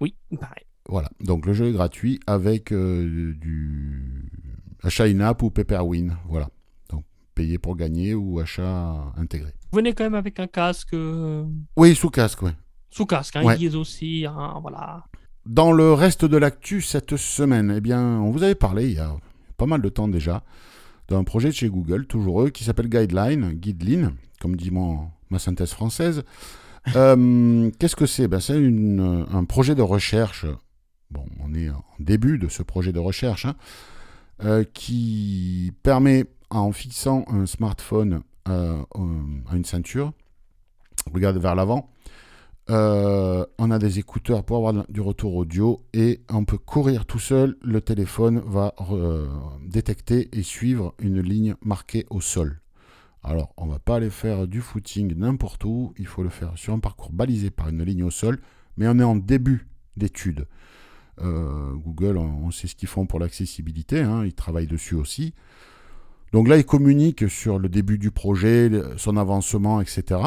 Oui, 0.00 0.14
pareil. 0.40 0.65
Voilà, 0.88 1.08
donc 1.20 1.46
le 1.46 1.52
jeu 1.52 1.66
est 1.68 1.72
gratuit 1.72 2.20
avec 2.26 2.72
euh, 2.72 3.32
du 3.34 4.30
achat 4.82 5.04
in-app 5.04 5.42
ou 5.42 5.50
Pepperwin. 5.50 6.16
Voilà, 6.28 6.48
donc 6.90 7.04
payer 7.34 7.58
pour 7.58 7.76
gagner 7.76 8.14
ou 8.14 8.38
achat 8.38 9.12
intégré. 9.16 9.52
Venez 9.72 9.92
quand 9.94 10.04
même 10.04 10.14
avec 10.14 10.38
un 10.38 10.46
casque 10.46 10.94
euh, 10.94 11.44
Oui, 11.76 11.94
sous 11.96 12.10
casque, 12.10 12.42
oui. 12.42 12.50
sous 12.90 13.04
casque. 13.06 13.36
Hein, 13.36 13.44
Ouais. 13.44 13.56
Ils 13.58 13.76
aussi. 13.76 14.26
hein, 14.26 14.58
voilà. 14.62 15.04
Dans 15.44 15.72
le 15.72 15.92
reste 15.92 16.24
de 16.24 16.36
l'actu 16.36 16.80
cette 16.82 17.16
semaine, 17.16 17.72
eh 17.76 17.80
bien, 17.80 18.00
on 18.20 18.30
vous 18.30 18.42
avait 18.42 18.54
parlé 18.54 18.86
il 18.88 18.94
y 18.96 18.98
a 19.00 19.14
pas 19.56 19.66
mal 19.66 19.80
de 19.82 19.88
temps 19.88 20.08
déjà 20.08 20.42
d'un 21.08 21.22
projet 21.24 21.48
de 21.48 21.54
chez 21.54 21.68
Google, 21.68 22.06
toujours 22.06 22.42
eux, 22.42 22.50
qui 22.50 22.64
s'appelle 22.64 22.88
Guideline, 22.88 23.52
Guideline, 23.52 24.12
comme 24.40 24.56
dit 24.56 24.70
mon, 24.72 25.08
ma 25.30 25.38
synthèse 25.40 25.70
française. 25.72 26.22
Euh, 26.94 27.68
Qu'est-ce 27.80 27.96
que 27.96 28.06
c'est? 28.06 28.28
Ben, 28.28 28.38
C'est 28.38 28.54
un 28.54 29.44
projet 29.44 29.74
de 29.74 29.82
recherche. 29.82 30.46
Bon, 31.10 31.24
on 31.40 31.54
est 31.54 31.70
en 31.70 31.84
début 32.00 32.38
de 32.38 32.48
ce 32.48 32.62
projet 32.62 32.92
de 32.92 32.98
recherche 32.98 33.46
hein, 33.46 33.54
euh, 34.44 34.64
qui 34.64 35.72
permet, 35.82 36.24
en 36.50 36.72
fixant 36.72 37.24
un 37.28 37.46
smartphone 37.46 38.22
euh, 38.48 38.82
à 39.48 39.56
une 39.56 39.64
ceinture, 39.64 40.12
regarde 41.12 41.38
vers 41.38 41.54
l'avant, 41.54 41.90
euh, 42.68 43.46
on 43.58 43.70
a 43.70 43.78
des 43.78 44.00
écouteurs 44.00 44.42
pour 44.44 44.56
avoir 44.56 44.86
du 44.88 45.00
retour 45.00 45.36
audio 45.36 45.80
et 45.92 46.22
on 46.28 46.44
peut 46.44 46.58
courir 46.58 47.06
tout 47.06 47.20
seul. 47.20 47.56
Le 47.62 47.80
téléphone 47.80 48.42
va 48.44 48.74
détecter 49.62 50.28
et 50.36 50.42
suivre 50.42 50.94
une 50.98 51.20
ligne 51.20 51.54
marquée 51.62 52.06
au 52.10 52.20
sol. 52.20 52.60
Alors, 53.22 53.52
on 53.56 53.66
va 53.66 53.78
pas 53.78 53.96
aller 53.96 54.10
faire 54.10 54.46
du 54.46 54.60
footing 54.60 55.14
n'importe 55.16 55.64
où. 55.64 55.92
Il 55.98 56.06
faut 56.06 56.22
le 56.22 56.28
faire 56.28 56.52
sur 56.56 56.74
un 56.74 56.78
parcours 56.80 57.12
balisé 57.12 57.50
par 57.50 57.68
une 57.68 57.82
ligne 57.82 58.04
au 58.04 58.10
sol. 58.10 58.38
Mais 58.76 58.86
on 58.88 58.98
est 58.98 59.04
en 59.04 59.16
début 59.16 59.68
d'étude. 59.96 60.46
Euh, 61.22 61.72
Google, 61.74 62.18
on, 62.18 62.50
sait 62.50 62.66
ce 62.66 62.74
qu'ils 62.74 62.88
font 62.88 63.06
pour 63.06 63.18
l'accessibilité. 63.18 64.00
hein, 64.00 64.24
ils 64.24 64.34
travaillent 64.34 64.66
dessus 64.66 64.94
aussi. 64.94 65.34
Donc 66.32 66.48
là, 66.48 66.56
ils 66.56 66.66
communiquent 66.66 67.30
sur 67.30 67.58
le 67.58 67.68
début 67.68 67.98
du 67.98 68.10
projet, 68.10 68.70
son 68.96 69.16
avancement, 69.16 69.80
etc. 69.80 70.20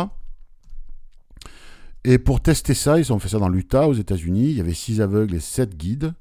Et 2.04 2.18
pour 2.18 2.42
tester 2.42 2.74
ça, 2.74 2.98
ils 2.98 3.12
ont 3.12 3.20
fait 3.20 3.30
ça 3.30 3.40
dans 3.40 3.50
l'Utah, 3.50 3.88
aux 3.88 3.94
États-Unis. 3.94 4.50
Il 4.50 4.58
y 4.58 4.62
avait 4.62 4.74
6 4.74 5.02
aveugles 5.02 5.36
et 5.36 5.40
7 5.40 5.76
guides 5.76 6.14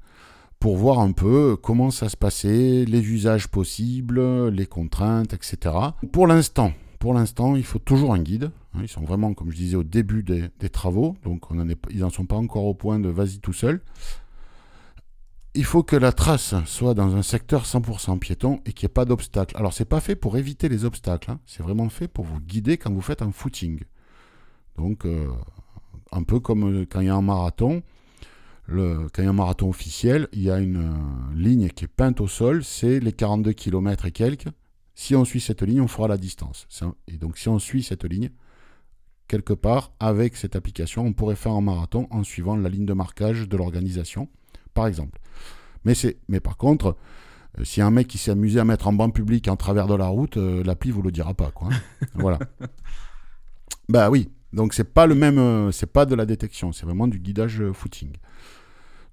pour 0.59 0.75
voir 0.75 0.99
un 0.99 1.13
peu 1.13 1.55
comment 1.55 1.89
ça 1.89 2.09
se 2.09 2.17
passait, 2.17 2.83
les 2.85 3.01
usages 3.09 3.47
possibles, 3.47 4.49
les 4.49 4.65
contraintes, 4.65 5.33
etc. 5.33 5.73
Pour 6.11 6.27
l'instant, 6.27 6.73
pour 6.99 7.13
l'instant, 7.13 7.55
il 7.55 7.63
faut 7.63 7.79
toujours 7.79 8.13
un 8.13 8.19
guide. 8.19 8.51
hein. 8.73 8.79
Ils 8.81 8.89
sont 8.89 9.01
vraiment, 9.01 9.33
comme 9.33 9.51
je 9.51 9.55
disais, 9.55 9.77
au 9.77 9.83
début 9.83 10.21
des, 10.21 10.69
travaux, 10.69 11.15
donc 11.23 11.49
on 11.49 11.59
en 11.59 11.67
ils 11.89 11.99
n'en 11.99 12.09
sont 12.09 12.25
pas 12.25 12.35
encore 12.35 12.65
au 12.65 12.73
point 12.73 12.99
de 12.99 13.07
vas-y 13.07 13.39
tout 13.39 13.53
seul. 13.53 13.81
Il 15.55 15.65
faut 15.65 15.81
que 15.81 15.95
la 15.95 16.11
trace 16.11 16.53
soit 16.65 16.93
dans 16.93 17.15
un 17.15 17.23
secteur 17.23 17.65
100% 17.65 18.19
piéton 18.19 18.61
et 18.65 18.73
qu'il 18.73 18.85
n'y 18.85 18.91
ait 18.91 18.93
pas 18.93 19.05
d'obstacles. 19.05 19.57
Alors, 19.57 19.73
c'est 19.73 19.85
pas 19.85 19.99
fait 19.99 20.15
pour 20.15 20.37
éviter 20.37 20.69
les 20.69 20.85
obstacles, 20.85 21.31
hein. 21.31 21.39
c'est 21.47 21.63
vraiment 21.63 21.89
fait 21.89 22.07
pour 22.07 22.25
vous 22.25 22.39
guider 22.39 22.77
quand 22.77 22.93
vous 22.93 23.01
faites 23.01 23.23
un 23.23 23.31
footing. 23.31 23.79
Donc, 24.77 25.05
euh, 25.05 25.27
un 26.11 26.23
peu 26.23 26.39
comme 26.39 26.81
euh, 26.81 26.85
quand 26.89 26.99
il 26.99 27.07
y 27.07 27.09
a 27.09 27.15
un 27.15 27.23
marathon, 27.23 27.81
quand 28.67 29.09
il 29.17 29.23
y 29.23 29.27
a 29.27 29.29
un 29.29 29.33
marathon 29.33 29.69
officiel, 29.69 30.27
il 30.33 30.43
y 30.43 30.51
a 30.51 30.59
une 30.59 30.77
euh, 30.77 31.35
ligne 31.35 31.69
qui 31.69 31.85
est 31.85 31.87
peinte 31.87 32.21
au 32.21 32.27
sol, 32.27 32.63
c'est 32.63 32.99
les 32.99 33.11
42 33.11 33.53
km 33.53 34.05
et 34.05 34.11
quelques. 34.11 34.47
Si 34.93 35.15
on 35.15 35.25
suit 35.25 35.41
cette 35.41 35.63
ligne, 35.63 35.81
on 35.81 35.87
fera 35.87 36.07
la 36.07 36.17
distance. 36.17 36.67
Et 37.07 37.17
donc, 37.17 37.37
si 37.37 37.49
on 37.49 37.57
suit 37.57 37.81
cette 37.81 38.03
ligne, 38.03 38.29
quelque 39.27 39.53
part, 39.53 39.93
avec 39.99 40.35
cette 40.35 40.55
application, 40.55 41.05
on 41.05 41.13
pourrait 41.13 41.35
faire 41.35 41.53
un 41.53 41.61
marathon 41.61 42.07
en 42.11 42.23
suivant 42.23 42.55
la 42.55 42.69
ligne 42.69 42.85
de 42.85 42.93
marquage 42.93 43.47
de 43.47 43.57
l'organisation, 43.57 44.29
par 44.73 44.87
exemple. 44.87 45.19
Mais, 45.85 45.93
c'est, 45.95 46.17
mais 46.27 46.39
par 46.39 46.57
contre, 46.57 46.95
euh, 47.59 47.63
si 47.63 47.81
un 47.81 47.91
mec 47.91 48.07
qui 48.07 48.17
s'est 48.17 48.31
amusé 48.31 48.59
à 48.59 48.65
mettre 48.65 48.87
en 48.87 48.93
banc 48.93 49.09
public 49.09 49.47
en 49.47 49.55
travers 49.55 49.87
de 49.87 49.95
la 49.95 50.07
route, 50.07 50.37
euh, 50.37 50.63
l'appli 50.63 50.91
vous 50.91 51.01
le 51.01 51.11
dira 51.11 51.33
pas, 51.33 51.51
quoi. 51.51 51.69
hein. 51.71 52.05
voilà. 52.15 52.39
Bah 53.87 54.09
oui. 54.09 54.29
Donc 54.53 54.73
c'est 54.73 54.83
pas 54.93 55.05
le 55.05 55.15
même, 55.15 55.37
euh, 55.37 55.71
c'est 55.71 55.91
pas 55.91 56.05
de 56.05 56.15
la 56.15 56.25
détection, 56.25 56.71
c'est 56.71 56.85
vraiment 56.85 57.07
du 57.07 57.19
guidage 57.19 57.61
euh, 57.61 57.71
footing. 57.73 58.13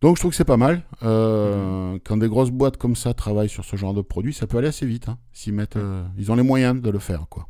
Donc 0.01 0.17
je 0.17 0.21
trouve 0.23 0.31
que 0.31 0.37
c'est 0.37 0.45
pas 0.45 0.57
mal. 0.57 0.83
Euh, 1.03 1.99
Quand 2.05 2.17
des 2.17 2.29
grosses 2.29 2.51
boîtes 2.51 2.77
comme 2.77 2.97
ça 2.97 3.15
travaillent 3.15 3.49
sur 3.49 3.65
ce 3.65 3.77
genre 3.77 3.95
de 3.95 4.03
produit, 4.03 4.33
ça 4.33 4.47
peut 4.47 4.59
aller 4.59 4.69
assez 4.69 4.87
vite. 4.87 5.09
hein, 5.09 5.19
mettent, 5.53 5.77
euh, 5.77 6.05
ils 6.19 6.31
ont 6.33 6.37
les 6.37 6.43
moyens 6.43 6.81
de 6.81 6.91
le 6.91 6.99
faire, 6.99 7.27
quoi. 7.29 7.49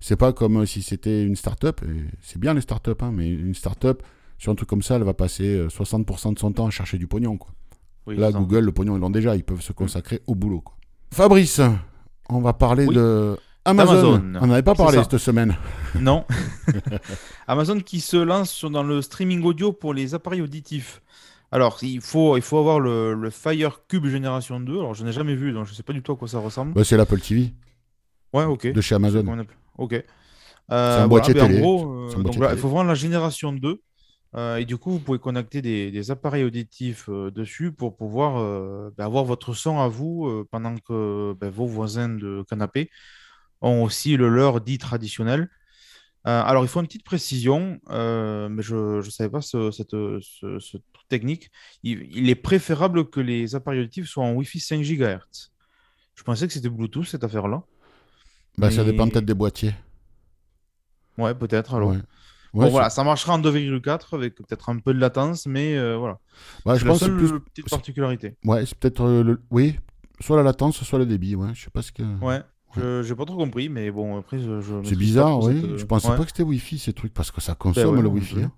C'est 0.00 0.16
pas 0.16 0.32
comme 0.32 0.66
si 0.66 0.82
c'était 0.82 1.24
une 1.24 1.34
start-up. 1.36 1.80
C'est 2.20 2.38
bien 2.38 2.52
les 2.54 2.60
start-up, 2.60 3.02
hein, 3.02 3.10
mais 3.12 3.28
une 3.30 3.54
start-up 3.54 4.02
sur 4.38 4.52
un 4.52 4.54
truc 4.54 4.68
comme 4.68 4.82
ça, 4.82 4.96
elle 4.96 5.04
va 5.04 5.14
passer 5.14 5.44
euh, 5.56 5.68
60% 5.68 6.34
de 6.34 6.38
son 6.38 6.52
temps 6.52 6.66
à 6.66 6.70
chercher 6.70 6.98
du 6.98 7.06
pognon, 7.06 7.36
quoi. 7.36 7.50
Oui, 8.06 8.16
Là. 8.16 8.30
Google, 8.32 8.58
le 8.60 8.72
pognon, 8.72 8.96
ils 8.96 9.00
l'ont 9.00 9.08
déjà. 9.10 9.34
Ils 9.34 9.44
peuvent 9.44 9.62
se 9.62 9.72
consacrer 9.72 10.20
au 10.26 10.34
boulot. 10.34 10.60
Quoi. 10.60 10.74
Fabrice, 11.12 11.60
on 12.28 12.40
va 12.40 12.52
parler 12.52 12.84
Oui. 12.86 12.94
de 12.94 13.36
Amazon. 13.64 13.92
Amazon. 14.16 14.32
On 14.42 14.46
n'avait 14.46 14.62
pas 14.62 14.74
parlé 14.74 14.98
cette 15.02 15.16
semaine. 15.18 15.56
Non. 15.98 16.24
Amazon 17.46 17.80
qui 17.80 18.00
se 18.00 18.16
lance 18.16 18.64
dans 18.64 18.82
le 18.82 19.00
streaming 19.02 19.42
audio 19.44 19.72
pour 19.72 19.94
les 19.94 20.14
appareils 20.14 20.42
auditifs. 20.42 21.00
Alors, 21.52 21.78
il 21.82 22.00
faut, 22.00 22.36
il 22.36 22.42
faut 22.42 22.58
avoir 22.58 22.80
le, 22.80 23.14
le 23.14 23.30
Fire 23.30 23.80
Cube 23.88 24.06
Génération 24.06 24.58
2. 24.60 24.72
Alors, 24.72 24.94
je 24.94 25.04
n'ai 25.04 25.12
jamais 25.12 25.34
vu, 25.36 25.52
donc 25.52 25.66
je 25.66 25.70
ne 25.70 25.76
sais 25.76 25.82
pas 25.84 25.92
du 25.92 26.02
tout 26.02 26.12
à 26.12 26.16
quoi 26.16 26.26
ça 26.28 26.40
ressemble. 26.40 26.72
Bah, 26.74 26.82
c'est 26.84 26.96
l'Apple 26.96 27.20
TV 27.20 27.52
Ouais, 28.32 28.44
ok. 28.44 28.72
de 28.72 28.80
chez 28.80 28.96
Amazon. 28.96 29.46
Ok. 29.78 29.94
un 30.68 30.74
Euh, 30.74 31.06
boîtier 31.06 31.32
ben, 31.34 31.46
télé. 31.46 31.58
En 31.58 31.60
gros, 31.62 31.84
euh, 31.84 32.10
un 32.16 32.20
boîtier 32.22 32.40
là, 32.40 32.46
il 32.46 32.48
télé. 32.50 32.60
faut 32.60 32.68
vraiment 32.68 32.82
la 32.84 32.94
génération 32.96 33.52
2. 33.52 33.80
Euh, 34.36 34.56
et 34.56 34.64
du 34.64 34.76
coup, 34.78 34.90
vous 34.92 34.98
pouvez 35.00 35.18
connecter 35.20 35.62
des, 35.62 35.90
des 35.92 36.10
appareils 36.10 36.44
auditifs 36.44 37.08
euh, 37.08 37.30
dessus 37.30 37.70
pour 37.72 37.96
pouvoir 37.96 38.38
euh, 38.38 38.90
ben, 38.96 39.04
avoir 39.04 39.24
votre 39.24 39.54
son 39.54 39.78
à 39.78 39.88
vous 39.88 40.44
pendant 40.50 40.76
que 40.76 41.34
ben, 41.40 41.50
vos 41.50 41.66
voisins 41.66 42.08
de 42.08 42.44
canapé 42.48 42.90
ont 43.62 43.82
aussi 43.84 44.16
le 44.16 44.28
leur 44.28 44.60
dit 44.60 44.78
traditionnel. 44.78 45.48
Alors, 46.26 46.64
il 46.64 46.68
faut 46.68 46.80
une 46.80 46.86
petite 46.86 47.04
précision, 47.04 47.80
mais 47.90 48.62
je 48.62 48.96
ne 48.96 49.10
savais 49.10 49.28
pas 49.28 49.42
ce, 49.42 49.70
cette, 49.70 49.90
ce- 49.90 50.58
ce 50.58 50.78
truc 50.78 51.08
technique. 51.08 51.50
Il, 51.82 52.08
il 52.16 52.30
est 52.30 52.34
préférable 52.34 53.10
que 53.10 53.20
les 53.20 53.54
appareils 53.54 53.80
auditifs 53.80 54.08
soient 54.08 54.24
en 54.24 54.32
Wi-Fi 54.32 54.58
5 54.58 54.80
GHz. 54.80 55.50
Je 56.14 56.22
pensais 56.22 56.46
que 56.46 56.54
c'était 56.54 56.70
Bluetooth, 56.70 57.04
cette 57.06 57.24
affaire-là. 57.24 57.62
Bah, 58.56 58.70
Ça 58.70 58.84
dépend 58.84 59.06
peut-être 59.08 59.26
des 59.26 59.34
boîtiers. 59.34 59.74
Ouais, 61.18 61.34
peut-être. 61.34 61.74
Alors, 61.74 61.90
Ouais. 61.90 61.98
Bon, 62.62 62.68
voilà, 62.68 62.88
ça 62.90 63.02
marchera 63.04 63.34
en 63.34 63.38
2,4 63.40 64.14
avec 64.14 64.36
peut-être 64.36 64.68
un 64.70 64.78
peu 64.78 64.94
de 64.94 65.00
latence, 65.00 65.46
mais 65.46 65.76
euh, 65.76 65.96
voilà. 65.96 66.18
ouais, 66.66 66.74
je 66.74 66.78
C'est 66.80 66.84
la 66.84 66.90
pense 66.92 67.00
seule 67.00 67.16
plus. 67.16 67.40
petite 67.40 67.68
particularité. 67.68 68.36
Ouais, 68.44 68.64
c'est 68.64 68.78
peut-être 68.78 69.02
euh, 69.04 69.22
le. 69.24 69.42
Oui, 69.50 69.78
soit 70.20 70.36
la 70.36 70.42
latence, 70.44 70.82
soit 70.82 70.98
le 71.00 71.06
débit. 71.06 71.34
Ouais, 71.34 71.48
je 71.54 71.64
sais 71.64 71.70
pas 71.70 71.82
ce 71.82 71.90
que. 71.92 72.02
Ouais, 72.24 72.42
je 72.76 73.02
j'ai 73.02 73.14
pas 73.16 73.24
trop 73.24 73.36
compris, 73.36 73.68
mais 73.68 73.90
bon, 73.90 74.18
après, 74.18 74.38
je. 74.38 74.60
je 74.60 74.74
C'est 74.84 74.96
bizarre, 74.96 75.40
oui. 75.42 75.60
cette, 75.60 75.70
euh, 75.72 75.76
Je 75.78 75.84
pensais 75.84 76.08
ouais. 76.08 76.16
pas 76.16 76.22
que 76.22 76.28
c'était 76.30 76.42
Wi-Fi 76.44 76.78
ces 76.78 76.92
trucs 76.92 77.12
parce 77.12 77.30
que 77.32 77.40
ça 77.40 77.54
consomme 77.56 77.96
ouais, 77.96 78.02
le 78.02 78.08
Wi-Fi. 78.08 78.34
je- 78.36 78.40
hein. 78.44 78.52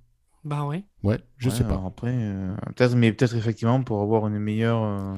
Bah 0.44 0.64
ouais. 0.64 0.84
Ouais, 1.02 1.18
je 1.38 1.48
Ouais, 1.48 1.54
sais 1.54 1.64
pas. 1.64 1.82
après, 1.86 2.12
euh, 2.14 2.54
peut-être, 2.76 2.94
mais 2.94 3.12
peut-être 3.12 3.34
effectivement 3.34 3.82
pour 3.82 4.00
avoir 4.02 4.26
une 4.28 4.38
meilleure 4.38 4.82
euh, 4.82 5.14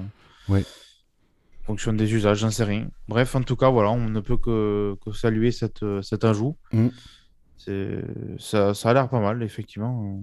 Ouais. 0.49 0.64
fonction 1.64 1.93
des 1.93 2.14
usages, 2.14 2.39
j'en 2.39 2.51
sais 2.51 2.64
rien. 2.64 2.89
Bref, 3.09 3.35
en 3.35 3.43
tout 3.43 3.57
cas, 3.57 3.68
voilà, 3.68 3.91
on 3.91 4.09
ne 4.09 4.20
peut 4.20 4.37
que, 4.39 4.97
que 5.05 5.12
saluer 5.12 5.51
cette, 5.51 5.85
cet 6.03 6.24
ajout. 6.24 6.57
Mm. 6.72 6.89
Ça, 8.39 8.75
ça 8.75 8.91
a 8.91 8.95
l'air 8.95 9.09
pas 9.09 9.21
mal, 9.21 9.43
effectivement. 9.43 10.21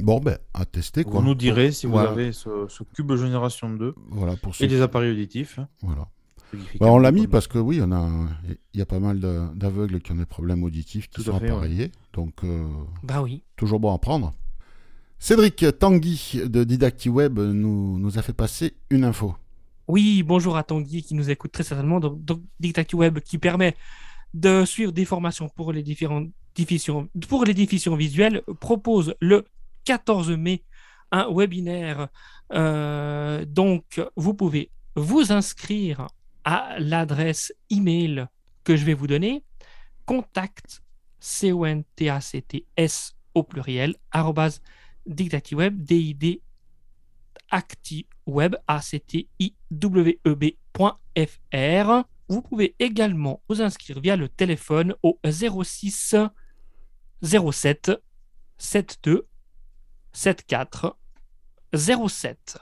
Bon, 0.00 0.18
ben, 0.20 0.38
à 0.54 0.64
tester, 0.64 1.04
quoi. 1.04 1.20
Vous 1.20 1.26
nous 1.26 1.34
direz 1.34 1.70
si 1.72 1.86
vous 1.86 1.92
Voilà. 1.92 2.10
avez 2.10 2.32
ce, 2.32 2.66
ce 2.68 2.82
Cube 2.82 3.14
Génération 3.14 3.70
2 3.70 3.94
Voilà, 4.10 4.36
pour 4.36 4.52
et 4.60 4.66
des 4.66 4.80
appareils 4.80 5.12
auditifs. 5.12 5.60
Voilà. 5.82 6.08
Bah, 6.52 6.58
quand 6.80 6.94
on 6.94 6.98
l'a 6.98 7.10
mis 7.12 7.26
parce 7.26 7.46
que 7.48 7.58
oui, 7.58 7.80
on 7.82 7.90
a, 7.92 8.08
il 8.74 8.78
y 8.78 8.82
a 8.82 8.86
pas 8.86 9.00
mal 9.00 9.18
d'aveugles 9.54 10.00
qui 10.00 10.12
ont 10.12 10.16
des 10.16 10.26
problèmes 10.26 10.62
auditifs 10.64 11.08
qui 11.08 11.16
Tout 11.16 11.22
sont 11.22 11.38
fait, 11.38 11.46
ouais. 11.46 11.50
appareillés. 11.50 11.92
Donc, 12.12 12.44
euh, 12.44 12.66
Bah 13.02 13.22
oui. 13.22 13.42
toujours 13.56 13.80
bon 13.80 13.92
à 13.94 13.98
prendre. 13.98 14.32
Cédric 15.18 15.64
Tanguy 15.78 16.40
de 16.46 16.64
DidactiWeb 16.64 17.38
nous, 17.38 17.98
nous 17.98 18.18
a 18.18 18.22
fait 18.22 18.32
passer 18.34 18.74
une 18.90 19.04
info. 19.04 19.34
Oui, 19.88 20.22
bonjour 20.22 20.56
à 20.56 20.62
Tanguy 20.64 21.02
qui 21.02 21.14
nous 21.14 21.30
écoute 21.30 21.52
très 21.52 21.62
certainement. 21.62 21.98
Donc, 22.00 22.22
donc 22.24 22.40
DictacuWeb 22.60 23.18
qui 23.20 23.38
permet 23.38 23.74
de 24.34 24.64
suivre 24.64 24.92
des 24.92 25.04
formations 25.04 25.48
pour 25.48 25.72
les 25.72 25.82
différentes 25.82 26.28
diffusions, 26.54 27.08
pour 27.28 27.44
les 27.44 27.54
visuelles 27.96 28.42
propose 28.60 29.14
le 29.20 29.44
14 29.84 30.30
mai 30.32 30.62
un 31.12 31.28
webinaire. 31.32 32.08
Euh, 32.52 33.44
donc, 33.44 34.00
vous 34.16 34.34
pouvez 34.34 34.70
vous 34.96 35.32
inscrire 35.32 36.08
à 36.44 36.74
l'adresse 36.78 37.54
email 37.70 38.26
que 38.64 38.76
je 38.76 38.84
vais 38.84 38.94
vous 38.94 39.06
donner 39.06 39.42
contact 40.04 40.82
c 41.20 41.52
o 41.52 41.64
n 41.64 41.84
t 41.96 42.10
a 42.10 42.20
c 42.20 42.42
t 42.42 42.66
s 42.76 43.16
au 43.34 43.42
pluriel 43.42 43.94
arrobase 44.10 44.60
d 45.06 45.24
i 45.24 45.28
a 48.66 48.80
c 48.82 49.00
t 49.00 49.28
i 49.38 49.54
w 49.70 50.18
e 50.24 50.34
b.fr. 50.34 52.04
Vous 52.28 52.40
pouvez 52.42 52.74
également 52.78 53.42
vous 53.48 53.60
inscrire 53.62 54.00
via 54.00 54.16
le 54.16 54.28
téléphone 54.28 54.94
au 55.02 55.18
06 55.24 56.16
07 57.22 57.92
72 58.58 59.22
74 60.12 60.92
07. 61.74 62.58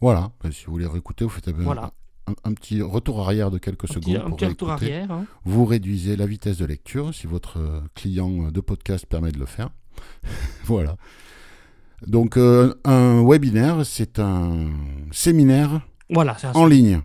Voilà, 0.00 0.32
bah, 0.42 0.50
si 0.52 0.64
vous 0.66 0.72
voulez 0.72 0.86
réécouter, 0.86 1.24
vous 1.24 1.30
faites 1.30 1.48
un, 1.48 1.52
Voilà. 1.52 1.92
un- 2.26 2.34
un 2.44 2.52
petit 2.54 2.82
retour 2.82 3.20
arrière 3.20 3.50
de 3.50 3.58
quelques 3.58 3.84
Un 3.90 3.94
secondes 3.94 4.04
petit, 4.04 4.16
un 4.16 4.28
pour 4.28 4.36
petit 4.36 4.44
retour 4.46 4.68
réécouter. 4.68 4.92
arrière. 4.94 5.10
hein. 5.12 5.24
Vous 5.44 5.64
réduisez 5.64 6.16
la 6.16 6.26
vitesse 6.26 6.58
de 6.58 6.64
lecture 6.66 7.14
si 7.14 7.26
votre 7.26 7.58
euh, 7.58 7.80
client 7.94 8.50
de 8.50 8.60
podcast 8.60 9.06
permet 9.06 9.32
de 9.32 9.38
le 9.38 9.46
faire. 9.46 9.70
voilà. 10.64 10.96
Donc, 12.06 12.36
euh, 12.36 12.74
un 12.84 13.24
webinaire, 13.26 13.84
c'est 13.86 14.18
un 14.18 14.70
séminaire 15.10 15.80
Voilà, 16.10 16.36
en 16.54 16.66
ligne. 16.66 17.00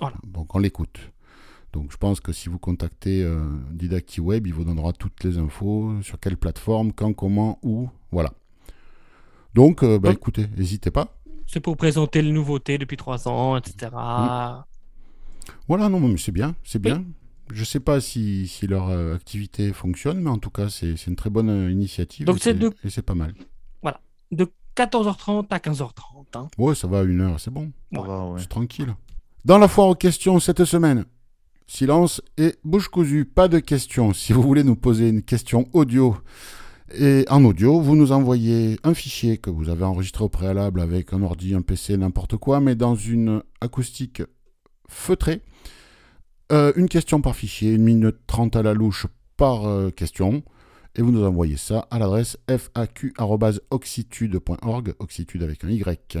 Voilà. 0.00 0.16
Donc, 0.26 0.54
on 0.54 0.58
l'écoute. 0.58 0.98
Donc, 1.72 1.90
je 1.92 1.96
pense 1.96 2.20
que 2.20 2.32
si 2.32 2.48
vous 2.48 2.58
contactez 2.58 3.22
euh, 3.22 3.44
DidactiWeb, 3.70 4.46
il 4.46 4.52
vous 4.54 4.64
donnera 4.64 4.92
toutes 4.92 5.24
les 5.24 5.38
infos 5.38 5.94
sur 6.02 6.18
quelle 6.20 6.36
plateforme, 6.36 6.92
quand, 6.92 7.12
comment, 7.14 7.58
où. 7.62 7.88
Voilà. 8.10 8.32
Donc, 9.54 9.82
euh, 9.82 9.98
bah, 9.98 10.08
Donc- 10.10 10.18
écoutez, 10.18 10.46
n'hésitez 10.56 10.90
pas. 10.90 11.16
C'est 11.46 11.60
pour 11.60 11.76
présenter 11.76 12.22
les 12.22 12.32
nouveautés 12.32 12.78
depuis 12.78 12.96
trois 12.96 13.28
ans, 13.28 13.56
etc. 13.56 13.90
Mm. 13.92 14.64
Voilà, 15.68 15.88
non, 15.88 16.00
mais 16.00 16.16
c'est 16.16 16.32
bien, 16.32 16.54
c'est 16.64 16.78
bien. 16.80 17.04
Je 17.52 17.64
sais 17.64 17.80
pas 17.80 18.00
si, 18.00 18.46
si 18.48 18.66
leur 18.66 18.88
euh, 18.88 19.14
activité 19.14 19.72
fonctionne, 19.72 20.20
mais 20.20 20.30
en 20.30 20.38
tout 20.38 20.48
cas, 20.50 20.70
c'est 20.70 20.96
c'est 20.96 21.10
une 21.10 21.16
très 21.16 21.28
bonne 21.28 21.50
euh, 21.50 21.70
initiative. 21.70 22.24
Donc 22.24 22.36
et 22.36 22.40
c'est 22.40 22.54
de- 22.54 22.72
et 22.84 22.88
c'est 22.90 23.02
pas 23.02 23.14
mal. 23.14 23.34
De 24.30 24.50
14h30 24.74 25.46
à 25.50 25.58
15h30. 25.58 25.92
hein. 26.36 26.48
Ouais, 26.56 26.74
ça 26.74 26.88
va 26.88 27.00
à 27.00 27.02
une 27.02 27.20
heure, 27.20 27.38
c'est 27.38 27.50
bon, 27.50 27.70
Ça 27.92 28.00
Ouais. 28.00 28.06
va, 28.08 28.24
ouais. 28.28 28.40
c'est 28.40 28.48
tranquille. 28.48 28.94
Dans 29.44 29.58
la 29.58 29.66
foire 29.66 29.88
aux 29.88 29.96
questions 29.96 30.38
cette 30.38 30.64
semaine, 30.64 31.04
silence 31.66 32.22
et 32.38 32.54
bouche 32.62 32.86
cousue, 32.86 33.24
pas 33.24 33.48
de 33.48 33.58
questions. 33.58 34.12
Si 34.12 34.32
vous 34.32 34.40
voulez 34.40 34.62
nous 34.62 34.76
poser 34.76 35.08
une 35.08 35.24
question 35.24 35.68
audio 35.72 36.16
et 36.94 37.24
en 37.28 37.44
audio, 37.44 37.80
vous 37.80 37.96
nous 37.96 38.12
envoyez 38.12 38.78
un 38.84 38.94
fichier 38.94 39.38
que 39.38 39.50
vous 39.50 39.68
avez 39.68 39.82
enregistré 39.82 40.22
au 40.22 40.28
préalable 40.28 40.80
avec 40.80 41.12
un 41.12 41.22
ordi, 41.22 41.56
un 41.56 41.62
PC, 41.62 41.96
n'importe 41.96 42.36
quoi, 42.36 42.60
mais 42.60 42.76
dans 42.76 42.94
une 42.94 43.42
acoustique 43.60 44.22
feutrée. 44.88 45.42
Euh, 46.52 46.72
une 46.76 46.88
question 46.88 47.20
par 47.20 47.34
fichier, 47.34 47.72
une 47.72 47.82
minute 47.82 48.18
30 48.28 48.54
à 48.54 48.62
la 48.62 48.74
louche 48.74 49.08
par 49.36 49.66
euh, 49.66 49.90
question. 49.90 50.44
Et 50.94 51.02
vous 51.02 51.10
nous 51.10 51.24
envoyez 51.24 51.56
ça 51.56 51.88
à 51.90 51.98
l'adresse 51.98 52.38
faq.oxitude.org, 52.46 54.94
oxitude 55.00 55.42
avec 55.42 55.64
un 55.64 55.70
Y. 55.70 56.18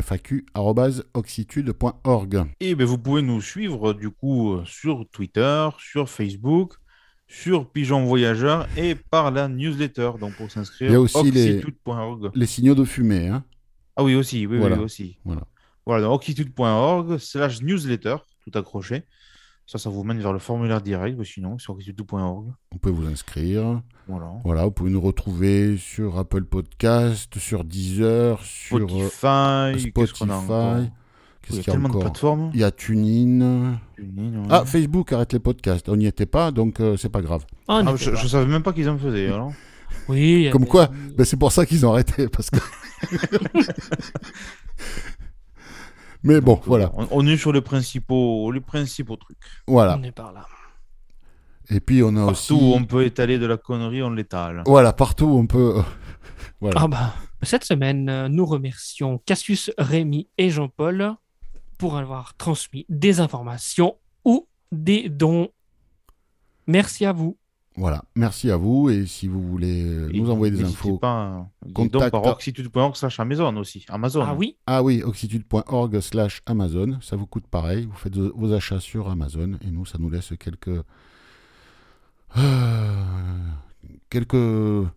faq.oxitude.org. 0.00 2.44
Et 2.60 2.74
ben, 2.74 2.84
vous 2.86 2.98
pouvez 2.98 3.22
nous 3.22 3.40
suivre 3.40 3.92
du 3.92 4.10
coup 4.10 4.58
sur 4.64 5.06
Twitter, 5.10 5.68
sur 5.78 6.08
Facebook, 6.08 6.74
sur 7.26 7.70
Pigeon 7.70 8.04
Voyageur 8.04 8.66
et 8.76 8.94
par 8.94 9.30
la 9.30 9.48
newsletter. 9.48 10.12
Donc 10.20 10.34
pour 10.36 10.50
s'inscrire, 10.50 10.90
Il 10.90 10.92
y 10.92 10.96
a 10.96 11.00
aussi 11.00 11.30
les- 11.30 11.54
oxitude.org. 11.56 12.30
Les 12.34 12.46
signaux 12.46 12.74
de 12.74 12.84
fumée, 12.84 13.28
hein 13.28 13.44
Ah 13.96 14.04
oui, 14.04 14.14
aussi, 14.14 14.46
oui, 14.46 14.58
Voilà. 14.58 14.76
oui, 14.76 14.84
aussi. 14.84 15.18
Voilà. 15.24 15.42
Voilà, 15.86 16.02
donc 16.04 16.14
oxitude.org 16.16 17.18
slash 17.18 17.62
newsletter, 17.62 18.16
tout 18.44 18.58
accroché. 18.58 19.04
Ça, 19.70 19.76
ça 19.76 19.90
vous 19.90 20.02
mène 20.02 20.18
vers 20.18 20.32
le 20.32 20.38
formulaire 20.38 20.80
direct, 20.80 21.18
ou 21.20 21.24
sinon, 21.24 21.58
sur 21.58 21.74
oxitude.org. 21.74 22.46
Vous 22.72 22.78
pouvez 22.78 22.94
vous 22.94 23.06
inscrire. 23.06 23.82
Voilà. 24.08 24.30
Voilà, 24.42 24.64
vous 24.64 24.70
pouvez 24.70 24.90
nous 24.90 25.00
retrouver 25.02 25.76
sur 25.76 26.18
Apple 26.18 26.44
Podcast, 26.44 27.38
sur 27.38 27.64
Deezer, 27.64 28.40
sur 28.42 28.78
euh, 28.78 29.08
Spotify, 29.10 29.92
qu'est-ce 29.92 30.14
qu'on 30.14 30.30
a 30.30 30.36
encore 30.36 30.76
Spotify. 30.78 30.90
Il 31.50 31.56
y 31.56 31.58
a 31.58 31.62
qu'il 31.62 31.66
y 31.66 31.70
a 31.70 31.72
tellement 31.72 31.88
de 31.88 31.92
encore 31.92 32.00
plateformes. 32.04 32.50
Il 32.54 32.60
y 32.60 32.64
a 32.64 32.70
TuneIn. 32.70 33.78
TuneIn, 33.96 34.38
ouais. 34.40 34.46
Ah, 34.48 34.64
Facebook 34.64 35.12
arrête 35.12 35.34
les 35.34 35.38
podcasts. 35.38 35.86
On 35.90 35.96
n'y 35.96 36.06
était 36.06 36.24
pas, 36.24 36.50
donc 36.50 36.80
euh, 36.80 36.96
c'est 36.96 37.10
pas 37.10 37.20
grave. 37.20 37.44
Ah, 37.68 37.82
Ah, 37.86 37.94
je, 37.96 38.14
je 38.14 38.26
savais 38.26 38.46
même 38.46 38.62
pas 38.62 38.72
qu'ils 38.72 38.88
en 38.88 38.96
faisaient. 38.96 39.28
Alors. 39.28 39.52
Oui. 40.08 40.18
il 40.20 40.42
y 40.44 40.48
a 40.48 40.50
Comme 40.50 40.62
des- 40.64 40.68
quoi 40.68 40.88
Ben, 41.14 41.24
c'est 41.24 41.36
pour 41.38 41.52
ça 41.52 41.66
qu'ils 41.66 41.84
ont 41.84 41.92
arrêté. 41.92 42.26
Parce 42.28 42.48
que... 42.48 42.58
Mais 46.22 46.40
bon, 46.40 46.54
Donc, 46.54 46.62
euh, 46.62 46.66
voilà. 46.66 46.90
On, 46.94 47.06
on 47.10 47.26
est 47.26 47.36
sur 47.36 47.52
les 47.52 47.60
principaux, 47.60 48.50
les 48.50 48.60
principaux 48.60 49.16
trucs. 49.16 49.38
voilà. 49.66 49.96
On 49.98 50.02
est 50.02 50.12
par 50.12 50.32
là. 50.32 50.46
Et 51.70 51.80
puis 51.80 52.02
on 52.02 52.16
a 52.16 52.26
Partout 52.26 52.30
aussi. 52.30 52.52
où 52.54 52.72
on 52.74 52.84
peut 52.84 53.04
étaler 53.04 53.38
de 53.38 53.44
la 53.46 53.56
connerie, 53.58 54.02
on 54.02 54.10
l'étale. 54.10 54.62
Voilà, 54.66 54.92
partout 54.94 55.26
où 55.26 55.38
on 55.38 55.46
peut. 55.46 55.82
voilà. 56.60 56.80
Ah 56.82 56.88
bah, 56.88 57.14
cette 57.42 57.64
semaine, 57.64 58.08
euh, 58.08 58.28
nous 58.28 58.46
remercions 58.46 59.18
Cassius, 59.26 59.70
Rémi 59.76 60.28
et 60.38 60.48
Jean-Paul 60.50 61.14
pour 61.76 61.96
avoir 61.98 62.34
transmis 62.36 62.86
des 62.88 63.20
informations 63.20 63.96
ou 64.24 64.48
des 64.72 65.08
dons. 65.10 65.48
Merci 66.66 67.04
à 67.04 67.12
vous. 67.12 67.36
Voilà. 67.78 68.02
Merci 68.16 68.50
à 68.50 68.56
vous. 68.56 68.90
Et 68.90 69.06
si 69.06 69.28
vous 69.28 69.42
voulez 69.42 69.84
euh, 69.84 70.10
Et 70.12 70.20
nous 70.20 70.30
envoyer 70.30 70.50
des 70.54 70.64
infos. 70.64 70.98
Pas, 70.98 71.46
contact- 71.74 72.10
par 72.10 72.26
oxitude.org 72.26 72.96
slash 72.96 73.20
Amazon 73.20 73.56
aussi. 73.56 73.86
Amazon. 73.88 74.22
Ah 74.26 74.34
oui, 74.34 74.56
Ah 74.66 74.82
oui, 74.82 75.02
oxitude.org 75.04 76.00
slash 76.00 76.42
Amazon. 76.46 76.98
Ça 77.00 77.16
vous 77.16 77.26
coûte 77.26 77.46
pareil. 77.46 77.86
Vous 77.90 77.96
faites 77.96 78.16
vos 78.16 78.52
achats 78.52 78.80
sur 78.80 79.08
Amazon. 79.08 79.52
Et 79.66 79.70
nous, 79.70 79.86
ça 79.86 79.98
nous 79.98 80.10
laisse 80.10 80.32
quelques. 80.38 80.82
euh, 82.36 83.04
quelques. 84.10 84.88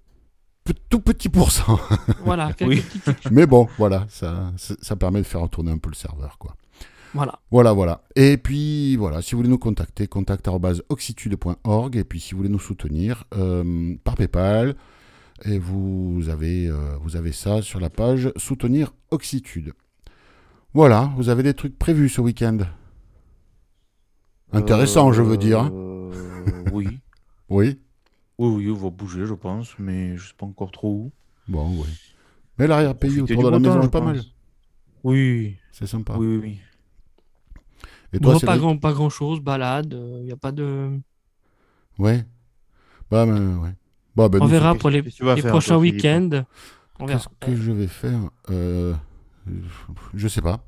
Tout 0.90 1.00
petits 1.02 1.28
pourcents. 1.30 1.80
voilà, 2.24 2.54
quelques 2.54 2.70
Oui. 2.70 2.82
petits- 2.82 3.30
Mais 3.32 3.46
bon, 3.46 3.68
voilà. 3.78 4.06
Ça, 4.10 4.52
ça 4.58 4.76
ça 4.82 4.96
permet 4.96 5.20
de 5.20 5.26
faire 5.28 5.48
tourner 5.50 5.72
un 5.72 5.78
peu 5.78 5.90
le 5.90 5.96
serveur, 5.96 6.38
quoi. 6.38 6.56
Voilà. 7.14 7.40
Voilà, 7.52 7.74
voilà. 7.74 8.04
Et 8.16 8.38
puis, 8.38 8.96
voilà, 8.96 9.22
si 9.22 9.32
vous 9.32 9.40
voulez 9.40 9.50
nous 9.50 9.58
contacter, 9.58 10.08
contact.oxitude.org. 10.08 11.96
Et 11.98 12.04
puis, 12.04 12.20
si 12.20 12.32
vous 12.32 12.38
voulez 12.38 12.50
nous 12.50 12.60
soutenir, 12.60 13.26
euh, 13.36 13.96
par 14.04 14.16
PayPal. 14.16 14.76
Et 15.44 15.58
vous 15.58 16.30
avez, 16.30 16.68
euh, 16.68 16.96
vous 17.02 17.16
avez 17.16 17.32
ça 17.32 17.62
sur 17.64 17.80
la 17.80 17.90
page 17.90 18.32
Soutenir 18.36 18.94
Oxitude. 19.10 19.74
Voilà, 20.74 21.12
vous 21.18 21.30
avez 21.30 21.42
des 21.44 21.56
trucs 21.56 21.78
prévus 21.80 22.10
ce 22.10 22.22
week-end 22.22 22.60
Intéressant, 24.54 25.12
je 25.14 25.22
veux 25.22 25.38
dire. 25.38 25.70
Euh, 25.74 26.12
oui. 26.72 26.88
Oui 27.50 27.80
Oui, 28.38 28.48
oui, 28.50 28.72
on 28.72 28.76
va 28.76 28.90
bouger, 28.90 29.26
je 29.26 29.34
pense, 29.34 29.78
mais 29.78 30.16
je 30.16 30.28
sais 30.30 30.34
pas 30.38 30.46
encore 30.46 30.72
trop 30.72 30.90
où. 30.90 31.12
Bon, 31.50 31.68
oui. 31.70 31.90
Mais 32.58 32.66
l'arrière-pays 32.66 33.20
autour 33.20 33.44
de 33.44 33.50
la 33.50 33.60
maison, 33.60 33.82
c'est 33.82 33.92
pas 33.92 34.00
pense. 34.00 34.14
mal. 34.16 34.22
Oui, 35.04 35.58
C'est 35.74 35.86
sympa. 35.88 36.16
oui, 36.18 36.28
oui, 36.28 36.38
oui. 36.42 36.58
Et 38.14 38.20
toi, 38.20 38.34
Bon, 38.34 38.40
c'est 38.40 38.46
pas, 38.46 38.58
grand, 38.58 38.78
pas 38.78 38.94
grand 38.94 39.10
chose, 39.10 39.40
balade, 39.40 39.94
il 40.20 40.26
n'y 40.26 40.32
a 40.32 40.38
pas 40.38 40.52
de. 40.52 40.90
Ouais. 41.98 42.26
Bah, 43.10 43.26
ben, 43.26 43.58
ouais. 43.60 43.74
Bah, 44.16 44.28
ben, 44.30 44.40
On 44.42 44.46
nous, 44.46 44.50
verra 44.52 44.76
pour 44.76 44.90
les, 44.90 45.02
prochains 45.02 45.78
week-ends. 45.78 46.44
On. 47.00 47.06
Qu'est-ce 47.06 47.28
que 47.40 47.56
je 47.56 47.72
vais 47.72 47.88
faire 47.88 48.20
Euh, 48.50 48.94
Je 50.14 50.28
sais 50.28 50.42
pas. 50.42 50.60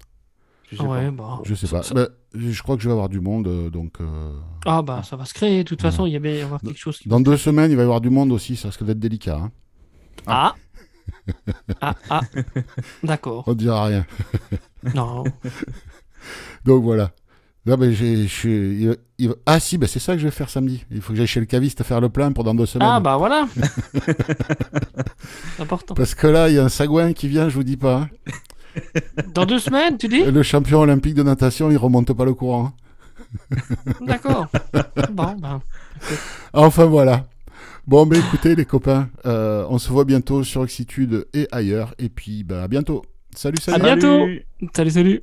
Je 0.72 0.78
sais 0.78 0.84
Ouais, 0.84 1.06
pas. 1.06 1.12
bah, 1.12 1.40
Je 1.44 1.54
sais 1.54 1.68
pas. 1.68 1.84
ça- 1.84 1.94
Bah, 1.94 2.08
je 2.34 2.64
crois 2.64 2.76
que 2.78 2.82
je 2.82 2.88
vais 2.88 2.94
avoir 2.94 3.10
du 3.10 3.20
monde, 3.20 3.48
euh, 3.48 3.70
donc... 3.70 4.02
euh, 4.02 4.34
Ah 4.66 4.82
bah 4.82 5.04
ça 5.04 5.16
va 5.16 5.26
se 5.26 5.34
créer. 5.34 5.64
De 5.64 5.68
toute 5.70 5.82
façon, 5.82 6.06
il 6.08 6.14
y 6.14 6.16
a 6.16 6.20
bien 6.20 6.32
y 6.32 6.42
avoir 6.42 6.60
quelque 6.62 6.80
chose 6.80 6.98
qui. 6.98 7.08
Dans 7.10 7.20
deux 7.20 7.38
semaines, 7.38 7.70
il 7.70 7.76
va 7.76 7.84
y 7.84 7.86
avoir 7.86 8.02
du 8.02 8.10
monde 8.10 8.32
aussi, 8.32 8.56
ça 8.56 8.70
risque 8.70 8.84
d'être 8.84 9.00
délicat. 9.00 9.38
hein. 9.38 9.52
Ah. 10.26 10.56
ah 11.82 11.96
ah. 12.10 12.22
D'accord. 13.04 13.44
On 13.46 13.52
ne 13.52 13.56
dira 13.56 13.86
rien. 13.86 14.06
Non. 14.96 15.24
Donc 16.66 16.84
voilà. 16.84 17.12
Non, 17.66 17.78
mais 17.78 17.94
j'ai- 17.94 18.24
je 18.24 18.28
suis- 18.28 18.90
Ah 19.46 19.60
si, 19.60 19.78
bah, 19.78 19.88
c'est 19.88 20.00
ça 20.00 20.14
que 20.14 20.20
je 20.20 20.26
vais 20.26 20.32
faire 20.32 20.50
samedi. 20.50 20.86
Il 20.92 21.02
faut 21.02 21.14
que 21.14 21.18
j'aille 21.18 21.28
chez 21.28 21.40
le 21.40 21.46
caviste 21.46 21.82
faire 21.84 22.02
le 22.02 22.10
plein 22.10 22.32
pour 22.34 22.44
dans 22.44 22.54
deux 22.54 22.66
semaines. 22.66 22.90
Ah 22.92 23.00
bah 23.00 23.16
voilà. 23.18 23.48
Important. 25.60 25.94
Parce 25.94 26.16
que 26.16 26.28
là, 26.28 26.50
il 26.50 26.56
y 26.56 26.60
a 26.60 26.64
un 26.66 26.70
sagouin 26.70 27.14
qui 27.14 27.28
vient, 27.28 27.50
je 27.50 27.56
vous 27.56 27.64
dis 27.64 27.78
pas. 27.78 28.08
hein. 28.76 28.80
Dans 29.34 29.46
deux 29.46 29.60
semaines, 29.60 29.98
tu 29.98 30.08
dis? 30.08 30.24
Le 30.24 30.44
champion 30.44 30.80
olympique 30.82 31.16
de 31.16 31.24
natation, 31.24 31.70
il 31.72 31.78
remonte 31.78 32.12
pas 32.14 32.26
le 32.26 32.34
courant. 32.34 32.66
hein. 32.66 32.74
D'accord. 34.06 34.48
Bon, 35.12 35.36
ben. 35.40 35.62
Enfin 36.54 36.86
voilà. 36.86 37.26
Bon, 37.88 38.06
mais 38.06 38.18
écoutez 38.20 38.56
les 38.56 38.66
copains, 38.66 39.10
euh, 39.26 39.66
on 39.70 39.78
se 39.78 39.90
voit 39.90 40.06
bientôt 40.06 40.44
sur 40.44 40.62
Oxitude 40.62 41.28
et 41.34 41.48
ailleurs. 41.52 41.94
Et 42.00 42.10
puis, 42.10 42.44
bah, 42.44 42.64
à 42.64 42.68
bientôt. 42.68 43.04
Salut, 43.36 43.58
À 43.68 43.72
salut. 43.72 43.84
bientôt. 43.84 44.20
Salut. 44.20 44.46
Salut, 44.76 44.92
salut. 44.92 45.22